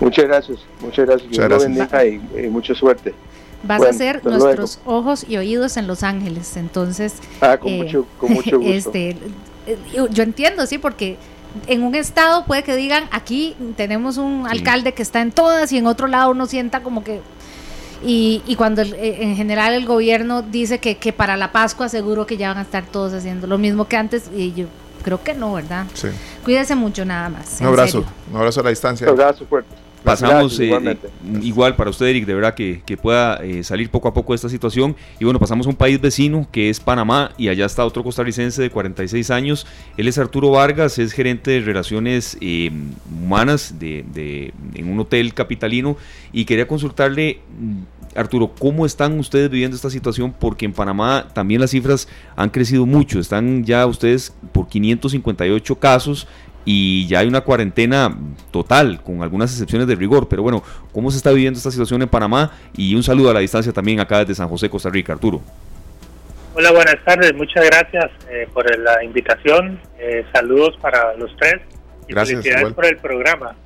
[0.00, 1.30] Muchas gracias, muchas gracias.
[1.30, 2.22] Muchas gracias.
[2.44, 3.14] y mucha suerte.
[3.62, 6.54] Vas a ser nuestros ojos y oídos en Los Ángeles.
[6.58, 8.60] Entonces, ah, con, eh, mucho, gusto.
[8.60, 9.16] Este,
[9.66, 9.78] eh,
[10.10, 11.16] yo entiendo, sí, porque
[11.68, 15.78] en un estado puede que digan, aquí tenemos un alcalde que está en todas y
[15.78, 17.22] en otro lado uno sienta como que...
[18.04, 22.26] Y, y cuando eh, en general el gobierno dice que, que para la Pascua seguro
[22.26, 24.66] que ya van a estar todos haciendo lo mismo que antes y yo
[25.02, 25.86] creo que no, ¿verdad?
[25.94, 26.08] Sí.
[26.44, 27.58] Cuídese mucho nada más.
[27.60, 29.06] Un abrazo, un abrazo a la distancia.
[29.06, 29.74] Un abrazo fuerte.
[30.04, 30.96] Pasamos eh, eh,
[31.40, 34.50] igual para usted, Eric, de verdad que, pueda eh, salir poco a poco de esta
[34.50, 34.94] situación.
[35.18, 38.60] Y bueno, pasamos a un país vecino que es Panamá y allá está otro costarricense
[38.60, 39.66] de 46 años.
[39.96, 42.36] Él es Arturo Vargas, es gerente de relaciones
[43.10, 45.96] humanas de, en un hotel capitalino
[46.34, 47.40] y quería consultarle,
[48.14, 50.32] Arturo, ¿cómo están ustedes viviendo esta situación?
[50.32, 53.18] Porque en Panamá también las cifras han crecido mucho.
[53.18, 56.28] Están ya ustedes por 558 casos
[56.64, 58.16] y ya hay una cuarentena
[58.50, 60.28] total, con algunas excepciones de rigor.
[60.28, 60.62] Pero bueno,
[60.92, 62.52] ¿cómo se está viviendo esta situación en Panamá?
[62.76, 65.42] Y un saludo a la distancia también acá desde San José, Costa Rica, Arturo.
[66.54, 69.80] Hola, buenas tardes, muchas gracias eh, por la invitación.
[69.98, 71.56] Eh, saludos para los tres
[72.06, 73.56] y felicidades por el programa.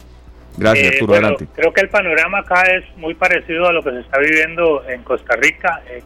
[0.58, 1.46] Gracias, eh, Arturo, adelante.
[1.54, 5.02] Creo que el panorama acá es muy parecido a lo que se está viviendo en
[5.02, 5.82] Costa Rica.
[5.88, 6.02] Eh,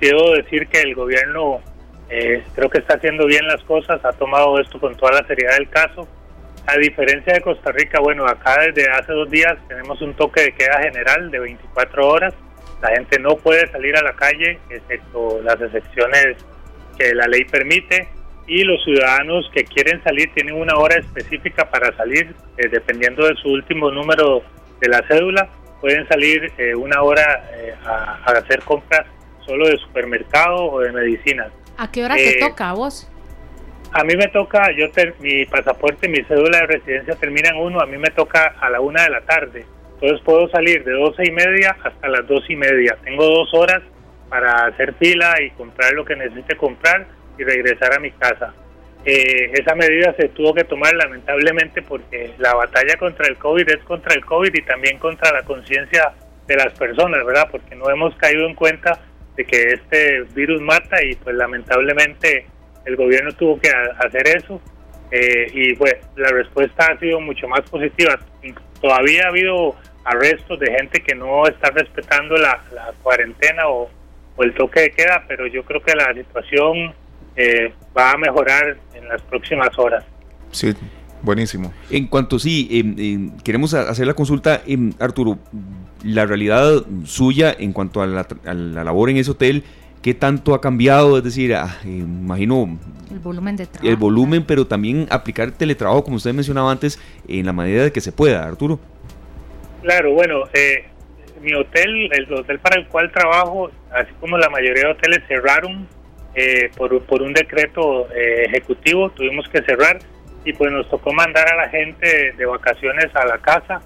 [0.00, 1.60] sido decir que el gobierno
[2.08, 5.68] creo que está haciendo bien las cosas, ha tomado esto con toda la seriedad del
[5.68, 6.08] caso
[6.66, 10.52] a diferencia de Costa Rica, bueno, acá desde hace dos días tenemos un toque de
[10.52, 12.34] queda general de 24 horas.
[12.82, 16.36] La gente no puede salir a la calle, excepto las excepciones
[16.98, 18.08] que la ley permite.
[18.46, 23.34] Y los ciudadanos que quieren salir tienen una hora específica para salir, eh, dependiendo de
[23.36, 24.42] su último número
[24.80, 25.48] de la cédula.
[25.80, 29.06] Pueden salir eh, una hora eh, a, hacer compras
[29.44, 31.48] solo de supermercado o de medicinas.
[31.76, 33.10] ¿A qué hora te toca a vos?
[33.92, 34.86] A mí me toca, yo
[35.20, 38.80] mi pasaporte, mi cédula de residencia termina en uno, a mí me toca a la
[38.80, 39.64] una de la tarde.
[39.94, 42.96] Entonces puedo salir de doce y media hasta las dos y media.
[43.02, 43.82] Tengo dos horas
[44.28, 47.06] para hacer fila y comprar lo que necesite comprar
[47.38, 48.54] y regresar a mi casa.
[49.04, 53.82] Eh, esa medida se tuvo que tomar lamentablemente porque la batalla contra el COVID es
[53.84, 56.12] contra el COVID y también contra la conciencia
[56.46, 57.48] de las personas, ¿verdad?
[57.50, 58.98] Porque no hemos caído en cuenta
[59.36, 62.46] de que este virus mata y pues lamentablemente
[62.84, 64.60] el gobierno tuvo que hacer eso
[65.10, 68.18] eh, y pues la respuesta ha sido mucho más positiva.
[68.80, 72.62] Todavía ha habido arrestos de gente que no está respetando la,
[73.02, 73.90] cuarentena o,
[74.38, 76.94] el toque de queda, pero yo creo que la situación
[77.36, 80.04] eh, va a mejorar en las próximas horas.
[80.50, 80.74] Sí,
[81.22, 81.72] buenísimo.
[81.90, 85.38] En cuanto sí, em, em, queremos hacer la consulta, em, Arturo,
[86.02, 89.64] la realidad suya en cuanto a la, a la labor en ese hotel
[90.06, 91.18] ¿Qué tanto ha cambiado?
[91.18, 92.78] Es decir, ah, imagino...
[93.10, 93.88] El volumen de trabajo.
[93.88, 98.00] El volumen, pero también aplicar teletrabajo, como usted mencionaba antes, en la medida de que
[98.00, 98.78] se pueda, Arturo.
[99.82, 100.84] Claro, bueno, eh,
[101.42, 105.88] mi hotel, el hotel para el cual trabajo, así como la mayoría de hoteles cerraron
[106.36, 109.98] eh, por, por, un decreto eh, ejecutivo, tuvimos que cerrar
[110.44, 113.82] y pues nos tocó mandar a la gente de vacaciones a la casa.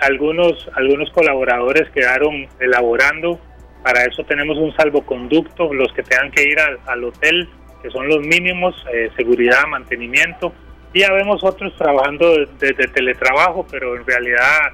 [0.00, 3.38] algunos, algunos colaboradores quedaron elaborando
[3.82, 7.48] para eso tenemos un salvoconducto, los que tengan que ir al, hotel,
[7.82, 10.52] que son los mínimos, eh, seguridad, mantenimiento.
[10.92, 14.72] Y ya vemos otros trabajando desde teletrabajo, pero en realidad,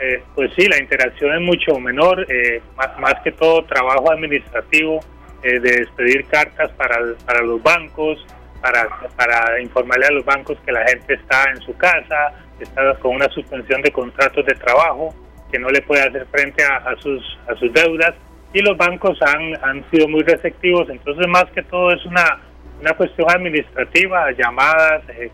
[0.00, 5.00] eh, pues sí, la interacción es mucho menor, eh, más, que todo trabajo administrativo,
[5.42, 8.24] de despedir cartas para, para los bancos,
[8.60, 13.16] para, para informarle a los bancos que la gente está en su casa, está con
[13.16, 15.14] una suspensión de contratos de trabajo,
[15.50, 18.14] que no le puede hacer frente a, sus, a sus deudas
[18.52, 22.40] y los bancos han, han sido muy receptivos, entonces más que todo es una,
[22.80, 25.30] una cuestión administrativa, llamadas eh,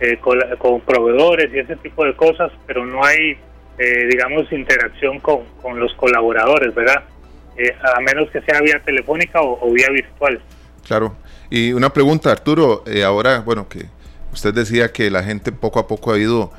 [0.00, 3.38] eh, con, con, proveedores y ese tipo de cosas, pero no hay,
[3.78, 7.04] eh, digamos, interacción con, con, los colaboradores, ¿verdad?
[7.82, 10.40] A menos que sea vía telefónica o, vía virtual.
[10.86, 11.16] Claro.
[11.50, 13.86] Y una pregunta, Arturo, ahora, bueno, que
[14.32, 16.52] usted decía que la gente poco a poco ha ido,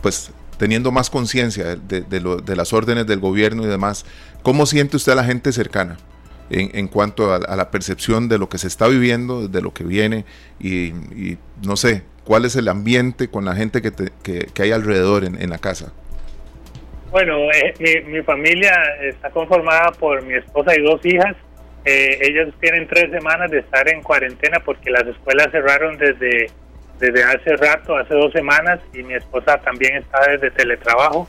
[0.00, 0.32] pues,
[0.62, 4.04] teniendo más conciencia de, las órdenes del gobierno y demás.
[4.44, 5.98] ¿Cómo siente usted a la gente cercana
[6.50, 10.24] en, cuanto a, la percepción de lo que se está viviendo, de lo que viene
[10.60, 10.92] y,
[11.64, 13.92] no sé, cuál es el ambiente con la gente que,
[14.22, 15.92] que, hay alrededor en, la casa?
[17.12, 21.36] Bueno, eh, mi, familia está conformada por mi esposa y dos hijas.
[21.84, 26.50] Eh, ellos tienen tres semanas de estar en cuarentena porque las escuelas cerraron desde,
[26.98, 31.28] desde hace rato, hace dos semanas, y mi esposa también está desde teletrabajo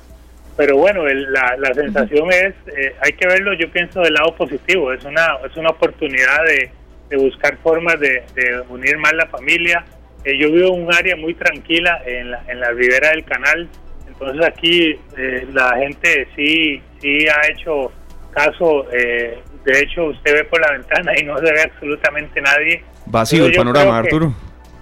[0.55, 4.93] pero bueno, la, la, sensación es, eh, hay que verlo, yo pienso del lado positivo,
[4.93, 6.71] es una, es una oportunidad de,
[7.17, 8.23] buscar formas de,
[8.69, 9.85] unir más la familia.
[10.25, 13.69] Eh, yo vivo en un área muy tranquila en la, en la ribera del canal,
[14.13, 17.91] entonces aquí eh, la gente sí, sí ha hecho
[18.31, 22.83] caso, de hecho usted ve por la ventana y no se ve absolutamente nadie.
[23.05, 24.33] Vacío el panorama, Arturo.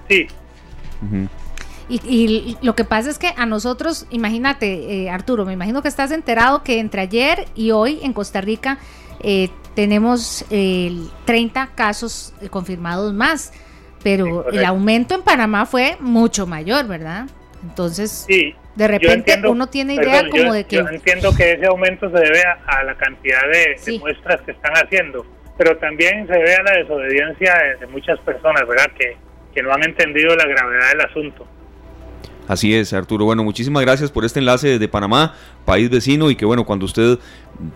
[0.07, 0.27] Sí.
[1.89, 6.11] Y, lo que pasa es que a nosotros, imagínate, eh, Arturo, me imagino que estás
[6.11, 8.77] enterado que entre ayer y hoy en Costa Rica
[9.19, 13.51] eh, tenemos 30 casos confirmados más,
[14.03, 17.27] pero el aumento en Panamá fue mucho mayor, ¿verdad?
[17.63, 18.25] Entonces,
[18.75, 20.77] de repente uno tiene idea como de que...
[20.77, 25.25] Yo entiendo que ese aumento se debe a, la cantidad de, muestras que están haciendo,
[25.57, 28.91] pero también se debe a la desobediencia de, muchas personas, ¿verdad?
[28.97, 29.17] Que,
[29.53, 31.47] que no han entendido la gravedad del asunto.
[32.47, 33.25] Así es, Arturo.
[33.25, 37.19] Bueno, muchísimas gracias por este enlace desde Panamá, país vecino, y que bueno, cuando usted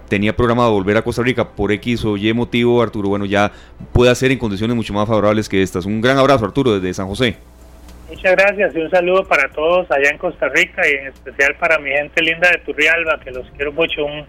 [0.10, 3.52] tenía programado volver a Costa Rica por X o Y motivo, Arturo, bueno, ya
[3.94, 5.86] puede hacer en condiciones mucho más favorables que estas.
[5.86, 7.38] Un gran abrazo, Arturo, desde San José.
[8.10, 11.80] Muchas gracias y un saludo para todos allá en Costa Rica y en especial para
[11.80, 14.06] mi gente linda de Turrialba, que los quiero mucho.
[14.06, 14.26] Un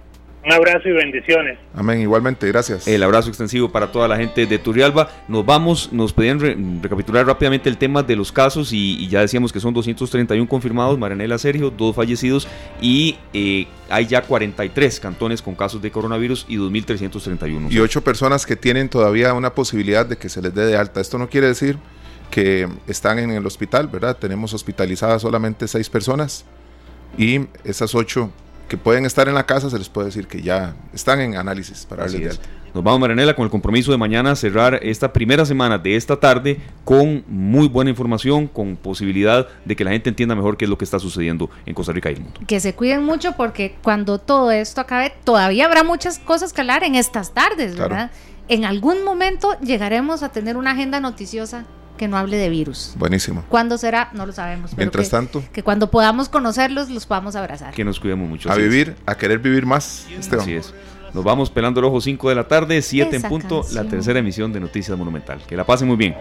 [0.46, 1.58] un abrazo y bendiciones.
[1.74, 2.86] Amén, igualmente, gracias.
[2.86, 5.10] El abrazo extensivo para toda la gente de Turrialba.
[5.26, 9.58] Nos vamos, nos pedían recapitular rápidamente el tema de los casos y, ya decíamos que
[9.58, 12.46] son 231 confirmados, Marianela Sergio, dos fallecidos
[12.80, 17.72] y eh, hay ya 43 cantones con casos de coronavirus y 2.331.
[17.72, 21.00] Y ocho personas que tienen todavía una posibilidad de que se les dé de alta.
[21.00, 21.76] Esto no quiere decir
[22.30, 24.16] que están en el hospital, ¿verdad?
[24.16, 26.44] Tenemos hospitalizadas solamente seis personas
[27.18, 28.30] y esas ocho
[28.68, 31.86] que pueden estar en la casa, se les puede decir que ya están en análisis
[31.86, 32.40] para darles
[32.74, 36.58] Nos vamos, Maranela, con el compromiso de mañana cerrar esta primera semana de esta tarde
[36.84, 40.76] con muy buena información, con posibilidad de que la gente entienda mejor qué es lo
[40.76, 42.40] que está sucediendo en Costa Rica y el mundo.
[42.46, 46.82] Que se cuiden mucho porque cuando todo esto acabe, todavía habrá muchas cosas que hablar
[46.82, 48.10] en estas tardes, ¿verdad?
[48.48, 51.64] En algún momento llegaremos a tener una agenda noticiosa
[51.96, 52.94] que no hable de virus.
[52.96, 53.44] Buenísimo.
[53.48, 54.10] ¿Cuándo será?
[54.12, 54.76] No lo sabemos.
[54.76, 55.42] Mientras tanto.
[55.52, 57.74] Que cuando podamos conocerlos, los podamos abrazar.
[57.74, 58.50] Que nos cuidemos mucho.
[58.50, 60.06] A vivir, a querer vivir más.
[60.38, 60.74] Así es.
[61.12, 64.52] Nos vamos pelando el ojo 5 de la tarde, 7 en punto, la tercera emisión
[64.52, 65.40] de Noticias Monumental.
[65.46, 66.14] Que la pasen muy bien.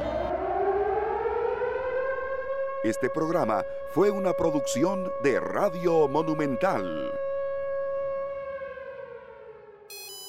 [2.83, 7.11] Este programa fue una producción de Radio Monumental.